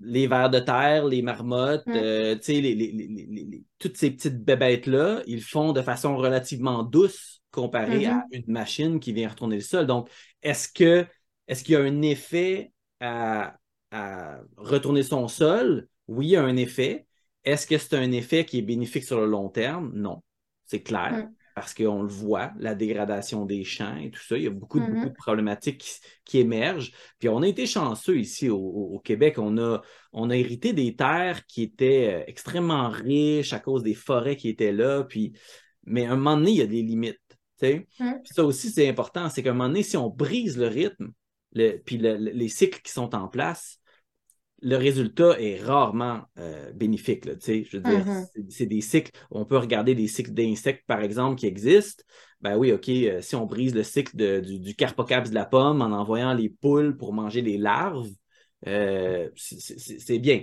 les 0.01 0.27
vers 0.27 0.51
de 0.51 0.59
terre, 0.59 1.07
les 1.07 1.23
marmottes, 1.23 1.87
mm, 1.87 1.97
euh, 1.97 2.37
les, 2.49 2.63
les- 2.75 3.65
toutes 3.79 3.97
ces 3.97 4.11
petites 4.11 4.45
bébêtes-là, 4.45 5.23
ils 5.27 5.43
font 5.43 5.73
de 5.73 5.83
façon 5.83 6.17
relativement 6.17 6.83
douce 6.83 7.43
comparé 7.51 8.07
à 8.07 8.17
mhm, 8.17 8.33
une 8.33 8.45
machine 8.49 8.99
qui 9.01 9.13
vient 9.13 9.29
retourner 9.29 9.57
le 9.57 9.63
sol. 9.63 9.87
Donc, 9.87 10.09
est-ce 10.43 10.69
que 10.73 11.07
est-ce 11.49 11.63
qu'il 11.65 11.75
y 11.75 11.77
a 11.77 11.81
un 11.81 12.03
effet 12.03 12.73
à, 13.01 13.57
à 13.91 14.39
retourner 14.57 15.03
son 15.03 15.29
sol? 15.29 15.89
Oui, 16.09 16.27
il 16.29 16.31
y 16.31 16.37
a 16.37 16.43
un 16.45 16.57
effet. 16.57 17.07
Est-ce 17.45 17.67
que 17.67 17.79
c'est 17.79 17.95
un 17.97 18.13
effet 18.13 18.45
qui 18.45 18.59
est 18.59 18.63
bénéfique 18.63 19.05
sur 19.05 19.21
le 19.21 19.27
long 19.27 19.49
terme? 19.49 19.93
Non, 19.95 20.23
c'est 20.65 20.83
clair. 20.83 21.11
mm, 21.11 21.37
Parce 21.55 21.75
qu'on 21.75 22.03
le 22.03 22.09
voit, 22.09 22.53
la 22.59 22.75
dégradation 22.75 23.45
des 23.45 23.65
champs 23.65 23.97
et 23.97 24.11
tout 24.11 24.23
ça, 24.23 24.37
il 24.37 24.45
y 24.45 24.47
a 24.47 24.51
beaucoup 24.51 24.81
de, 24.81 24.87
beaucoup 24.87 25.01
mhm, 25.01 25.09
de 25.11 25.15
problématiques 25.15 25.79
qui, 25.79 25.91
qui 26.25 26.39
émergent. 26.39 26.93
Puis 27.19 27.29
on 27.29 27.43
a 27.43 27.49
été 27.49 27.67
chanceux 27.67 28.19
ici 28.19 28.49
au, 28.49 28.99
Québec. 29.05 29.39
On 29.39 29.59
a, 29.59 29.83
on 30.13 30.31
a 30.31 30.37
hérité 30.37 30.73
des 30.73 30.97
terres 30.97 31.45
qui 31.47 31.63
étaient 31.63 32.23
euh, 32.23 32.25
extrêmement 32.27 32.89
riches 32.89 33.53
à 33.53 33.59
cause 33.59 33.83
des 33.83 33.95
forêts 33.95 34.37
qui 34.37 34.49
étaient 34.49 34.73
là. 34.73 35.05
Puis, 35.05 35.33
mais 35.85 36.07
à 36.07 36.13
un 36.13 36.17
moment 36.17 36.37
donné, 36.37 36.53
il 36.53 36.57
y 36.59 36.63
a 36.63 36.67
des 36.67 36.83
limites. 36.83 37.19
mm, 37.63 38.23
Puis 38.25 38.35
ça 38.35 38.45
aussi, 38.45 38.71
c'est 38.71 38.89
important. 38.89 39.29
C'est 39.29 39.43
qu'à 39.43 39.51
un 39.51 39.55
moment 39.55 39.69
donné, 39.69 39.83
si 39.83 39.97
on 39.97 40.09
brise 40.09 40.57
le 40.57 40.69
rythme, 40.69 41.13
le, 41.53 41.77
puis 41.79 41.99
le- 41.99 42.17
le- 42.17 42.31
les 42.31 42.49
cycles 42.49 42.81
qui 42.83 42.93
sont 42.93 43.15
en 43.15 43.29
place, 43.29 43.79
le 44.63 44.77
résultat 44.77 45.39
est 45.41 45.61
rarement 45.61 46.23
euh, 46.39 46.73
bénéfique. 46.73 47.25
Là, 47.25 47.35
je 47.45 47.77
veux 47.77 47.83
dire, 47.83 48.07
mhm, 48.07 48.27
c'est 48.33 48.51
c'est 48.51 48.67
des 48.67 48.81
cycles. 48.81 49.11
On 49.31 49.45
peut 49.45 49.59
regarder 49.59 49.95
des 49.95 50.07
cycles 50.07 50.33
d'insectes, 50.33 50.85
par 50.87 51.03
exemple, 51.03 51.37
qui 51.37 51.47
existent. 51.47 52.05
Ben 52.41 52.57
oui, 52.57 52.73
OK, 52.73 52.89
euh, 52.89 53.21
si 53.21 53.35
on 53.35 53.47
brise 53.47 53.75
le 53.75 53.83
cycle 53.83 54.17
de- 54.17 54.41
du, 54.41 54.59
du 54.61 54.75
carpocaps 54.75 55.31
de 55.31 55.35
la 55.35 55.45
pomme 55.45 55.83
en 55.83 55.93
envoyant 55.93 56.33
les 56.33 56.49
poules 56.49 56.97
pour 56.97 57.13
manger 57.13 57.43
les 57.43 57.59
larves, 57.59 58.09
euh, 58.67 59.29
c'est 59.35 60.19
bien. 60.19 60.43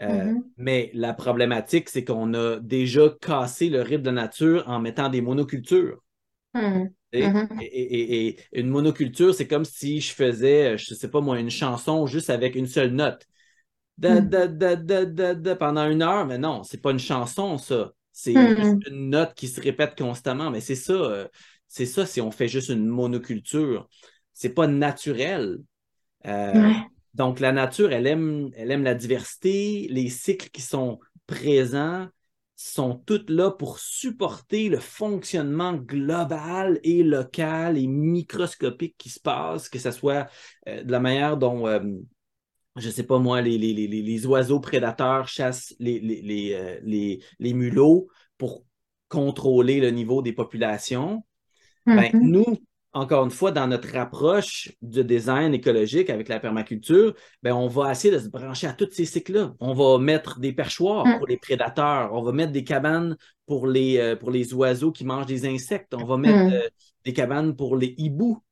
Mm-hmm. 0.00 0.42
Mais 0.56 0.90
la 0.94 1.12
problématique, 1.12 1.88
c'est 1.88 2.04
qu'on 2.04 2.32
a 2.34 2.60
déjà 2.60 3.10
cassé 3.20 3.68
le 3.68 3.82
rythme 3.82 4.02
de 4.02 4.10
la 4.10 4.22
nature 4.22 4.64
en 4.68 4.78
mettant 4.78 5.08
des 5.08 5.20
monocultures. 5.20 6.00
Mm-hmm. 7.12 7.48
Mm-hmm. 7.48 7.62
Et, 7.62 8.36
une 8.52 8.68
monoculture, 8.68 9.34
c'est 9.34 9.46
comme 9.46 9.64
si 9.64 10.00
je 10.00 10.12
faisais, 10.12 10.76
je 10.78 10.92
ne 10.92 10.98
sais 10.98 11.10
pas 11.10 11.20
moi, 11.20 11.38
une 11.38 11.50
chanson 11.50 12.06
juste 12.06 12.30
avec 12.30 12.54
une 12.54 12.66
seule 12.66 12.90
note. 12.90 13.26
Mm. 13.98 15.54
pendant 15.58 15.88
une 15.88 16.02
heure, 16.02 16.26
mais 16.26 16.38
non, 16.38 16.62
c'est 16.62 16.80
pas 16.80 16.92
une 16.92 16.98
chanson, 16.98 17.58
ça. 17.58 17.92
C'est 18.12 18.32
une 18.32 19.10
note 19.10 19.34
qui 19.34 19.48
se 19.48 19.60
répète 19.60 19.96
constamment, 19.96 20.50
mais 20.50 20.60
c'est 20.60 20.74
ça. 20.74 20.92
Euh, 20.92 21.28
c'est 21.68 21.86
ça 21.86 22.06
si 22.06 22.20
on 22.20 22.30
fait 22.30 22.48
juste 22.48 22.70
une 22.70 22.86
monoculture. 22.86 23.88
C'est 24.32 24.54
pas 24.54 24.66
naturel. 24.66 25.58
Euh, 26.26 26.72
donc, 27.14 27.40
la 27.40 27.52
nature, 27.52 27.92
elle 27.92 28.06
aime, 28.06 28.50
elle 28.56 28.70
aime 28.70 28.82
la 28.82 28.94
diversité. 28.94 29.86
Les 29.90 30.08
cycles 30.08 30.48
qui 30.50 30.62
sont 30.62 30.98
présents 31.26 32.08
sont 32.60 32.96
tous 33.06 33.24
là 33.28 33.52
pour 33.52 33.78
supporter 33.78 34.68
le 34.68 34.80
fonctionnement 34.80 35.74
global 35.74 36.80
et 36.82 37.04
local 37.04 37.78
et 37.78 37.86
microscopique 37.86 38.96
qui 38.98 39.10
se 39.10 39.20
passe, 39.20 39.68
que 39.68 39.78
ce 39.78 39.92
soit 39.92 40.26
euh, 40.66 40.82
de 40.82 40.90
la 40.90 40.98
manière 40.98 41.36
dont, 41.36 41.66
je 41.66 41.70
euh, 41.70 41.98
je 42.74 42.90
sais 42.90 43.04
pas 43.04 43.20
moi, 43.20 43.42
les, 43.42 43.58
les, 43.58 44.26
oiseaux 44.26 44.58
prédateurs 44.58 45.28
chassent 45.28 45.72
les, 45.78 46.00
les, 46.00 47.54
mulots 47.54 48.08
pour 48.38 48.64
contrôler 49.08 49.78
le 49.78 49.90
niveau 49.90 50.20
des 50.20 50.32
populations. 50.32 51.24
Ben, 51.86 52.10
mm-hmm. 52.10 52.20
nous, 52.20 52.56
encore 52.92 53.24
une 53.24 53.30
fois, 53.30 53.52
dans 53.52 53.66
notre 53.66 53.94
approche 53.96 54.72
du 54.80 55.04
design 55.04 55.52
écologique 55.52 56.10
avec 56.10 56.28
la 56.28 56.40
permaculture, 56.40 57.14
ben, 57.42 57.52
on 57.52 57.68
va 57.68 57.92
essayer 57.92 58.12
de 58.12 58.18
se 58.18 58.28
brancher 58.28 58.66
à 58.66 58.72
tous 58.72 58.90
ces 58.92 59.04
cycles-là. 59.04 59.54
On 59.60 59.74
va 59.74 59.98
mettre 59.98 60.40
des 60.40 60.52
perchoirs 60.52 61.06
mm. 61.06 61.18
pour 61.18 61.26
les 61.26 61.36
prédateurs, 61.36 62.12
on 62.12 62.22
va 62.22 62.32
mettre 62.32 62.52
des 62.52 62.64
cabanes 62.64 63.16
pour 63.46 63.66
les, 63.66 63.98
euh, 63.98 64.16
pour 64.16 64.30
les 64.30 64.54
oiseaux 64.54 64.90
qui 64.90 65.04
mangent 65.04 65.26
des 65.26 65.46
insectes, 65.46 65.94
on 65.94 66.04
va 66.04 66.16
mettre 66.16 66.44
mm. 66.44 66.52
euh, 66.52 66.68
des 67.04 67.12
cabanes 67.12 67.54
pour 67.54 67.76
les 67.76 67.94
hiboux. 67.98 68.42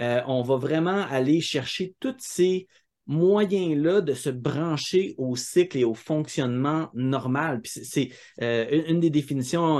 Euh, 0.00 0.22
on 0.26 0.42
va 0.42 0.56
vraiment 0.56 1.04
aller 1.10 1.40
chercher 1.40 1.94
tous 2.00 2.14
ces 2.18 2.68
moyens-là 3.06 4.00
de 4.00 4.14
se 4.14 4.30
brancher 4.30 5.14
au 5.18 5.34
cycle 5.36 5.78
et 5.78 5.84
au 5.84 5.94
fonctionnement 5.94 6.90
normal. 6.94 7.60
c'est 7.64 8.10
une, 8.40 9.00
des 9.00 9.10
définitions 9.10 9.78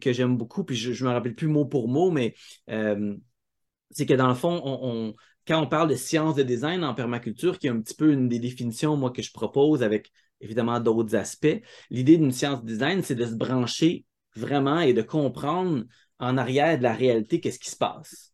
que, 0.00 0.12
j'aime 0.12 0.36
beaucoup, 0.36 0.64
puis 0.64 0.76
je 0.76 1.04
ne 1.04 1.08
me 1.08 1.14
rappelle 1.14 1.34
plus 1.34 1.48
mot 1.48 1.66
pour 1.66 1.88
mot, 1.88 2.10
mais 2.10 2.34
c'est 2.66 4.06
que 4.06 4.14
dans 4.14 4.28
le 4.28 4.34
fond, 4.34 4.60
on, 4.64 5.14
quand 5.46 5.62
on 5.62 5.66
parle 5.66 5.90
de 5.90 5.94
science 5.94 6.34
de 6.34 6.42
design 6.42 6.84
en 6.84 6.94
permaculture, 6.94 7.58
qui 7.58 7.66
est 7.66 7.70
un 7.70 7.80
petit 7.80 7.94
peu 7.94 8.12
une 8.12 8.28
des 8.28 8.38
définitions, 8.38 8.96
moi, 8.96 9.10
que 9.10 9.22
je 9.22 9.32
propose 9.32 9.82
avec 9.82 10.10
évidemment 10.40 10.80
d'autres 10.80 11.14
aspects, 11.14 11.60
l'idée 11.90 12.16
d'une 12.16 12.32
science 12.32 12.62
de 12.62 12.66
design, 12.66 13.02
c'est 13.02 13.14
de 13.14 13.26
se 13.26 13.34
brancher 13.34 14.04
vraiment 14.36 14.80
et 14.80 14.92
de 14.92 15.02
comprendre 15.02 15.84
en 16.18 16.36
arrière 16.36 16.78
de 16.78 16.82
la 16.82 16.94
réalité 16.94 17.40
qu'est-ce 17.40 17.58
qui 17.58 17.70
se 17.70 17.76
passe. 17.76 18.32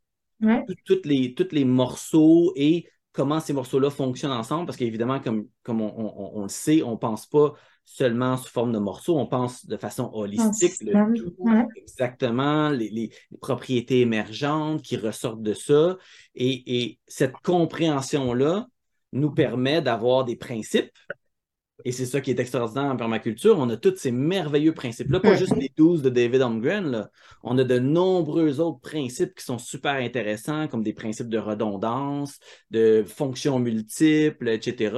Toutes 0.87 1.05
les, 1.05 1.35
tous 1.35 1.49
les 1.53 1.65
morceaux 1.65 2.53
et 2.57 2.87
comment 3.13 3.41
ces 3.41 3.53
morceaux-là 3.53 3.91
fonctionnent 3.91 4.33
ensemble, 4.33 4.67
parce 4.67 4.77
qu'évidemment, 4.77 5.21
comme, 5.21 5.47
comme 5.63 5.81
on, 5.81 6.43
le 6.43 6.49
sait, 6.49 6.83
on 6.83 6.93
ne 6.93 6.97
pense 6.97 7.27
pas 7.27 7.55
seulement 7.85 8.37
sous 8.37 8.49
forme 8.49 8.73
de 8.73 8.79
morceaux, 8.79 9.19
on 9.19 9.27
pense 9.27 9.67
de 9.67 9.77
façon 9.77 10.11
holistique, 10.13 10.75
le 10.83 11.17
tout, 11.17 11.35
exactement, 11.75 12.71
les, 12.71 13.11
propriétés 13.41 14.01
émergentes 14.01 14.83
qui 14.83 14.97
ressortent 14.97 15.43
de 15.43 15.55
ça. 15.55 15.97
Et, 16.35 16.99
cette 17.09 17.37
compréhension-là 17.43 18.67
nous 19.13 19.31
permet 19.33 19.83
d'avoir 19.83 20.25
des 20.25 20.37
principes. 20.37 20.97
Et 21.85 21.93
c'est 21.93 22.07
ça 22.07 22.21
qui 22.21 22.31
est 22.31 22.39
extraordinaire 22.39 22.91
en 22.91 22.97
permaculture. 22.97 23.59
On 23.59 23.69
a 23.71 23.77
tous 23.77 23.97
ces 23.97 24.11
merveilleux 24.11 24.75
principes-là, 24.75 25.21
pas 25.21 25.37
juste 25.37 25.57
les 25.57 25.73
12 25.77 26.03
de 26.03 26.11
David 26.11 26.43
Holmgren. 26.43 27.09
On 27.43 27.59
a 27.59 27.65
de 27.65 27.79
nombreux 27.79 28.61
autres 28.61 28.81
principes 28.81 29.35
qui 29.35 29.45
sont 29.45 29.59
super 29.59 29.95
intéressants, 29.95 30.69
comme 30.69 30.83
des 30.83 30.93
principes 30.93 31.29
de 31.29 31.39
redondance, 31.39 32.39
de 32.71 33.05
fonctions 33.07 33.59
multiples, 33.59 34.49
etc. 34.49 34.95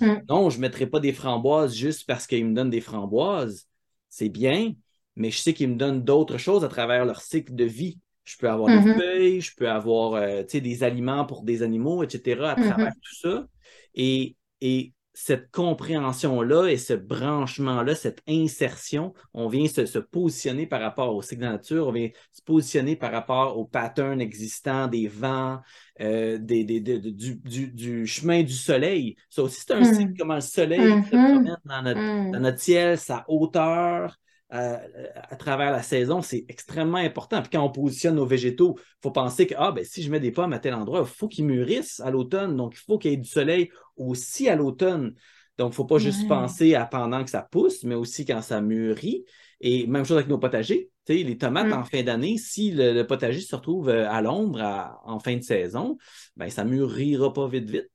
Mm, 0.00 0.06
mm. 0.06 0.22
Non, 0.28 0.50
je 0.50 0.56
ne 0.56 0.62
mettrai 0.62 0.86
pas 0.86 1.00
des 1.00 1.12
framboises 1.12 1.74
juste 1.74 2.06
parce 2.06 2.26
qu'ils 2.26 2.46
me 2.46 2.54
donnent 2.54 2.70
des 2.70 2.80
framboises. 2.80 3.66
C'est 4.08 4.28
bien, 4.28 4.72
mais 5.16 5.30
je 5.30 5.38
sais 5.38 5.54
qu'ils 5.54 5.70
me 5.70 5.76
donnent 5.76 6.04
d'autres 6.04 6.38
choses 6.38 6.64
à 6.64 6.68
travers 6.68 7.04
leur 7.04 7.20
cycle 7.20 7.54
de 7.54 7.64
vie. 7.64 7.98
Je 8.24 8.36
peux 8.38 8.48
avoir 8.48 8.68
des 8.68 8.90
mm-hmm. 8.90 8.98
feuilles, 8.98 9.40
je 9.40 9.54
peux 9.54 9.68
avoir 9.68 10.14
euh, 10.14 10.42
des 10.44 10.82
aliments 10.82 11.26
pour 11.26 11.42
des 11.42 11.62
animaux, 11.62 12.02
etc. 12.02 12.40
à 12.40 12.54
mm-hmm. 12.54 12.68
travers 12.68 12.92
tout 12.94 13.14
ça. 13.20 13.46
Et, 13.94 14.36
et 14.62 14.92
cette 15.14 15.52
compréhension-là 15.52 16.66
et 16.66 16.76
ce 16.76 16.92
branchement-là, 16.92 17.94
cette 17.94 18.20
insertion, 18.28 19.14
on 19.32 19.48
vient 19.48 19.68
se, 19.68 19.98
positionner 20.00 20.66
par 20.66 20.80
rapport 20.80 21.14
au 21.14 21.22
cycle 21.22 21.42
de 21.42 21.46
nature, 21.46 21.86
on 21.86 21.92
vient 21.92 22.10
se 22.32 22.42
positionner 22.42 22.96
par 22.96 23.12
rapport 23.12 23.56
aux 23.56 23.64
patterns 23.64 24.20
existants 24.20 24.88
des 24.88 25.06
vents, 25.06 25.60
euh, 26.00 26.38
des, 26.38 26.64
du, 26.64 28.06
chemin 28.06 28.42
du 28.42 28.52
soleil. 28.52 29.16
Ça 29.30 29.44
aussi, 29.44 29.62
c'est 29.64 29.72
un 29.72 29.80
hmm. 29.80 29.94
cycle, 29.94 30.14
comment 30.18 30.34
le 30.34 30.40
soleil 30.40 31.04
se 31.04 31.08
promène 31.10 31.56
dans 31.64 31.82
notre, 31.82 32.00
hmm. 32.00 32.32
dans 32.32 32.40
notre 32.40 32.60
ciel, 32.60 32.98
sa 32.98 33.24
hauteur, 33.28 34.18
à, 34.54 35.36
travers 35.36 35.72
la 35.72 35.82
saison, 35.82 36.22
c'est 36.22 36.44
extrêmement 36.48 36.98
important. 36.98 37.42
Puis 37.42 37.50
quand 37.50 37.62
on 37.62 37.70
positionne 37.70 38.16
nos 38.16 38.26
végétaux, 38.26 38.76
il 38.78 39.02
faut 39.02 39.10
penser 39.10 39.46
que 39.46 39.54
ah, 39.58 39.72
ben, 39.72 39.84
si 39.84 40.02
je 40.02 40.10
mets 40.10 40.20
des 40.20 40.30
pommes 40.30 40.52
à 40.52 40.58
tel 40.58 40.74
endroit, 40.74 41.00
il 41.00 41.12
faut 41.12 41.28
qu'ils 41.28 41.44
mûrissent 41.44 42.00
à 42.00 42.10
l'automne. 42.10 42.56
Donc, 42.56 42.74
il 42.76 42.80
faut 42.80 42.98
qu'il 42.98 43.10
y 43.10 43.14
ait 43.14 43.18
du 43.18 43.28
soleil 43.28 43.70
aussi 43.96 44.48
à 44.48 44.54
l'automne. 44.54 45.14
Donc, 45.58 45.68
il 45.68 45.70
ne 45.70 45.74
faut 45.74 45.84
pas 45.84 45.98
juste 45.98 46.26
penser 46.28 46.74
à 46.74 46.86
pendant 46.86 47.24
que 47.24 47.30
ça 47.30 47.42
pousse, 47.42 47.82
mais 47.84 47.94
aussi 47.94 48.24
quand 48.24 48.42
ça 48.42 48.60
mûrit. 48.60 49.24
Et 49.60 49.86
même 49.86 50.04
chose 50.04 50.18
avec 50.18 50.28
nos 50.28 50.38
potagers. 50.38 50.90
les 51.08 51.38
tomates 51.38 51.68
mm. 51.68 51.72
en 51.72 51.84
fin 51.84 52.02
d'année, 52.02 52.38
si 52.38 52.70
le, 52.70 53.02
potager 53.02 53.40
se 53.40 53.56
retrouve 53.56 53.88
euh, 53.88 54.08
à 54.08 54.22
l'ombre 54.22 54.60
en 55.04 55.18
fin 55.18 55.36
de 55.36 55.42
saison, 55.42 55.96
ben, 56.36 56.48
ça 56.48 56.64
ne 56.64 56.70
mûrira 56.70 57.32
pas 57.32 57.48
vite, 57.48 57.70
vite. 57.70 57.90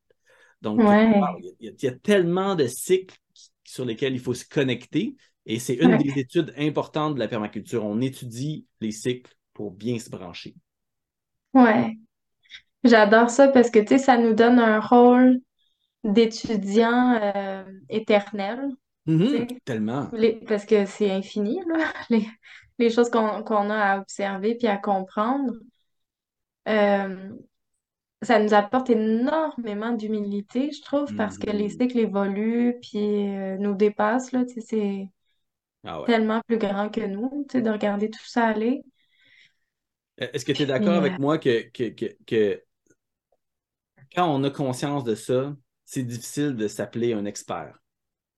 Donc, 0.61 0.81
il, 1.61 1.73
y 1.81 1.87
a, 1.87 1.91
tellement 1.91 2.55
de 2.55 2.67
cycles 2.67 3.15
sur 3.63 3.85
lesquels 3.85 4.13
il 4.13 4.19
faut 4.19 4.33
se 4.33 4.45
connecter. 4.45 5.15
Et 5.45 5.59
c'est 5.59 5.75
une 5.75 5.97
des 5.97 6.19
études 6.19 6.53
importantes 6.57 7.15
de 7.15 7.19
la 7.19 7.27
permaculture. 7.27 7.85
On 7.85 8.01
étudie 8.01 8.67
les 8.81 8.91
cycles 8.91 9.33
pour 9.53 9.71
bien 9.71 9.97
se 9.99 10.09
brancher. 10.09 10.55
Ouais. 11.53 11.97
J'adore 12.83 13.29
ça 13.29 13.47
parce 13.47 13.69
que, 13.69 13.79
tu 13.79 13.87
sais, 13.87 13.97
ça 13.97 14.17
nous 14.17 14.33
donne 14.33 14.59
un 14.59 14.79
rôle 14.79 15.39
d'étudiant 16.03 17.19
euh, 17.21 17.63
éternel. 17.89 18.69
Mm-hmm. 19.07 19.57
tellement. 19.65 20.11
parce 20.47 20.65
que 20.65 20.85
c'est 20.85 21.09
infini, 21.09 21.59
là, 21.67 21.91
les, 22.77 22.89
choses 22.89 23.09
qu'on 23.09 23.69
a 23.69 23.75
à 23.75 23.99
observer 23.99 24.55
puis 24.55 24.67
à 24.67 24.77
comprendre. 24.77 25.53
Euh, 26.67 27.29
ça 28.21 28.37
nous 28.37 28.53
apporte 28.53 28.89
énormément 28.89 29.93
d'humilité, 29.93 30.71
je 30.71 30.81
trouve, 30.81 31.15
parce 31.15 31.37
que 31.37 31.49
les 31.49 31.69
mm-hmm. 31.69 31.81
cycles 31.81 31.99
évoluent 31.99 32.75
puis 32.81 33.35
euh, 33.35 33.57
nous 33.57 33.73
dépassent, 33.73 34.31
là, 34.31 34.45
tu 34.45 34.55
sais, 34.55 34.61
c'est 34.61 35.09
ah 35.85 36.03
tellement 36.05 36.41
plus 36.47 36.57
grand 36.57 36.89
que 36.89 37.01
nous, 37.01 37.45
tu 37.49 37.57
sais, 37.57 37.61
de 37.61 37.69
regarder 37.69 38.09
tout 38.09 38.25
ça 38.25 38.47
aller. 38.47 38.83
Euh, 40.21 40.27
est-ce 40.33 40.45
que 40.45 40.51
tu 40.51 40.63
es 40.63 40.65
d'accord 40.65 40.95
avec 40.95 41.19
moi 41.19 41.37
que, 41.37 41.69
que, 41.69 42.63
quand 44.13 44.27
on 44.27 44.43
a 44.43 44.49
conscience 44.49 45.03
de 45.03 45.15
ça, 45.15 45.55
c'est 45.85 46.03
difficile 46.03 46.55
de 46.55 46.67
s'appeler 46.67 47.13
un 47.13 47.25
expert 47.25 47.77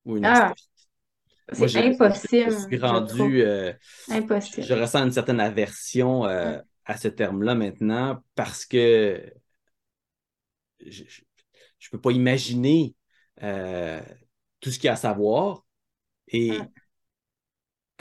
ou 0.05 0.17
une 0.17 0.25
ah, 0.25 0.53
C'est 1.51 1.75
impossible. 1.77 2.51
Je, 2.51 2.59
suis 2.59 2.79
rendu. 2.79 3.41
Euh, 3.41 3.73
impossible. 4.09 4.67
Je, 4.67 4.73
ressens 4.73 5.05
une 5.05 5.11
certaine 5.11 5.39
aversion 5.39 6.25
euh, 6.25 6.59
à 6.85 6.97
ce 6.97 7.07
terme-là 7.07 7.55
maintenant 7.55 8.23
parce 8.35 8.65
que 8.65 9.33
je 10.85 11.03
ne 11.03 11.89
peux 11.91 12.01
pas 12.01 12.11
imaginer 12.11 12.95
tout 13.39 14.69
ce 14.69 14.77
qu'il 14.77 14.85
y 14.85 14.89
a 14.89 14.93
à 14.93 14.97
savoir. 14.97 15.65
Et 16.27 16.59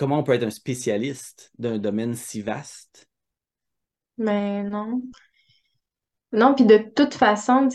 comment 0.00 0.20
on 0.20 0.22
peut 0.22 0.32
être 0.32 0.44
un 0.44 0.50
spécialiste 0.50 1.52
d'un 1.58 1.76
domaine 1.76 2.14
si 2.14 2.40
vaste? 2.40 3.06
Mais 4.16 4.62
non. 4.62 5.02
Non, 6.32 6.54
puis 6.54 6.64
de 6.64 6.78
toute 6.78 7.12
façon, 7.12 7.68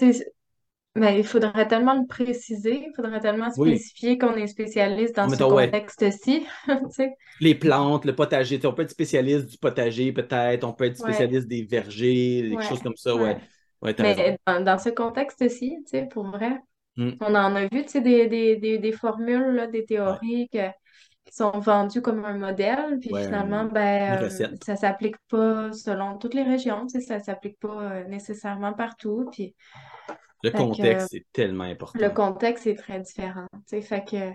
il 0.96 1.24
faudrait 1.24 1.68
tellement 1.68 1.94
le 1.94 2.08
préciser, 2.08 2.88
il 2.88 2.94
faudrait 2.96 3.20
tellement 3.20 3.52
spécifier 3.52 4.18
qu'on 4.18 4.34
est 4.34 4.48
spécialiste 4.48 5.18
dans 5.18 5.30
ce 5.30 5.38
contexte-ci. 5.38 6.48
Les 7.42 7.54
plantes, 7.54 8.06
le 8.06 8.16
potager, 8.16 8.60
on 8.66 8.74
peut 8.74 8.82
être 8.82 8.90
spécialiste 8.90 9.46
du 9.46 9.60
potager 9.60 10.12
peut-être, 10.12 10.64
on 10.64 10.74
peut 10.74 10.86
être 10.86 10.98
spécialiste 10.98 11.48
des 11.48 11.62
vergers, 11.62 12.42
des 12.42 12.62
choses 12.64 12.82
comme 12.82 12.96
ça, 12.96 13.16
ouais. 13.16 13.38
Mais 14.00 14.40
dans, 14.48 14.80
ce 14.80 14.90
contexte-ci, 14.90 15.78
pour 16.10 16.26
vrai, 16.26 16.58
hmm. 16.98 17.12
on 17.20 17.36
en 17.36 17.56
a 17.56 17.68
vu, 17.68 17.84
tu 17.84 17.90
sais, 17.90 18.02
des, 18.02 18.58
des, 18.58 18.92
formules, 18.94 19.70
des 19.72 19.86
théories 19.86 20.50
que 20.52 20.72
sont 21.32 21.52
vendus 21.60 22.02
comme 22.02 22.24
un 22.26 22.38
modèle, 22.38 23.00
puis 23.00 23.10
finalement, 23.10 23.66
ben, 23.66 24.24
euh, 24.24 24.30
ça 24.64 24.76
s'applique 24.76 25.18
pas 25.30 25.72
selon 25.74 26.18
toutes 26.18 26.34
les 26.34 26.44
régions, 26.44 26.88
ça 26.88 27.20
s'applique 27.20 27.60
pas 27.60 27.82
euh, 27.82 28.04
nécessairement 28.06 28.74
partout. 28.74 29.28
Puis... 29.32 29.56
Le 30.44 30.52
contexte 30.52 31.14
est 31.14 31.26
tellement 31.34 31.64
important. 31.64 32.00
Le 32.00 32.10
contexte 32.10 32.68
est 32.68 32.76
très 32.76 33.00
différent. 33.00 33.48
Fait 33.68 34.06
que 34.06 34.32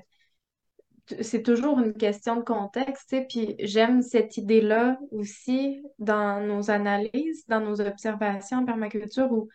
c'est 1.23 1.43
toujours 1.43 1.79
une 1.81 1.95
question 1.95 2.37
de 2.37 2.43
contexte, 2.43 3.15
puis 3.29 3.55
j'aime 3.61 4.03
cette 4.03 4.37
idée-là 4.37 4.99
aussi 5.13 5.83
dans 5.99 6.41
nos 6.41 6.71
analyses, 6.71 7.45
dans 7.49 7.61
nos 7.61 7.81
observations 7.81 8.59
en 8.59 8.65
permaculture 8.65 9.31
où 9.31 9.49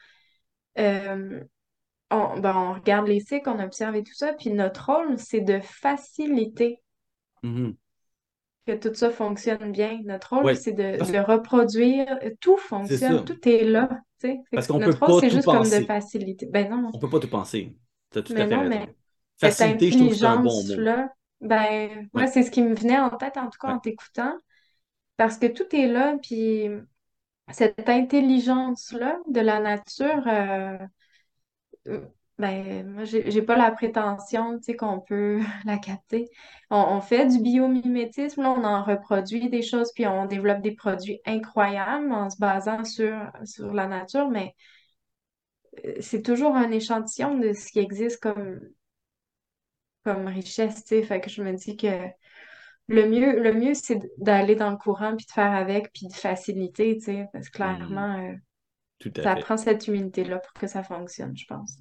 euh, 0.78 1.42
on, 2.12 2.40
ben, 2.40 2.56
on 2.56 2.74
regarde 2.74 3.08
les 3.08 3.20
cycles, 3.20 3.50
on 3.50 3.60
observe 3.60 3.96
et 3.96 4.04
tout 4.04 4.14
ça, 4.14 4.34
puis 4.34 4.52
notre 4.52 4.92
rôle, 4.92 5.18
c'est 5.18 5.42
de 5.42 5.60
faciliter 5.60 6.82
mm-hmm. 7.44 7.76
que 8.68 8.74
tout 8.74 8.94
ça 8.94 9.12
fonctionne 9.12 9.72
bien. 9.72 10.02
Notre 10.06 10.38
rôle, 10.38 10.56
c'est 10.56 10.74
de, 10.74 11.20
reproduire, 11.20 12.20
tout 12.40 12.58
fonctionne, 12.58 13.26
tout 13.26 13.48
est 13.48 13.64
là. 13.64 13.90
Parce 14.52 14.68
qu'on 14.68 14.80
peut 14.80 14.94
pas 14.94 15.20
c'est 15.20 15.30
juste 15.30 15.46
comme 15.46 15.64
de 15.64 15.86
faciliter. 15.86 16.48
Ben 16.48 16.70
non. 16.70 16.90
On 16.94 17.00
peut 17.00 17.10
pas 17.10 17.20
tout 17.20 17.30
penser. 17.30 17.76
As 18.16 18.22
tout 18.22 18.34
mais 18.34 18.42
à 18.42 18.48
fait 18.48 18.56
non, 18.56 18.70
mais 18.70 18.96
Faciliter, 19.38 19.92
je 19.92 19.98
trouve 19.98 20.10
que 20.10 20.16
c'est 20.16 20.26
un 20.26 20.42
bon 20.42 20.62
ben, 21.42 22.10
moi, 22.14 22.28
c'est 22.28 22.44
ce 22.44 22.52
qui 22.52 22.62
me 22.62 22.74
venait 22.74 22.98
en 22.98 23.10
tête, 23.10 23.38
en 23.38 23.50
tout 23.50 23.60
cas, 23.60 23.68
en 23.68 23.80
t'écoutant. 23.80 24.36
Parce 25.18 25.38
que 25.38 25.48
tout 25.48 25.76
est 25.76 25.88
là, 25.88 26.18
puis 26.22 26.70
cette 27.52 27.88
intelligence-là 27.88 29.20
de 29.28 29.40
la 29.40 29.60
nature, 29.60 30.24
euh, 30.28 32.00
ben, 32.38 32.86
moi, 32.92 33.06
j'ai 33.06 33.42
pas 33.42 33.56
la 33.56 33.72
prétention, 33.72 34.58
tu 34.58 34.64
sais, 34.64 34.76
qu'on 34.76 35.00
peut 35.00 35.40
la 35.66 35.78
capter. 35.78 36.30
On, 36.70 37.00
fait 37.00 37.28
du 37.28 37.40
biomimétisme, 37.40 38.42
là, 38.42 38.52
on 38.52 38.64
en 38.66 38.84
reproduit 38.84 39.50
des 39.50 39.62
choses, 39.62 39.92
puis 39.94 40.06
on 40.06 40.26
développe 40.26 40.62
des 40.62 40.74
produits 40.74 41.22
incroyables 41.26 42.12
en 42.12 42.30
se 42.30 42.38
basant 42.38 42.84
sur, 42.84 43.16
sur 43.46 43.74
la 43.74 43.88
nature, 43.88 44.30
mais 44.30 44.54
euh, 45.86 45.96
c'est 46.02 46.22
toujours 46.24 46.56
un 46.56 46.72
échantillon 46.72 47.38
de 47.38 47.54
ce 47.54 47.72
qui 47.72 47.80
existe 47.80 48.22
comme, 48.22 48.60
comme 50.04 50.28
richesse, 50.28 50.84
tu 50.84 50.90
sais. 50.90 51.04
Fait 51.04 51.22
que 51.22 51.30
je 51.30 51.42
me 51.42 51.54
dis 51.54 51.78
que 51.78 51.88
le 52.88 53.10
mieux, 53.10 53.42
le 53.42 53.54
mieux, 53.54 53.74
c'est 53.76 54.02
d'aller 54.18 54.56
dans 54.56 54.72
le 54.72 54.78
courant, 54.78 55.16
puis 55.16 55.26
de 55.26 55.32
faire 55.32 55.54
avec, 55.54 55.94
puis 55.94 56.08
de 56.08 56.14
faciliter, 56.14 56.98
tu 56.98 57.06
sais, 57.06 57.28
parce 57.32 57.50
que 57.50 57.64
mmh. 57.64 57.78
clairement, 57.78 58.20
euh, 58.20 59.14
ça 59.24 59.36
prend 59.36 59.56
cette 59.56 59.88
humilité-là 59.88 60.40
pour 60.40 60.54
que 60.54 60.68
ça 60.68 60.84
fonctionne, 60.84 61.36
je 61.38 61.46
pense. 61.46 61.78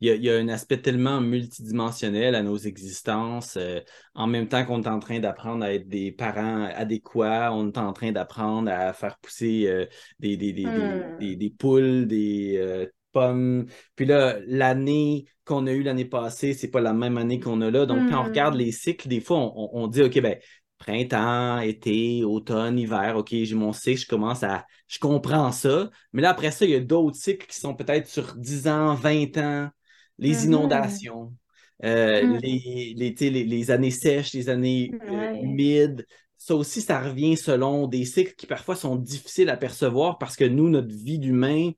Il 0.00 0.24
y, 0.24 0.30
a, 0.30 0.36
un 0.36 0.48
aspect 0.48 0.80
tellement 0.80 1.20
multidimensionnel 1.20 2.34
à 2.34 2.42
nos 2.42 2.56
existences. 2.56 3.56
Euh, 3.56 3.80
en 4.14 4.26
même 4.26 4.48
temps 4.48 4.64
qu'on 4.64 4.82
est 4.82 4.88
en 4.88 5.00
train 5.00 5.18
d'apprendre 5.20 5.64
à 5.64 5.72
être 5.72 5.88
des 5.88 6.12
parents 6.12 6.64
adéquats, 6.74 7.52
on 7.52 7.68
est 7.68 7.78
en 7.78 7.92
train 7.92 8.12
d'apprendre 8.12 8.70
à 8.70 8.92
faire 8.92 9.18
pousser 9.18 9.66
euh, 9.66 9.86
des, 10.18 10.36
des, 10.36 10.52
des, 10.52 11.36
des, 11.36 11.50
mmh. 11.50 11.56
poules, 11.56 12.06
des 12.06 12.88
pommes. 13.12 13.66
Puis 13.96 14.06
là, 14.06 14.38
l'année 14.46 15.26
qu'on 15.44 15.66
a 15.66 15.72
eue 15.72 15.82
l'année 15.82 16.04
passée, 16.04 16.54
c'est 16.54 16.68
pas 16.68 16.80
la 16.80 16.92
même 16.92 17.18
année 17.18 17.40
qu'on 17.40 17.60
a 17.62 17.70
là. 17.70 17.86
Donc, 17.86 18.10
quand 18.10 18.20
on 18.20 18.24
regarde 18.24 18.54
hmm. 18.54 18.58
les 18.58 18.72
cycles, 18.72 19.08
des 19.08 19.20
fois, 19.20 19.38
on, 19.56 19.86
dit, 19.88 20.02
OK, 20.02 20.20
ben, 20.20 20.36
printemps, 20.78 21.60
été, 21.60 22.22
automne, 22.24 22.78
hiver, 22.78 23.16
OK, 23.16 23.30
j'ai 23.30 23.54
mon 23.54 23.72
cycle, 23.72 24.02
je 24.02 24.06
commence 24.06 24.42
à. 24.42 24.66
Je 24.86 24.98
comprends 24.98 25.52
ça. 25.52 25.90
Mais 26.12 26.22
là, 26.22 26.30
après 26.30 26.50
ça, 26.50 26.64
il 26.64 26.70
y 26.70 26.74
a 26.74 26.80
d'autres 26.80 27.16
cycles 27.16 27.46
qui 27.46 27.58
sont 27.58 27.74
peut-être 27.74 28.06
sur 28.06 28.34
10 28.36 28.68
ans, 28.68 28.94
20 28.94 29.38
ans, 29.38 29.70
les 30.18 30.34
mm-hmm. 30.34 30.44
inondations. 30.44 31.32
Euh, 31.84 32.26
mm. 32.26 32.38
les, 32.38 32.94
les, 32.96 33.44
les, 33.44 33.70
années 33.70 33.90
sèches, 33.90 34.32
les 34.32 34.48
années 34.48 34.90
euh, 35.08 35.34
humides. 35.34 36.06
Ça 36.36 36.54
aussi, 36.54 36.80
ça 36.80 37.00
revient 37.00 37.36
selon 37.36 37.86
des 37.86 38.04
cycles 38.04 38.34
qui 38.36 38.46
parfois 38.46 38.76
sont 38.76 38.96
difficiles 38.96 39.48
à 39.50 39.56
percevoir 39.56 40.18
parce 40.18 40.36
que 40.36 40.44
nous, 40.44 40.68
notre 40.68 40.94
vie 40.94 41.18
d'humain 41.18 41.70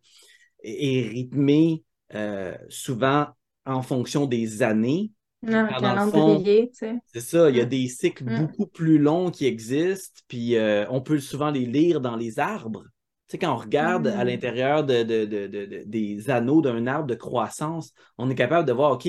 est 0.63 1.09
rythmée 1.09 1.83
euh, 2.15 2.55
souvent 2.69 3.27
en 3.67 3.83
fonction 3.83 4.27
des 4.27 4.63
années. 4.63 5.13
Non, 5.43 5.67
calendrier, 5.69 6.69
tu 6.69 6.79
sais. 6.79 6.95
C'est 7.07 7.21
ça, 7.21 7.49
il 7.49 7.57
y 7.57 7.63
a 7.63 7.65
des 7.65 7.89
cycles 7.89 8.25
mm. 8.25 8.47
beaucoup 8.47 8.67
plus 8.67 8.99
longs 8.99 9.31
qui 9.31 9.47
existent, 9.47 10.21
puis 10.29 10.57
on 10.91 11.01
peut 11.01 11.19
souvent 11.19 11.51
les 11.51 11.65
lire 11.65 12.01
dans 12.01 12.17
les 12.17 12.39
arbres. 12.39 12.85
Tu 13.31 13.35
sais, 13.35 13.39
quand 13.39 13.55
on 13.55 13.59
regarde 13.59 14.09
à 14.09 14.25
mm. 14.25 14.27
l'intérieur 14.27 14.85
de, 14.85 15.85
des 15.85 16.31
anneaux 16.31 16.63
d'un 16.63 16.89
arbre 16.89 17.07
de 17.07 17.15
croissance, 17.15 17.93
on 18.19 18.29
est 18.29 18.35
capable 18.35 18.67
de 18.67 18.73
voir, 18.73 18.91
OK, 18.91 19.07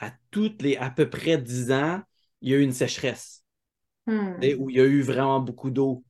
à 0.00 0.10
toutes 0.32 0.62
les 0.62 0.76
à 0.76 0.90
peu 0.90 1.08
près 1.08 1.38
10 1.38 1.70
ans, 1.70 2.00
il 2.40 2.50
y 2.50 2.54
a 2.54 2.58
eu 2.58 2.62
une 2.62 2.72
sécheresse. 2.72 3.44
Mm. 4.08 4.32
Où 4.58 4.68
il 4.68 4.76
y 4.76 4.80
a 4.80 4.84
eu 4.84 5.00
vraiment 5.02 5.38
beaucoup 5.38 5.70
d'eau. 5.70 6.02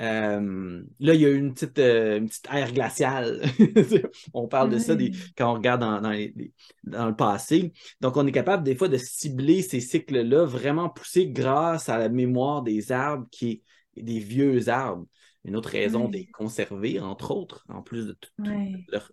Euh, 0.00 0.82
là, 1.00 1.14
il 1.14 1.20
y 1.22 1.24
a 1.24 1.30
eu 1.30 1.38
une 1.38 1.54
petite, 1.54 1.78
euh, 1.78 2.18
une 2.18 2.28
petite 2.28 2.46
ère 2.52 2.70
glaciale. 2.74 3.40
on 4.34 4.46
parle 4.46 4.68
de 4.68 4.78
ça 4.78 4.94
quand 5.34 5.50
on 5.50 5.54
regarde 5.54 5.80
dans, 5.80 6.02
dans, 6.02 7.06
le 7.06 7.16
passé. 7.16 7.72
Donc, 8.02 8.18
on 8.18 8.26
est 8.26 8.32
capable 8.32 8.64
des 8.64 8.74
fois 8.74 8.88
de 8.88 8.98
cibler 8.98 9.62
ces 9.62 9.80
cycles-là 9.80 10.44
vraiment 10.44 10.90
poussés 10.90 11.28
grâce 11.28 11.88
à 11.88 11.96
la 11.96 12.10
mémoire 12.10 12.60
des 12.60 12.92
arbres, 12.92 13.26
qui 13.30 13.62
est 13.96 14.02
des 14.02 14.18
vieux 14.18 14.68
arbres. 14.68 15.06
Une 15.46 15.56
autre 15.56 15.70
raison 15.70 16.08
de 16.08 16.16
les 16.16 16.26
conserver, 16.26 16.98
entre 17.00 17.30
autres, 17.30 17.64
en 17.68 17.80
plus 17.80 18.06
de 18.06 18.12
toute 18.12 18.32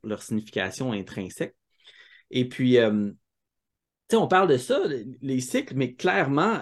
leur, 0.04 0.22
signification 0.22 0.92
intrinsèque. 0.92 1.56
Et 2.32 2.50
puis, 2.50 2.80
euh, 2.80 3.12
tu 4.10 4.16
sais, 4.16 4.18
on 4.18 4.28
parle 4.28 4.50
de 4.50 4.58
ça, 4.58 4.82
les 5.22 5.40
cycles, 5.40 5.76
mais 5.76 5.94
clairement, 5.94 6.60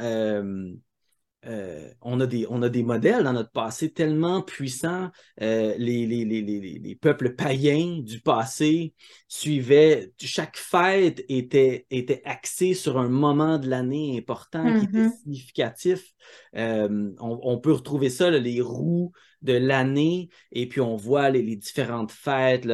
euh, 1.47 1.89
on, 2.01 2.19
a 2.19 2.27
des, 2.27 2.45
on 2.49 2.61
a 2.61 2.69
des 2.69 2.83
modèles 2.83 3.23
dans 3.23 3.33
notre 3.33 3.49
passé 3.49 3.91
tellement 3.91 4.43
puissants. 4.43 5.09
Euh, 5.41 5.73
les, 5.77 6.05
les, 6.05 6.95
peuples 7.01 7.33
païens 7.33 7.99
du 7.99 8.21
passé 8.21 8.93
suivaient, 9.27 10.11
chaque 10.19 10.57
fête 10.57 11.25
était, 11.29 11.87
était 11.89 12.21
axée 12.25 12.75
sur 12.75 12.99
un 12.99 13.09
moment 13.09 13.57
de 13.57 13.67
l'année 13.69 14.17
important 14.19 14.63
qui 14.77 14.85
était 14.85 14.97
mm-hmm. 14.97 15.21
significatif. 15.23 16.13
Euh, 16.55 17.11
on, 17.19 17.57
peut 17.57 17.73
retrouver 17.73 18.11
ça, 18.11 18.29
les 18.29 18.61
roues 18.61 19.11
de 19.41 19.53
l'année, 19.53 20.29
et 20.51 20.67
puis 20.67 20.81
on 20.81 20.95
voit 20.95 21.29
les, 21.29 21.55
différentes 21.55 22.11
fêtes. 22.11 22.67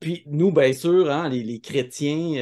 Puis 0.00 0.24
nous, 0.26 0.52
bien 0.52 0.72
sûr, 0.72 1.10
hein, 1.10 1.28
les, 1.28 1.60
chrétiens, 1.60 2.34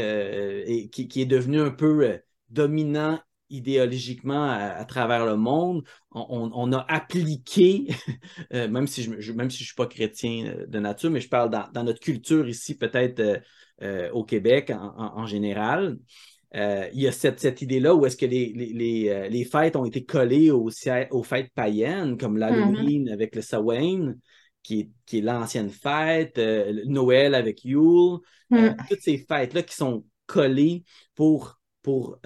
et, 0.66 0.88
qui, 0.90 1.20
est 1.20 1.26
devenu 1.26 1.60
un 1.60 1.70
peu 1.70 2.20
dominant 2.50 3.18
idéologiquement 3.50 4.44
à, 4.44 4.84
travers 4.84 5.26
le 5.26 5.36
monde. 5.36 5.84
On, 6.12 6.72
a 6.72 6.84
appliqué, 6.88 7.88
euh, 8.52 8.68
même 8.68 8.86
si 8.86 9.02
je 9.02 9.32
ne 9.32 9.48
suis 9.48 9.74
pas 9.74 9.86
chrétien 9.86 10.46
euh, 10.46 10.66
de 10.66 10.78
nature, 10.78 11.10
mais 11.10 11.20
je 11.20 11.28
parle 11.28 11.50
dans, 11.50 11.84
notre 11.84 12.00
culture 12.00 12.48
ici, 12.48 12.76
peut-être 12.76 13.42
euh, 13.82 14.10
au 14.12 14.24
Québec 14.24 14.72
en, 14.74 15.26
général. 15.26 15.98
Il 16.54 17.00
y 17.00 17.06
a 17.06 17.12
cette, 17.12 17.62
idée-là 17.62 17.94
où 17.94 18.06
est-ce 18.06 18.16
que 18.16 18.26
les, 18.26 18.52
les, 19.30 19.44
fêtes 19.44 19.76
ont 19.76 19.84
été 19.84 20.04
collées 20.04 20.50
aux, 20.50 20.70
aux 21.10 21.22
fêtes 21.22 21.52
païennes, 21.54 22.16
comme 22.16 22.36
mm-hmm. 22.36 22.40
l'Halloween 22.40 23.08
avec 23.10 23.34
le 23.34 23.42
Samhain, 23.42 24.14
qui 24.62 24.80
est, 24.80 24.90
qui 25.06 25.18
est 25.18 25.22
l'ancienne 25.22 25.70
fête, 25.70 26.40
Noël 26.86 27.34
avec 27.34 27.64
Yule, 27.64 28.18
mm. 28.50 28.70
toutes 28.88 29.02
ces 29.02 29.18
fêtes-là 29.18 29.62
qui 29.62 29.74
sont 29.74 30.04
collées 30.26 30.84
pour, 31.14 31.58
pour, 31.82 32.18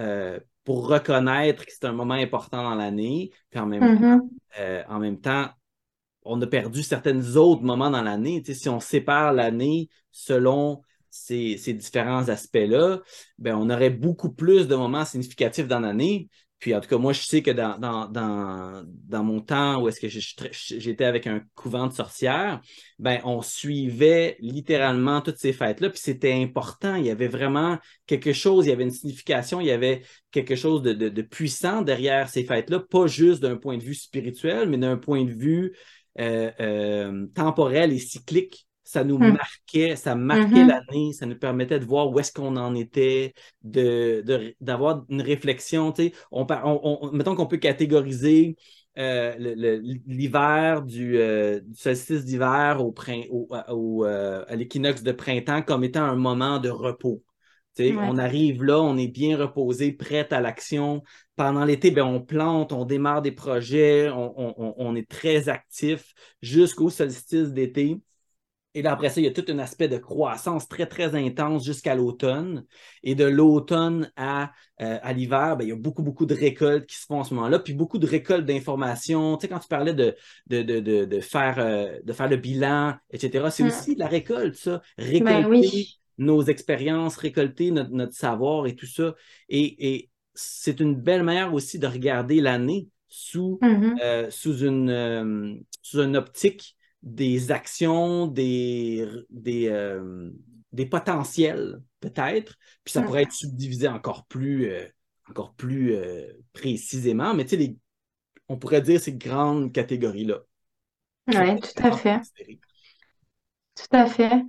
pour 0.64 0.88
reconnaître 0.88 1.64
que 1.64 1.72
c'est 1.72 1.86
un 1.86 1.92
moment 1.92 2.14
important 2.14 2.62
dans 2.62 2.74
l'année. 2.74 3.30
Puis 3.50 3.60
en 3.60 3.66
même, 3.66 3.82
mm-hmm. 3.82 4.20
euh, 4.60 4.82
en 4.88 4.98
même 4.98 5.20
temps, 5.20 5.48
on 6.24 6.40
a 6.40 6.46
perdu 6.46 6.82
certains 6.82 7.36
autres 7.36 7.62
moments 7.62 7.90
dans 7.90 8.02
l'année. 8.02 8.42
si 8.44 8.68
on 8.68 8.80
sépare 8.80 9.32
l'année 9.32 9.88
selon 10.12 10.82
ces, 11.12 11.74
différents 11.74 12.28
aspects-là, 12.28 13.02
ben, 13.38 13.54
on 13.54 13.70
aurait 13.70 13.90
beaucoup 13.90 14.32
plus 14.32 14.66
de 14.66 14.74
moments 14.74 15.04
significatifs 15.04 15.68
dans 15.68 15.80
l'année. 15.80 16.28
Puis 16.58 16.74
en 16.74 16.80
tout 16.80 16.88
cas, 16.88 16.96
moi, 16.96 17.12
je 17.12 17.22
sais 17.22 17.42
que 17.42 17.50
dans, 17.50 17.76
dans, 17.78 19.24
mon 19.24 19.40
temps 19.40 19.82
où 19.82 19.88
est-ce 19.88 20.00
que 20.00 20.08
j'étais 20.08 21.04
avec 21.04 21.26
un 21.26 21.42
couvent 21.54 21.88
de 21.88 21.92
sorcières, 21.92 22.60
ben, 22.98 23.20
on 23.24 23.42
suivait 23.42 24.36
littéralement 24.40 25.20
toutes 25.20 25.38
ces 25.38 25.52
fêtes-là. 25.52 25.90
Puis 25.90 26.00
c'était 26.00 26.32
important. 26.32 26.94
Il 26.94 27.04
y 27.04 27.10
avait 27.10 27.28
vraiment 27.28 27.78
quelque 28.06 28.32
chose, 28.32 28.66
il 28.66 28.68
y 28.70 28.72
avait 28.72 28.84
une 28.84 28.90
signification, 28.92 29.60
il 29.60 29.66
y 29.66 29.72
avait 29.72 30.02
quelque 30.30 30.54
chose 30.54 30.82
de, 30.82 31.22
puissant 31.22 31.82
derrière 31.82 32.28
ces 32.28 32.44
fêtes-là, 32.44 32.78
pas 32.78 33.06
juste 33.06 33.42
d'un 33.42 33.56
point 33.56 33.76
de 33.76 33.82
vue 33.82 33.94
spirituel, 33.94 34.68
mais 34.68 34.78
d'un 34.78 34.96
point 34.96 35.24
de 35.24 35.32
vue 35.32 35.76
euh, 36.20 36.50
euh, 36.60 37.26
temporel 37.34 37.92
et 37.92 37.98
cyclique 37.98 38.68
ça 38.84 39.04
nous 39.04 39.18
hmm. 39.18 39.32
marquait, 39.32 39.96
ça 39.96 40.14
marquait 40.14 40.64
hmm. 40.64 40.68
l'année, 40.68 41.12
ça 41.12 41.26
nous 41.26 41.38
permettait 41.38 41.78
de 41.78 41.84
voir 41.84 42.10
où 42.10 42.18
est-ce 42.18 42.32
qu'on 42.32 42.56
en 42.56 42.74
était, 42.74 43.32
d'avoir 43.62 45.02
de, 45.02 45.04
une 45.08 45.22
réflexion. 45.22 45.94
On, 46.30 46.46
on, 46.48 47.10
mettons 47.12 47.34
qu'on 47.34 47.46
peut 47.46 47.58
catégoriser 47.58 48.56
euh, 48.98 49.34
l'hiver 50.06 50.82
du, 50.82 51.16
euh, 51.16 51.60
du, 51.60 51.74
solstice 51.74 52.24
d'hiver 52.24 52.84
au, 52.84 52.94
au, 53.68 54.04
euh, 54.04 54.44
à 54.48 54.56
l'équinoxe 54.56 55.02
de 55.02 55.12
printemps 55.12 55.62
comme 55.62 55.84
étant 55.84 56.04
un 56.04 56.16
moment 56.16 56.58
de 56.58 56.68
repos. 56.68 57.22
On 57.78 58.18
arrive 58.18 58.62
là, 58.62 58.82
on 58.82 58.98
est 58.98 59.08
bien 59.08 59.38
reposé, 59.38 59.92
prêt 59.92 60.30
à 60.30 60.42
l'action. 60.42 61.02
Pendant 61.36 61.64
l'été, 61.64 61.90
ben, 61.90 62.04
on 62.04 62.20
plante, 62.20 62.70
on 62.72 62.84
démarre 62.84 63.22
des 63.22 63.32
projets, 63.32 64.10
on, 64.10 64.54
on 64.76 64.94
est 64.94 65.08
très 65.08 65.48
actif 65.48 66.12
jusqu'au 66.42 66.90
solstice 66.90 67.48
d'été 67.52 67.98
Et 68.74 68.80
là, 68.80 68.92
après 68.92 69.10
ça, 69.10 69.20
il 69.20 69.24
y 69.24 69.26
a 69.26 69.32
tout 69.32 69.44
un 69.48 69.58
aspect 69.58 69.88
de 69.88 69.98
croissance 69.98 70.66
très, 70.66 70.86
très 70.86 71.14
intense 71.14 71.64
jusqu'à 71.64 71.94
l'automne. 71.94 72.64
Et 73.02 73.14
de 73.14 73.24
l'automne 73.24 74.10
à, 74.16 74.52
euh, 74.80 74.98
à 75.02 75.12
l'hiver, 75.12 75.56
ben, 75.58 75.64
il 75.64 75.68
y 75.68 75.72
a 75.72 75.76
beaucoup, 75.76 76.02
beaucoup 76.02 76.24
de 76.24 76.34
récoltes 76.34 76.86
qui 76.86 76.96
se 76.96 77.04
font 77.04 77.20
en 77.20 77.24
ce 77.24 77.34
moment-là, 77.34 77.58
puis 77.58 77.74
beaucoup 77.74 77.98
de 77.98 78.06
récoltes 78.06 78.46
d'informations. 78.46 79.36
Tu 79.36 79.42
sais, 79.42 79.48
quand 79.48 79.58
tu 79.58 79.68
parlais 79.68 79.92
de, 79.92 80.16
de, 80.46 80.62
de, 80.62 81.04
de, 81.04 81.20
faire, 81.20 81.56
euh, 81.58 81.98
de 82.02 82.12
faire 82.12 82.28
le 82.28 82.36
bilan, 82.36 82.94
etc., 83.10 83.48
c'est 83.50 83.64
mm. 83.64 83.66
aussi 83.66 83.94
de 83.94 84.00
la 84.00 84.08
récolte, 84.08 84.54
ça. 84.54 84.80
Ben 84.96 85.06
récolter 85.06 85.88
nos 86.18 86.42
expériences, 86.42 87.16
récolter 87.16 87.70
notre, 87.72 88.14
savoir 88.14 88.66
et 88.66 88.74
tout 88.74 88.86
ça. 88.86 89.14
Et, 89.48 89.94
et 89.94 90.10
c'est 90.34 90.80
une 90.80 90.94
belle 90.94 91.24
manière 91.24 91.52
aussi 91.52 91.78
de 91.78 91.86
regarder 91.86 92.40
l'année 92.40 92.88
sous, 93.08 93.58
mm-hmm. 93.60 93.98
euh, 94.02 94.30
sous, 94.30 94.64
une, 94.64 95.62
sous 95.82 96.00
une 96.00 96.16
optique 96.16 96.76
des 97.02 97.50
actions, 97.50 98.26
des, 98.26 99.06
des, 99.30 99.68
euh, 99.68 100.30
des 100.72 100.86
potentiels, 100.86 101.82
peut-être. 102.00 102.56
Puis 102.84 102.92
ça 102.92 103.02
pourrait 103.02 103.22
être 103.22 103.32
subdivisé 103.32 103.88
encore 103.88 104.24
plus, 104.26 104.70
euh, 104.70 104.86
encore 105.28 105.54
plus 105.54 105.94
euh, 105.94 106.26
précisément. 106.52 107.34
Mais 107.34 107.44
tu 107.44 107.56
sais, 107.56 107.76
on 108.48 108.56
pourrait 108.56 108.82
dire 108.82 109.00
ces 109.00 109.14
grandes 109.14 109.72
catégories-là. 109.72 110.40
Oui, 111.28 111.60
tout 111.60 111.86
à 111.86 111.92
fait. 111.92 112.20
Tout 113.74 113.96
à 113.96 114.06
fait. 114.06 114.42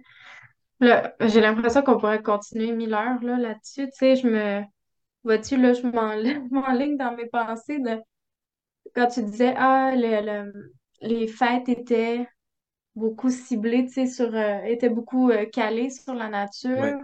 J'ai 0.82 1.40
l'impression 1.42 1.82
qu'on 1.82 1.98
pourrait 1.98 2.22
continuer 2.22 2.72
mille 2.72 2.94
heures 2.94 3.22
là, 3.22 3.38
là-dessus. 3.38 3.86
Tu 3.88 3.92
sais, 3.94 4.16
je 4.16 4.28
me. 4.28 4.62
Vois-tu, 5.24 5.56
là, 5.58 5.74
je 5.74 5.82
m'enligne 6.52 6.98
dans 6.98 7.16
mes 7.16 7.28
pensées 7.28 7.80
de 7.80 8.00
quand 8.94 9.08
tu 9.08 9.24
disais 9.24 9.54
Ah, 9.56 9.94
les 11.02 11.28
fêtes 11.28 11.70
étaient 11.70 12.28
beaucoup 12.96 13.30
ciblé, 13.30 13.86
tu 13.86 13.94
sais, 13.94 14.08
sur, 14.08 14.34
euh, 14.34 14.64
était 14.64 14.90
beaucoup 14.90 15.30
euh, 15.30 15.46
calé 15.46 15.90
sur 15.90 16.14
la 16.14 16.30
nature. 16.30 16.98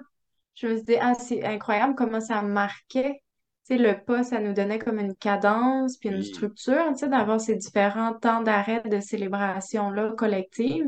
Je 0.56 0.68
me 0.68 0.84
dit, 0.84 0.96
ah, 1.00 1.14
c'est 1.14 1.44
incroyable 1.46 1.96
comment 1.96 2.20
ça 2.20 2.42
marquait. 2.42 3.22
Tu 3.68 3.76
sais, 3.76 3.78
le 3.78 4.04
pas, 4.04 4.24
ça 4.24 4.40
nous 4.40 4.54
donnait 4.54 4.80
comme 4.80 5.00
une 5.00 5.16
cadence, 5.16 5.98
puis 5.98 6.10
une 6.10 6.24
structure, 6.24 6.90
tu 6.90 6.98
sais, 6.98 7.08
d'avoir 7.08 7.40
ces 7.40 7.56
différents 7.56 8.14
temps 8.14 8.42
d'arrêt 8.42 8.82
de 8.86 9.00
célébration-là 9.00 10.14
collective. 10.18 10.86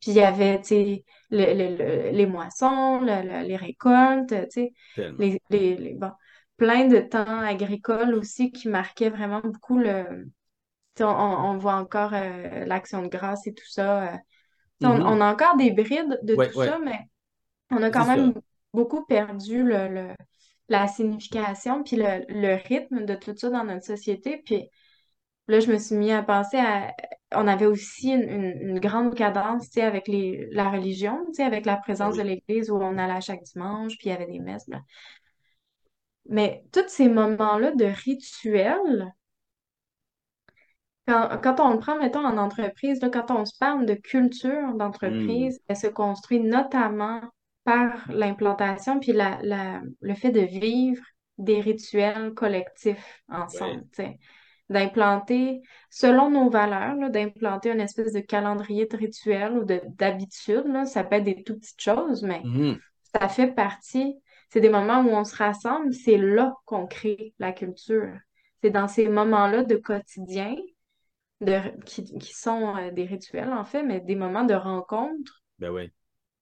Puis 0.00 0.12
il 0.12 0.14
y 0.14 0.20
avait, 0.20 0.60
tu 0.60 0.68
sais, 0.68 1.04
les 1.30 2.26
moissons, 2.26 3.00
les 3.00 3.56
récoltes, 3.56 4.34
tu 4.50 4.50
sais, 4.50 4.72
les, 5.18 5.40
les, 5.50 5.94
bon, 5.94 6.12
plein 6.56 6.86
de 6.86 6.98
temps 6.98 7.40
agricoles 7.40 8.14
aussi 8.14 8.52
qui 8.52 8.68
marquaient 8.68 9.10
vraiment 9.10 9.40
beaucoup 9.40 9.78
le, 9.78 10.28
on, 11.02 11.58
voit 11.58 11.74
encore 11.74 12.12
euh, 12.14 12.64
l'action 12.64 13.02
de 13.02 13.08
grâce 13.08 13.46
et 13.46 13.54
tout 13.54 13.68
ça. 13.68 14.02
Euh. 14.02 14.16
Mm-hmm. 14.80 15.02
on, 15.02 15.20
a 15.20 15.32
encore 15.32 15.56
des 15.56 15.70
brides 15.72 16.18
de 16.22 16.34
tout 16.34 16.62
ça, 16.62 16.78
mais 16.78 17.00
on 17.70 17.82
a 17.82 17.90
quand 17.90 18.06
même 18.06 18.34
beaucoup 18.72 19.04
perdu 19.04 19.62
le, 19.62 20.14
la 20.68 20.86
signification 20.86 21.82
puis 21.82 21.96
le, 21.96 22.68
rythme 22.68 23.04
de 23.04 23.14
tout 23.14 23.34
ça 23.36 23.50
dans 23.50 23.64
notre 23.64 23.84
société. 23.84 24.42
Puis 24.44 24.68
là, 25.48 25.60
je 25.60 25.70
me 25.72 25.78
suis 25.78 25.96
mis 25.96 26.12
à 26.12 26.22
penser 26.22 26.58
à. 26.58 26.94
On 27.34 27.46
avait 27.46 27.66
aussi 27.66 28.10
une, 28.10 28.78
grande 28.80 29.14
cadence 29.14 29.76
avec 29.76 30.08
les, 30.08 30.48
la 30.52 30.70
religion, 30.70 31.26
avec 31.38 31.66
la 31.66 31.76
présence 31.76 32.16
de 32.16 32.22
l'Église 32.22 32.70
où 32.70 32.76
on 32.76 32.96
allait 32.96 33.20
chaque 33.20 33.42
dimanche, 33.42 33.98
puis 33.98 34.08
il 34.08 34.12
y 34.12 34.12
avait 34.12 34.26
des 34.26 34.38
messes. 34.38 34.66
Mais 36.26 36.62
tous 36.72 36.88
ces 36.88 37.08
moments-là 37.08 37.72
de 37.72 37.84
rituels, 37.84 39.12
quand, 41.08 41.60
on 41.60 41.72
le 41.72 41.78
prend, 41.78 41.98
mettons, 41.98 42.24
en 42.24 42.36
entreprise, 42.36 43.00
quand 43.12 43.30
on 43.30 43.44
se 43.44 43.56
parle 43.58 43.86
de 43.86 43.94
culture 43.94 44.74
d'entreprise, 44.74 45.56
hmm. 45.56 45.62
elle 45.68 45.76
se 45.76 45.86
construit 45.86 46.40
notamment 46.40 47.20
par 47.64 48.10
l'implantation 48.10 49.00
puis 49.00 49.12
la, 49.12 49.38
le 50.00 50.14
fait 50.14 50.30
de 50.30 50.40
vivre 50.40 51.02
des 51.38 51.60
rituels 51.60 52.34
collectifs 52.34 53.22
ensemble. 53.28 53.84
D'implanter, 54.68 55.62
selon 55.88 56.30
nos 56.30 56.50
valeurs, 56.50 57.08
d'implanter 57.08 57.70
une 57.70 57.80
espèce 57.80 58.12
de 58.12 58.20
calendrier 58.20 58.84
de 58.84 58.96
rituels 58.98 59.56
ou 59.56 59.64
d'habitudes. 59.64 60.84
Ça 60.84 61.04
peut 61.04 61.16
être 61.16 61.24
des 61.24 61.42
tout 61.42 61.58
petites 61.58 61.80
choses, 61.80 62.22
mais 62.22 62.42
hmm. 62.44 62.76
ça 63.14 63.28
fait 63.28 63.54
partie. 63.54 64.14
C'est 64.50 64.60
des 64.60 64.68
moments 64.68 65.00
où 65.00 65.08
on 65.08 65.24
se 65.24 65.36
rassemble, 65.36 65.94
c'est 65.94 66.18
là 66.18 66.54
qu'on 66.66 66.86
crée 66.86 67.32
la 67.38 67.52
culture. 67.52 68.12
C'est 68.60 68.70
dans 68.70 68.88
ces 68.88 69.08
moments-là 69.08 69.62
de 69.62 69.76
quotidien 69.76 70.54
qui, 71.84 72.34
sont 72.34 72.76
euh, 72.76 72.90
des 72.90 73.04
rituels, 73.04 73.52
en 73.52 73.64
fait, 73.64 73.82
mais 73.82 74.00
des 74.00 74.16
moments 74.16 74.44
de 74.44 74.54
rencontre 74.54 75.42
ben 75.58 75.88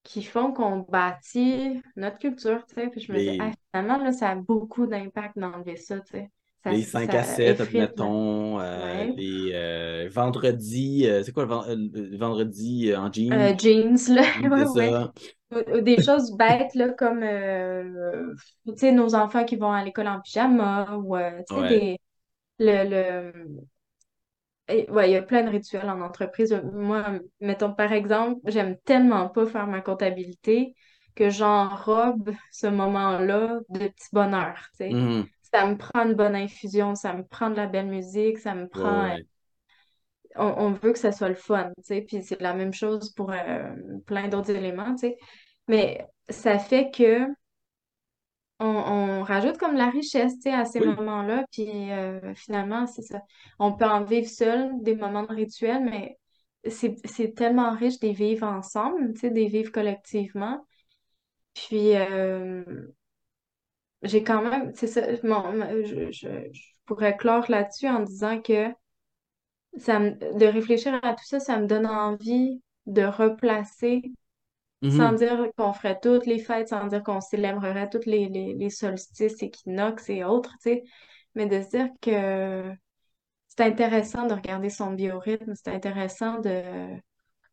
qui 0.02 0.22
font 0.22 0.52
qu'on 0.52 0.86
bâtit 0.88 1.82
notre 1.96 2.18
culture, 2.18 2.64
tu 2.66 2.76
sais. 2.76 2.88
Puis 2.88 3.00
je 3.00 3.12
me 3.12 3.18
dis, 3.18 3.38
ah, 3.40 3.50
finalement, 3.74 4.02
là, 4.02 4.12
ça 4.12 4.30
a 4.30 4.34
beaucoup 4.36 4.86
d'impact 4.86 5.36
d'enlever 5.36 5.76
ça, 5.76 5.98
tu 5.98 6.12
sais. 6.12 6.30
les 6.64 6.82
5 6.82 7.12
à 7.12 7.24
7, 7.24 7.60
admettons, 7.60 8.60
euh, 8.60 9.04
les 9.16 9.50
euh, 9.52 10.08
vendredis, 10.08 11.08
c'est 11.24 11.32
quoi 11.32 11.44
le, 11.44 12.16
vendredi 12.16 12.94
en 12.94 13.12
jeans? 13.12 13.58
jeans, 13.58 14.14
là, 14.14 15.10
Ou, 15.52 15.80
des 15.80 16.02
choses 16.02 16.36
bêtes, 16.36 16.74
là, 16.74 16.88
comme, 16.90 17.24
nos 18.64 19.14
enfants 19.14 19.44
qui 19.44 19.56
vont 19.56 19.72
à 19.72 19.84
l'école 19.84 20.08
en 20.08 20.20
pyjama, 20.20 20.96
ou, 20.96 21.16
des... 21.68 21.98
Le, 22.58 22.88
le, 22.88 23.32
ouais, 24.68 25.10
il 25.10 25.12
y 25.12 25.16
a 25.16 25.22
plein 25.22 25.42
de 25.42 25.50
rituels 25.50 25.88
en 25.88 26.00
entreprise. 26.00 26.52
Moi, 26.72 27.04
mettons 27.40 27.72
par 27.72 27.92
exemple, 27.92 28.40
j'aime 28.46 28.76
tellement 28.84 29.28
pas 29.28 29.46
faire 29.46 29.66
ma 29.66 29.80
comptabilité 29.80 30.74
que 31.14 31.30
j'enrobe 31.30 32.32
ce 32.52 32.66
moment-là 32.66 33.60
de 33.70 33.88
petit 33.88 34.08
bonheur, 34.12 34.68
tu 34.72 34.78
sais. 34.78 34.88
Mm-hmm. 34.90 35.26
Ça 35.52 35.66
me 35.66 35.76
prend 35.76 36.04
une 36.04 36.14
bonne 36.14 36.34
infusion, 36.34 36.94
ça 36.94 37.14
me 37.14 37.24
prend 37.24 37.48
de 37.50 37.56
la 37.56 37.66
belle 37.66 37.86
musique, 37.86 38.38
ça 38.38 38.54
me 38.54 38.68
prend... 38.68 39.04
Euh, 39.04 39.16
on, 40.38 40.72
veut 40.72 40.92
que 40.92 40.98
ça 40.98 41.12
soit 41.12 41.30
le 41.30 41.34
fun, 41.34 41.70
tu 41.78 41.84
sais, 41.84 42.02
puis 42.02 42.22
c'est 42.22 42.42
la 42.42 42.52
même 42.52 42.74
chose 42.74 43.10
pour 43.14 43.32
euh, 43.32 43.72
plein 44.04 44.28
d'autres 44.28 44.50
éléments, 44.50 44.94
tu 44.94 45.08
sais. 45.08 45.16
Mais 45.68 46.06
ça 46.28 46.58
fait 46.58 46.90
que 46.90 47.26
on, 48.58 49.22
rajoute 49.22 49.58
comme 49.58 49.74
la 49.74 49.90
richesse, 49.90 50.34
à 50.46 50.64
ces 50.64 50.80
moments-là, 50.80 51.44
puis 51.52 51.90
euh, 51.92 52.34
finalement, 52.34 52.86
c'est 52.86 53.02
ça. 53.02 53.20
On 53.58 53.72
peut 53.72 53.84
en 53.84 54.04
vivre 54.04 54.28
seul, 54.28 54.70
des 54.82 54.94
moments 54.94 55.24
de 55.24 55.32
rituel, 55.34 55.84
mais 55.84 56.18
c'est 56.68 57.34
tellement 57.34 57.74
riche 57.74 58.00
de 58.00 58.08
vivre 58.08 58.46
ensemble, 58.46 59.16
sais, 59.16 59.30
de 59.30 59.40
vivre 59.40 59.70
collectivement. 59.72 60.66
Puis, 61.54 61.96
euh, 61.96 62.64
j'ai 64.02 64.22
quand 64.22 64.42
même, 64.42 64.72
c'est 64.74 64.86
ça, 64.86 65.14
je, 65.14 66.28
pourrais 66.84 67.16
clore 67.16 67.50
là-dessus 67.50 67.88
en 67.88 68.00
disant 68.00 68.40
que 68.40 68.68
ça 69.76 69.98
de 69.98 70.46
réfléchir 70.46 70.98
à 71.02 71.14
tout 71.14 71.24
ça, 71.24 71.40
ça 71.40 71.58
me 71.58 71.66
donne 71.66 71.86
envie 71.86 72.62
de 72.86 73.02
replacer 73.02 74.02
sans 74.90 75.12
mhm. 75.12 75.16
dire 75.16 75.46
qu'on 75.56 75.72
ferait 75.72 75.98
toutes 76.00 76.26
les 76.26 76.38
fêtes, 76.38 76.68
sans 76.68 76.86
dire 76.86 77.02
qu'on 77.02 77.20
célébrerait 77.20 77.88
tous 77.88 78.06
les, 78.06 78.28
les, 78.28 78.54
les, 78.54 78.70
solstices, 78.70 79.42
équinoxes 79.42 80.10
et 80.10 80.24
autres, 80.24 80.52
tu 80.62 80.70
sais, 80.70 80.84
mais 81.34 81.46
de 81.46 81.62
se 81.62 81.68
dire 81.70 81.88
que 82.00 82.72
c'est 83.48 83.64
intéressant 83.64 84.26
de 84.26 84.34
regarder 84.34 84.68
son 84.68 84.92
biorhythme, 84.92 85.54
c'est 85.54 85.70
intéressant 85.70 86.40
de, 86.40 86.62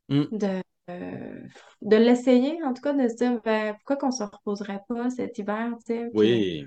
mm. 0.10 0.38
de, 0.38 0.62
euh, 0.90 1.40
de 1.82 1.96
l'essayer, 1.96 2.62
en 2.64 2.74
tout 2.74 2.82
cas, 2.82 2.94
de 2.94 3.08
se 3.08 3.16
dire 3.16 3.40
ben, 3.44 3.74
pourquoi 3.76 3.96
qu'on 3.96 4.12
se 4.12 4.24
reposerait 4.24 4.82
pas 4.88 5.10
cet 5.10 5.38
hiver, 5.38 5.72
tu 5.86 5.94
sais. 5.94 6.10
Oui. 6.14 6.66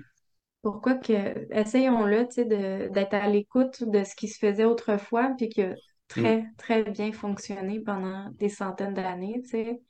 Pourquoi 0.63 0.95
que, 0.95 1.53
essayons-le, 1.53 2.27
tu 2.27 2.33
sais, 2.33 2.45
d'être 2.45 3.13
à 3.13 3.27
l'écoute 3.27 3.83
de 3.87 4.03
ce 4.03 4.15
qui 4.15 4.27
se 4.27 4.39
faisait 4.39 4.65
autrefois, 4.65 5.33
puis 5.37 5.49
qui 5.49 5.61
a 5.61 5.75
très, 6.07 6.41
mm. 6.41 6.55
très 6.57 6.83
bien 6.83 7.11
fonctionné 7.11 7.79
pendant 7.79 8.29
des 8.31 8.49
centaines 8.49 8.95
d'années, 8.95 9.41
tu 9.43 9.49
sais. 9.49 9.81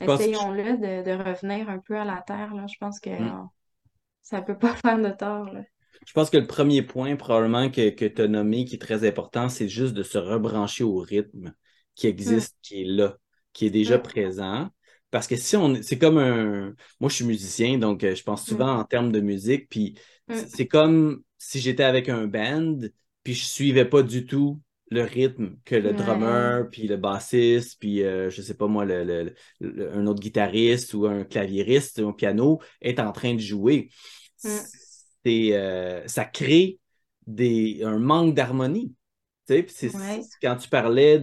Essayons-le 0.00 0.78
de, 1.04 1.12
revenir 1.12 1.68
un 1.68 1.78
peu 1.78 1.96
à 1.96 2.04
la 2.04 2.22
terre. 2.26 2.54
Là. 2.54 2.66
Je 2.66 2.76
pense 2.78 2.98
que 3.00 3.10
hmm. 3.10 3.48
ça 4.22 4.40
ne 4.40 4.44
peut 4.44 4.58
pas 4.58 4.74
faire 4.76 4.98
de 4.98 5.10
tort. 5.10 5.48
Je 6.06 6.12
pense 6.12 6.30
que 6.30 6.38
le 6.38 6.46
premier 6.46 6.82
point, 6.82 7.14
probablement, 7.16 7.70
que, 7.70 7.90
que 7.90 8.04
tu 8.04 8.22
as 8.22 8.28
nommé, 8.28 8.64
qui 8.64 8.74
est 8.76 8.80
très 8.80 9.06
important, 9.06 9.48
c'est 9.48 9.68
juste 9.68 9.94
de 9.94 10.02
se 10.02 10.18
rebrancher 10.18 10.84
au 10.84 10.96
rythme 10.96 11.54
qui 11.94 12.06
existe, 12.06 12.54
hmm. 12.54 12.62
qui 12.62 12.82
est 12.82 12.86
là, 12.86 13.16
qui 13.52 13.66
est 13.66 13.70
déjà 13.70 13.98
hmm. 13.98 14.02
présent. 14.02 14.70
Parce 15.10 15.26
que 15.26 15.36
si 15.36 15.56
on. 15.56 15.80
C'est 15.82 15.98
comme 15.98 16.18
un. 16.18 16.74
Moi, 16.98 17.10
je 17.10 17.16
suis 17.16 17.24
musicien, 17.26 17.78
donc 17.78 18.02
euh, 18.02 18.14
je 18.14 18.22
pense 18.22 18.46
souvent 18.46 18.78
en 18.78 18.84
termes 18.84 19.12
de 19.12 19.20
musique. 19.20 19.68
Puis 19.68 19.98
c'est 20.46 20.66
comme 20.66 21.22
si 21.36 21.60
j'étais 21.60 21.82
avec 21.82 22.08
un 22.08 22.26
band, 22.26 22.78
puis 23.22 23.34
je 23.34 23.44
suivais 23.44 23.84
pas 23.84 24.02
du 24.02 24.24
tout 24.24 24.60
le 24.92 25.02
rythme 25.02 25.56
que 25.64 25.74
le 25.74 25.92
drummer, 25.92 26.68
puis 26.70 26.86
le 26.86 26.96
bassiste, 26.96 27.78
puis 27.80 28.02
euh, 28.02 28.30
je 28.30 28.42
sais 28.42 28.54
pas 28.54 28.66
moi, 28.66 28.84
le, 28.84 29.34
un 29.60 30.06
autre 30.06 30.20
guitariste 30.20 30.94
ou 30.94 31.06
un 31.06 31.24
claviériste 31.24 31.98
un 32.00 32.12
piano 32.12 32.60
est 32.80 33.00
en 33.00 33.12
train 33.12 33.34
de 33.34 33.40
jouer. 33.40 33.90
Mm. 34.44 34.48
C'est, 35.24 35.56
euh, 35.56 36.06
ça 36.06 36.24
crée 36.24 36.78
des, 37.26 37.82
un 37.84 37.98
manque 37.98 38.34
d'harmonie. 38.34 38.94
Tu 39.48 39.66
sais, 39.68 39.90
quand 40.40 40.56
tu 40.56 40.68
parlais 40.68 41.18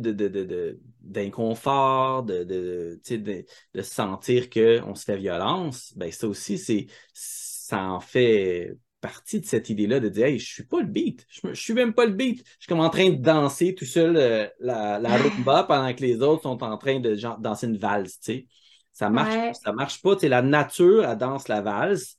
d'inconfort, 1.01 2.23
de, 2.23 2.43
de, 2.43 2.99
de, 3.09 3.45
de, 3.73 3.81
sentir 3.81 4.49
qu'on 4.49 4.93
se 4.93 5.05
fait 5.05 5.17
violence, 5.17 5.93
ben 5.95 6.11
ça 6.11 6.27
aussi, 6.27 6.57
c'est 6.57 6.87
ça 7.13 7.89
en 7.89 8.01
fait 8.01 8.75
partie 9.01 9.39
de 9.39 9.45
cette 9.45 9.69
idée-là 9.69 9.99
de 9.99 10.09
dire 10.09 10.25
Hey, 10.25 10.39
je 10.39 10.53
suis 10.53 10.63
pas 10.63 10.79
le 10.79 10.87
beat, 10.87 11.25
je, 11.29 11.47
ne 11.47 11.53
suis 11.53 11.73
même 11.73 11.93
pas 11.93 12.05
le 12.05 12.13
beat. 12.13 12.39
Je 12.45 12.53
suis 12.59 12.67
comme 12.67 12.79
en 12.79 12.89
train 12.89 13.09
de 13.09 13.15
danser 13.15 13.75
tout 13.75 13.85
seul 13.85 14.17
euh, 14.17 14.47
la, 14.59 14.99
la 14.99 15.17
rumba 15.17 15.63
pendant 15.63 15.93
que 15.93 16.01
les 16.01 16.21
autres 16.21 16.43
sont 16.43 16.63
en 16.63 16.77
train 16.77 16.99
de 16.99 17.15
danser 17.39 17.67
une 17.67 17.77
valse. 17.77 18.19
Tu 18.19 18.33
sais. 18.33 18.47
Ça 18.91 19.09
marche, 19.09 19.55
ça 19.63 19.71
marche 19.71 20.01
pas. 20.01 20.15
La 20.23 20.41
nature, 20.41 21.05
elle 21.05 21.17
danse 21.17 21.47
la 21.47 21.61
valse. 21.61 22.17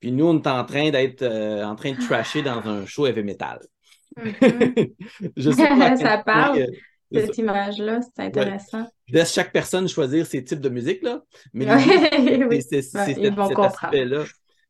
Puis 0.00 0.12
nous, 0.12 0.26
on 0.26 0.40
est 0.40 0.46
en 0.46 0.64
train 0.64 0.90
d'être 0.90 1.22
euh, 1.22 1.64
en 1.64 1.74
train 1.74 1.92
de 1.92 1.98
trasher 1.98 2.42
dans 2.42 2.66
un 2.66 2.86
show 2.86 3.06
heavy 3.06 3.22
metal. 3.22 3.60
Mm-hmm. 4.16 4.94
je 5.36 5.50
sais 5.50 5.68
pas 5.68 5.96
ça 5.98 6.18
parle, 6.18 6.60
euh, 6.60 6.66
cette 7.12 7.38
image-là, 7.38 8.00
c'est 8.00 8.22
intéressant. 8.22 8.86
Je 9.06 9.14
laisse 9.14 9.32
chaque 9.32 9.52
personne 9.52 9.88
choisir 9.88 10.26
ses 10.26 10.42
types 10.44 10.60
de 10.60 10.68
musique, 10.68 11.02
là. 11.02 11.22
Mais 11.52 11.66
c'est 12.60 12.82
cet 12.82 12.98
aspect-là. 13.58 14.24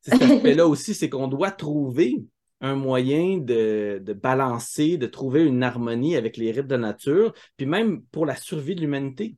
Cet 0.06 0.22
aspect-là 0.22 0.66
aussi, 0.66 0.94
c'est 0.94 1.08
qu'on 1.08 1.28
doit 1.28 1.50
trouver 1.50 2.22
un 2.60 2.74
moyen 2.74 3.38
de, 3.38 4.00
de, 4.02 4.12
balancer, 4.12 4.96
de 4.96 5.06
trouver 5.06 5.44
une 5.44 5.62
harmonie 5.62 6.16
avec 6.16 6.36
les 6.36 6.52
rythmes 6.52 6.68
de 6.68 6.76
nature, 6.76 7.34
puis 7.56 7.66
même 7.66 8.02
pour 8.12 8.24
la 8.24 8.36
survie 8.36 8.74
de 8.74 8.80
l'humanité. 8.80 9.36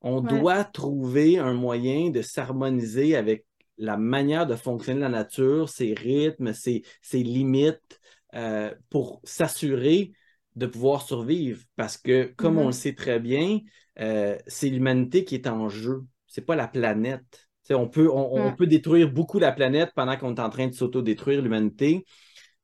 On 0.00 0.20
doit 0.20 0.64
trouver 0.64 1.38
un 1.38 1.54
moyen 1.54 2.10
de 2.10 2.22
s'harmoniser 2.22 3.16
avec 3.16 3.44
la 3.78 3.96
manière 3.96 4.46
de 4.46 4.56
fonctionner 4.56 4.98
de 4.98 5.04
la 5.04 5.08
nature, 5.08 5.68
ses 5.68 5.94
rythmes, 5.94 6.52
ses, 6.52 6.82
ses 7.02 7.22
limites, 7.22 8.00
euh, 8.34 8.74
pour 8.90 9.20
s'assurer 9.24 10.12
de 10.56 10.66
pouvoir 10.66 11.02
survivre. 11.02 11.62
Parce 11.76 11.96
que, 11.96 12.32
comme 12.36 12.58
on 12.58 12.64
le 12.64 12.70
mm-hmm. 12.70 12.72
sait 12.72 12.94
très 12.94 13.20
bien, 13.20 13.60
euh, 14.00 14.36
c'est 14.46 14.68
l'humanité 14.68 15.24
qui 15.24 15.34
est 15.34 15.46
en 15.46 15.68
jeu. 15.68 16.04
C'est 16.26 16.44
pas 16.44 16.56
la 16.56 16.68
planète. 16.68 17.47
On 17.74 17.88
peut, 17.88 18.08
on, 18.10 18.54
peut 18.54 18.66
détruire 18.66 19.10
beaucoup 19.10 19.38
la 19.38 19.52
planète 19.52 19.92
pendant 19.94 20.16
qu'on 20.16 20.34
est 20.34 20.40
en 20.40 20.50
train 20.50 20.66
de 20.68 20.72
s'auto-détruire 20.72 21.42
l'humanité, 21.42 22.04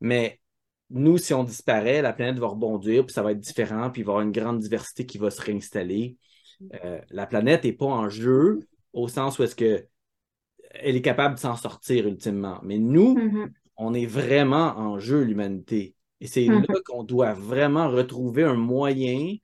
mais 0.00 0.40
nous, 0.90 1.18
si 1.18 1.34
on 1.34 1.44
disparaît, 1.44 2.02
la 2.02 2.12
planète 2.12 2.38
va 2.38 2.46
rebondir, 2.48 3.04
puis 3.06 3.12
ça 3.12 3.22
va 3.22 3.32
être 3.32 3.40
différent, 3.40 3.90
puis 3.90 4.02
il 4.02 4.04
va 4.04 4.12
y 4.12 4.14
avoir 4.14 4.26
une 4.26 4.32
grande 4.32 4.60
diversité 4.60 5.06
qui 5.06 5.18
va 5.18 5.30
se 5.30 5.40
réinstaller. 5.40 6.16
Euh, 6.84 7.00
la 7.10 7.26
planète 7.26 7.64
n'est 7.64 7.72
pas 7.72 7.86
en 7.86 8.08
jeu 8.08 8.60
au 8.92 9.08
sens 9.08 9.38
où 9.38 9.42
est-ce 9.42 9.56
que 9.56 9.86
elle 10.76 10.96
est 10.96 11.02
capable 11.02 11.36
de 11.36 11.40
s'en 11.40 11.56
sortir 11.56 12.06
ultimement. 12.06 12.58
Mais 12.64 12.78
nous, 12.78 13.14
mm-hmm 13.14 13.48
on 13.76 13.94
est 13.94 14.06
vraiment 14.06 14.76
en 14.76 14.98
jeu, 14.98 15.22
l'humanité. 15.22 15.94
Et 16.20 16.26
c'est 16.26 16.46
là 16.46 16.58
mhm. 16.58 16.66
qu'on 16.84 17.02
doit 17.02 17.32
vraiment 17.32 17.88
retrouver 17.88 18.44
un 18.44 18.54
moyen. 18.54 19.36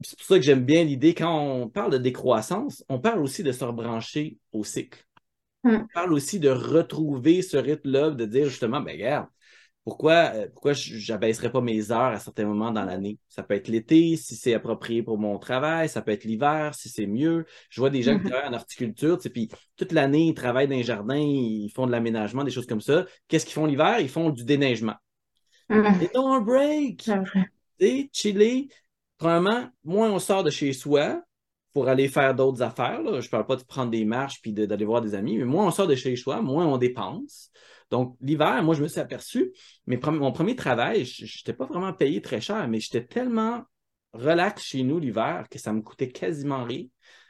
C'est 0.00 0.16
pour 0.16 0.26
ça 0.26 0.36
que 0.36 0.44
j'aime 0.44 0.64
bien 0.64 0.84
l'idée, 0.84 1.14
quand 1.14 1.40
on 1.40 1.68
parle 1.68 1.92
de 1.92 1.98
décroissance, 1.98 2.84
on 2.88 3.00
parle 3.00 3.18
aussi 3.18 3.42
de 3.42 3.50
se 3.50 3.64
rebrancher 3.64 4.38
au 4.52 4.62
cycle. 4.62 5.04
On 5.64 5.70
mhm. 5.70 5.88
parle 5.92 6.12
aussi 6.12 6.38
de 6.38 6.50
retrouver 6.50 7.42
ce 7.42 7.56
rythme-là, 7.56 8.10
de 8.10 8.24
dire 8.24 8.48
justement, 8.48 8.80
ben 8.80 8.92
regarde, 8.92 9.26
pourquoi, 9.88 10.32
euh, 10.34 10.48
pourquoi 10.52 10.74
je 10.74 11.12
n'abaisserais 11.12 11.50
pas 11.50 11.62
mes 11.62 11.90
heures 11.90 12.12
à 12.12 12.18
certains 12.18 12.44
moments 12.44 12.70
dans 12.70 12.84
l'année? 12.84 13.18
Ça 13.28 13.42
peut 13.42 13.54
être 13.54 13.68
l'été, 13.68 14.16
si 14.16 14.36
c'est 14.36 14.52
approprié 14.52 15.02
pour 15.02 15.18
mon 15.18 15.38
travail, 15.38 15.88
ça 15.88 16.02
peut 16.02 16.12
être 16.12 16.24
l'hiver, 16.24 16.74
si 16.74 16.90
c'est 16.90 17.06
mieux. 17.06 17.46
Je 17.70 17.80
vois 17.80 17.88
des 17.88 18.02
gens 18.02 18.18
qui 18.18 18.26
mm-hmm. 18.26 18.28
travaillent 18.28 18.48
en 18.50 18.54
horticulture, 18.54 19.18
puis 19.32 19.48
toute 19.76 19.92
l'année, 19.92 20.26
ils 20.28 20.34
travaillent 20.34 20.68
dans 20.68 20.76
les 20.76 20.82
jardins, 20.82 21.16
ils 21.16 21.72
font 21.74 21.86
de 21.86 21.92
l'aménagement, 21.92 22.44
des 22.44 22.50
choses 22.50 22.66
comme 22.66 22.82
ça. 22.82 23.06
Qu'est-ce 23.28 23.46
qu'ils 23.46 23.54
font 23.54 23.64
l'hiver? 23.64 23.98
Ils 24.00 24.10
font 24.10 24.28
du 24.28 24.44
déneigement. 24.44 24.96
Mm-hmm. 25.70 26.02
Et 26.02 26.10
un 26.14 26.40
break! 26.40 27.10
Et 27.80 28.10
chiller. 28.12 28.68
Premièrement, 29.18 29.68
moins 29.84 30.10
on 30.10 30.18
sort 30.18 30.44
de 30.44 30.50
chez 30.50 30.72
soi 30.72 31.22
pour 31.72 31.88
aller 31.88 32.08
faire 32.08 32.34
d'autres 32.34 32.62
affaires. 32.62 33.00
Je 33.04 33.26
ne 33.26 33.30
parle 33.30 33.46
pas 33.46 33.56
de 33.56 33.64
prendre 33.64 33.90
des 33.90 34.04
marches 34.04 34.40
puis 34.40 34.52
d'aller 34.52 34.84
voir 34.84 35.00
des 35.02 35.14
amis, 35.14 35.38
mais 35.38 35.44
moins 35.44 35.66
on 35.66 35.70
sort 35.70 35.86
de 35.86 35.94
chez 35.94 36.16
soi, 36.16 36.40
moins 36.40 36.66
on 36.66 36.78
dépense. 36.78 37.50
Donc, 37.90 38.16
l'hiver, 38.20 38.62
moi, 38.62 38.74
je 38.74 38.82
me 38.82 38.88
suis 38.88 39.00
aperçu, 39.00 39.52
mais 39.86 39.98
mon 40.04 40.32
premier 40.32 40.54
travail, 40.54 41.04
je 41.04 41.24
n'étais 41.24 41.52
pas 41.52 41.66
vraiment 41.66 41.92
payé 41.92 42.20
très 42.20 42.40
cher, 42.40 42.68
mais 42.68 42.80
j'étais 42.80 43.04
tellement 43.04 43.64
relax 44.12 44.62
chez 44.62 44.82
nous 44.82 44.98
l'hiver 44.98 45.46
que 45.50 45.58
ça 45.58 45.72
me 45.72 45.80
coûtait 45.82 46.08
quasiment 46.08 46.64
rien 46.64 46.84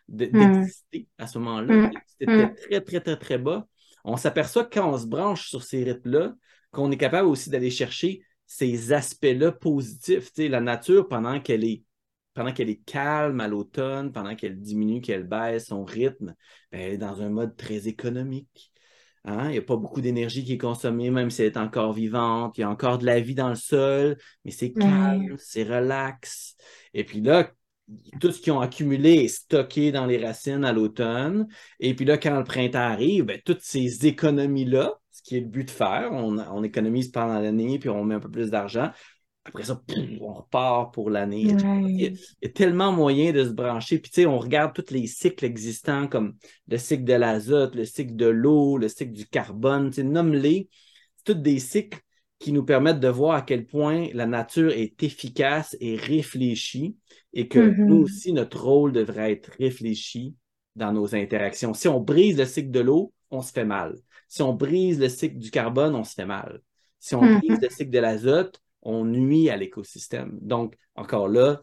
hmm. 0.09 0.17
d'exister 0.17 1.09
à 1.19 1.27
ce 1.27 1.39
moment-là. 1.39 1.75
Hmm. 1.75 1.91
C'était 2.07 2.33
hmm. 2.33 2.55
très, 2.55 2.81
très, 2.81 3.01
très, 3.01 3.17
très 3.17 3.39
bas. 3.39 3.67
On 4.05 4.17
s'aperçoit 4.17 4.65
que 4.65 4.79
quand 4.79 4.91
on 4.91 4.99
se 4.99 5.07
branche 5.07 5.49
sur 5.49 5.63
ces 5.63 5.85
rythmes-là, 5.85 6.35
qu'on 6.71 6.91
est 6.91 6.97
capable 6.97 7.29
aussi 7.29 7.51
d'aller 7.51 7.71
chercher 7.71 8.21
ces 8.49 8.93
aspects-là 8.93 9.53
positifs. 9.53 10.33
La 10.39 10.61
nature, 10.61 11.07
pendant 11.07 11.39
qu'elle 11.39 11.65
est 11.65 11.85
pendant 12.35 12.53
qu'elle 12.53 12.71
est 12.71 12.85
calme 12.85 13.41
à 13.41 13.49
l'automne, 13.49 14.13
pendant 14.13 14.37
qu'elle 14.37 14.61
diminue, 14.61 15.01
qu'elle 15.01 15.25
baisse 15.25 15.67
son 15.67 15.85
rythme, 15.85 16.37
ben, 16.71 16.81
elle 16.81 16.93
est 16.93 16.99
dans 16.99 17.21
un 17.21 17.31
mode 17.31 17.57
très 17.57 17.89
économique. 17.89 18.73
Hein? 19.25 19.47
Il 19.47 19.53
n'y 19.53 19.59
a 19.59 19.63
pas 19.63 19.77
beaucoup 19.77 20.01
d'énergie 20.01 20.45
qui 20.45 20.53
est 20.53 20.59
consommée, 20.59 21.11
même 21.11 21.31
si 21.31 21.43
elle 21.43 21.49
est 21.49 21.57
encore 21.57 21.93
vivante. 21.93 22.57
Il 22.57 22.61
y 22.61 22.65
a 22.65 22.71
encore 22.71 22.99
de 22.99 23.07
la 23.07 23.19
vie 23.19 23.35
dans 23.35 23.49
le 23.49 23.57
sol, 23.57 24.17
mais 24.45 24.53
c'est 24.53 24.73
calme, 24.73 25.35
c'est 25.37 25.65
relax. 25.65 26.55
Et 26.95 27.03
puis 27.03 27.21
là, 27.21 27.51
tout 28.21 28.31
ce 28.31 28.41
qu'ils 28.41 28.53
ont 28.53 28.61
accumulé 28.61 29.15
est 29.25 29.29
stocké 29.29 29.91
dans 29.91 30.07
les 30.07 30.25
racines 30.25 30.65
à 30.65 30.73
l'automne. 30.73 31.49
Et 31.81 31.95
puis 31.95 32.05
là, 32.05 32.19
quand 32.19 32.39
le 32.39 32.45
printemps 32.45 32.79
arrive, 32.79 33.25
ben, 33.25 33.41
toutes 33.45 33.63
ces 33.63 34.07
économies-là, 34.07 34.95
ce 35.19 35.23
qui 35.23 35.37
est 35.37 35.41
le 35.41 35.47
but 35.47 35.65
de 35.65 35.71
faire, 35.71 36.11
on, 36.13 36.39
on 36.39 36.63
économise 36.63 37.09
pendant 37.09 37.41
l'année, 37.41 37.79
puis 37.79 37.89
on 37.89 38.05
met 38.05 38.15
un 38.15 38.21
peu 38.21 38.31
plus 38.31 38.51
d'argent, 38.51 38.91
après 39.49 39.65
ça, 39.65 39.83
on 40.21 40.35
repart 40.35 40.93
pour 40.93 41.11
l'année. 41.11 41.43
Il, 41.43 42.19
y 42.43 42.47
a 42.47 42.49
tellement 42.51 42.93
moyen 42.93 43.33
de 43.33 43.45
se 43.45 43.51
brancher. 43.51 43.99
Puis, 43.99 44.11
tu 44.11 44.21
sais, 44.21 44.27
on 44.27 44.39
regarde 44.39 44.75
tous 44.75 44.93
les 44.93 45.07
cycles 45.07 45.45
existants 45.45 46.07
comme 46.07 46.35
le 46.69 46.77
cycle 46.77 47.05
de 47.05 47.15
l'azote, 47.15 47.75
le 47.75 47.87
cycle 47.87 48.15
de 48.15 48.27
l'eau, 48.27 48.77
le 48.77 48.89
cycle 48.89 49.13
du 49.13 49.27
carbone. 49.27 49.89
Tu 49.89 49.97
sais, 49.97 50.03
nomme-les. 50.03 50.69
C'est 51.17 51.33
tous 51.33 51.41
des 51.41 51.59
cycles 51.59 51.99
qui 52.39 52.53
nous 52.53 52.65
permettent 52.65 53.01
de 53.01 53.09
voir 53.09 53.37
à 53.37 53.43
quel 53.43 53.67
point 53.67 54.09
la 54.13 54.27
nature 54.27 54.71
est 54.71 55.03
efficace 55.03 55.77
et 55.81 55.97
réfléchie 55.97 56.97
et 57.33 57.49
que 57.49 57.59
mm-hmm. 57.59 57.85
nous 57.85 58.03
aussi, 58.03 58.33
notre 58.33 58.63
rôle 58.63 58.93
devrait 58.93 59.33
être 59.33 59.51
réfléchi 59.59 60.37
dans 60.77 60.93
nos 60.93 61.15
interactions. 61.15 61.75
Si 61.75 61.89
on 61.89 62.01
brise 62.01 62.39
le 62.39 62.45
cycle 62.45 62.71
de 62.71 62.81
l'eau, 62.81 63.13
on 63.31 63.41
se 63.41 63.53
fait 63.53 63.65
mal. 63.65 63.97
Si 64.29 64.43
on 64.43 64.53
brise 64.53 65.01
le 65.01 65.09
cycle 65.09 65.39
du 65.39 65.51
carbone, 65.51 65.95
on 65.95 66.05
se 66.05 66.15
fait 66.15 66.27
mal. 66.27 66.61
Si 66.99 67.15
on 67.15 67.23
mm-hmm. 67.23 67.39
brise 67.39 67.61
le 67.61 67.71
cycle 67.71 67.91
de 67.91 67.99
l'azote, 67.99 68.63
on 68.83 69.05
nuit 69.05 69.51
à 69.51 69.57
l'écosystème. 69.57 70.39
Donc, 70.41 70.77
encore 70.95 71.29
là, 71.29 71.61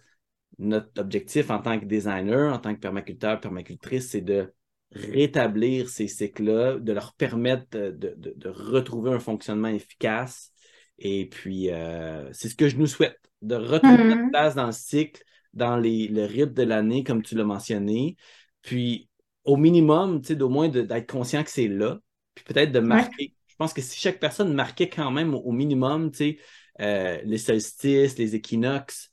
notre 0.57 0.99
objectif 0.99 1.49
en 1.49 1.59
tant 1.59 1.79
que 1.79 1.85
designer, 1.85 2.53
en 2.53 2.59
tant 2.59 2.73
que 2.73 2.79
permaculteur, 2.79 3.39
permacultrice, 3.39 4.09
c'est 4.09 4.21
de 4.21 4.53
rétablir 4.91 5.89
ces 5.89 6.07
cycles-là, 6.07 6.79
de 6.79 6.93
leur 6.93 7.13
permettre 7.15 7.65
de, 7.71 8.49
retrouver 8.49 9.11
un 9.11 9.19
fonctionnement 9.19 9.67
efficace. 9.67 10.51
Et 10.97 11.27
puis, 11.27 11.69
euh, 11.69 12.31
c'est 12.31 12.47
ce 12.47 12.55
que 12.55 12.69
je 12.69 12.77
nous 12.77 12.87
souhaite, 12.87 13.19
de 13.41 13.55
retrouver 13.55 14.03
notre 14.03 14.21
mm-hmm. 14.21 14.31
place 14.31 14.55
dans 14.55 14.67
le 14.67 14.71
cycle, 14.71 15.21
dans 15.53 15.77
les, 15.77 16.07
le 16.07 16.25
rythme 16.25 16.53
de 16.53 16.63
l'année, 16.63 17.03
comme 17.03 17.21
tu 17.21 17.35
l'as 17.35 17.43
mentionné. 17.43 18.15
Puis, 18.61 19.09
au 19.43 19.57
minimum, 19.57 20.21
tu 20.21 20.33
sais, 20.33 20.41
au 20.41 20.49
moins 20.49 20.69
d'être 20.69 21.11
conscient 21.11 21.43
que 21.43 21.49
c'est 21.49 21.67
là, 21.67 21.99
puis 22.35 22.43
peut-être 22.43 22.71
de 22.71 22.79
marquer. 22.79 23.33
Je 23.47 23.55
pense 23.57 23.73
que 23.73 23.81
si 23.81 23.97
chaque 23.99 24.19
personne 24.19 24.53
marquait 24.53 24.89
quand 24.89 25.11
même 25.11 25.33
au 25.33 25.51
minimum, 25.51 26.11
tu 26.11 26.17
sais, 26.17 26.37
euh, 26.81 27.19
les 27.23 27.37
solstices, 27.37 28.17
les 28.17 28.35
équinoxes. 28.35 29.09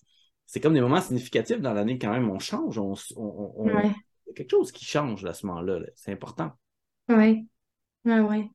C'est 0.46 0.60
comme 0.60 0.74
des 0.74 0.80
moments 0.80 1.00
significatifs 1.00 1.60
dans 1.60 1.72
l'année 1.72 1.98
quand 1.98 2.10
même. 2.10 2.28
On 2.28 2.40
change, 2.40 2.76
on, 2.78 2.94
il 2.94 3.72
y 3.72 4.30
a 4.30 4.34
quelque 4.34 4.50
chose 4.50 4.72
qui 4.72 4.84
change 4.84 5.24
à 5.24 5.32
ce 5.32 5.46
moment-là. 5.46 5.78
c'est 5.94 6.12
important. 6.12 6.50
Oui, 7.08 7.46
oui, 8.04 8.18
oui. 8.18 8.50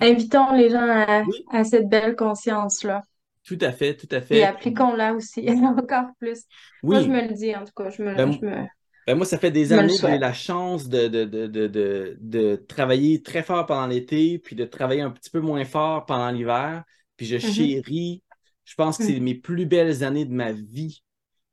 Invitons 0.00 0.52
les 0.52 0.70
gens 0.70 1.04
à, 1.50 1.64
cette 1.64 1.88
belle 1.88 2.16
conscience-là. 2.16 3.02
Tout 3.44 3.58
à 3.60 3.72
fait, 3.72 3.96
tout 3.96 4.08
à 4.10 4.20
fait. 4.20 4.38
Et 4.38 4.44
appliquons-la 4.44 5.14
aussi 5.14 5.48
encore 5.78 6.08
plus. 6.18 6.44
Moi, 6.82 7.00
je 7.00 7.08
me 7.08 7.20
le 7.20 7.34
dis, 7.34 7.54
en 7.54 7.64
tout 7.64 7.72
cas. 7.76 7.90
Je 7.90 8.02
me, 8.02 8.14
ben, 8.14 8.68
ben, 9.06 9.16
moi, 9.16 9.26
ça 9.26 9.38
fait 9.38 9.50
des 9.50 9.72
années 9.72 9.94
que 9.94 10.08
j'ai 10.08 10.18
la 10.18 10.32
chance 10.32 10.88
de, 10.88 11.08
de, 11.08 11.24
de, 11.24 12.16
de, 12.18 12.56
travailler 12.68 13.22
très 13.22 13.42
fort 13.42 13.66
pendant 13.66 13.86
l'été, 13.86 14.38
puis 14.38 14.56
de 14.56 14.64
travailler 14.64 15.02
un 15.02 15.10
petit 15.10 15.30
peu 15.30 15.40
moins 15.40 15.64
fort 15.64 16.06
pendant 16.06 16.30
l'hiver. 16.30 16.84
Puis 17.16 17.26
je 17.26 17.36
mm-hmm. 17.36 17.54
chéris, 17.54 18.22
je 18.64 18.74
pense 18.74 18.98
que 18.98 19.04
c'est 19.04 19.20
mm. 19.20 19.24
mes 19.24 19.34
plus 19.34 19.66
belles 19.66 20.04
années 20.04 20.24
de 20.24 20.32
ma 20.32 20.52
vie 20.52 21.02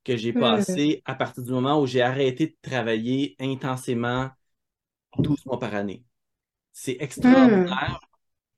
que 0.04 0.16
j'ai 0.16 0.32
mm. 0.32 0.40
passées 0.40 1.02
à 1.06 1.14
partir 1.14 1.44
du 1.44 1.52
moment 1.52 1.82
où 1.82 1.86
j'ai 1.86 2.02
arrêté 2.02 2.48
de 2.48 2.56
travailler 2.62 3.36
intensément 3.40 4.30
12 5.18 5.46
mois 5.46 5.60
par 5.60 5.76
année. 5.76 6.04
C'est 6.72 6.98
extraordinaire. 7.00 8.00
Mm. 8.02 8.06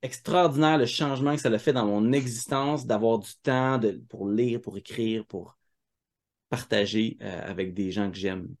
Extraordinaire 0.02 0.78
le 0.78 0.86
changement 0.86 1.34
que 1.34 1.40
ça 1.40 1.48
a 1.48 1.58
fait 1.58 1.72
dans 1.72 1.86
mon 1.86 2.12
existence 2.12 2.86
d'avoir 2.86 3.18
du 3.18 3.30
temps 3.42 3.78
de, 3.78 4.02
pour 4.08 4.28
lire, 4.28 4.60
pour 4.60 4.76
écrire, 4.76 5.24
pour 5.24 5.56
partager 6.50 7.16
euh, 7.22 7.50
avec 7.50 7.72
des 7.72 7.90
gens 7.90 8.10
que 8.10 8.16
j'aime 8.18 8.54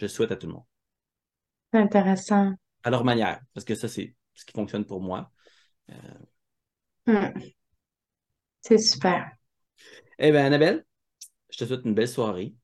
je 0.00 0.06
souhaite 0.06 0.32
à 0.32 0.36
tout 0.36 0.46
le 0.46 0.54
monde. 0.54 0.64
C'est 1.72 1.80
intéressant. 1.80 2.52
À 2.82 2.90
leur 2.90 3.04
manière, 3.04 3.40
parce 3.54 3.64
que 3.64 3.74
ça, 3.74 3.88
c'est 3.88 4.14
ce 4.34 4.44
qui 4.44 4.52
fonctionne 4.52 4.84
pour 4.84 5.00
moi. 5.00 5.30
Euh, 5.90 5.94
hmm. 7.06 7.40
C'est 8.62 8.78
super. 8.78 9.30
Eh 10.18 10.30
bien, 10.30 10.44
Annabelle, 10.46 10.84
je 11.50 11.58
te 11.58 11.64
souhaite 11.64 11.84
une 11.84 11.94
belle 11.94 12.08
soirée. 12.08 12.54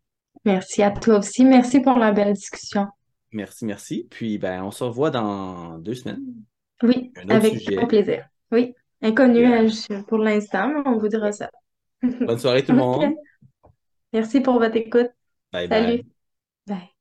Merci 0.45 0.83
à 0.83 0.91
toi 0.91 1.19
aussi. 1.19 1.45
Merci 1.45 1.81
pour 1.81 1.99
la 1.99 2.13
belle 2.13 2.35
discussion. 2.35 2.87
Merci, 3.33 3.65
merci. 3.65 4.07
Puis, 4.11 4.39
ben, 4.39 4.63
on 4.63 4.71
se 4.71 4.85
revoit 4.85 5.11
dans 5.11 5.79
deux 5.79 5.95
semaines. 5.95 6.23
Oui, 6.83 7.13
avec 7.29 7.59
sujet. 7.59 7.77
grand 7.77 7.87
plaisir. 7.87 8.29
Oui, 8.53 8.75
inconnu 9.03 9.41
Yeah. 9.41 9.67
je- 9.67 10.03
pour 10.03 10.19
l'instant, 10.19 10.69
mais 10.69 10.83
on 10.87 10.99
vous 10.99 11.09
dira 11.09 11.33
ça. 11.33 11.51
Bonne 12.03 12.39
soirée 12.39 12.65
tout 12.65 12.73
le 12.73 12.79
monde. 12.79 13.15
Merci 14.13 14.41
pour 14.41 14.59
votre 14.59 14.77
écoute. 14.77 15.11
Bye 15.53 15.69
Salut. 15.69 16.03
bye. 16.67 16.77
Bye. 16.79 16.96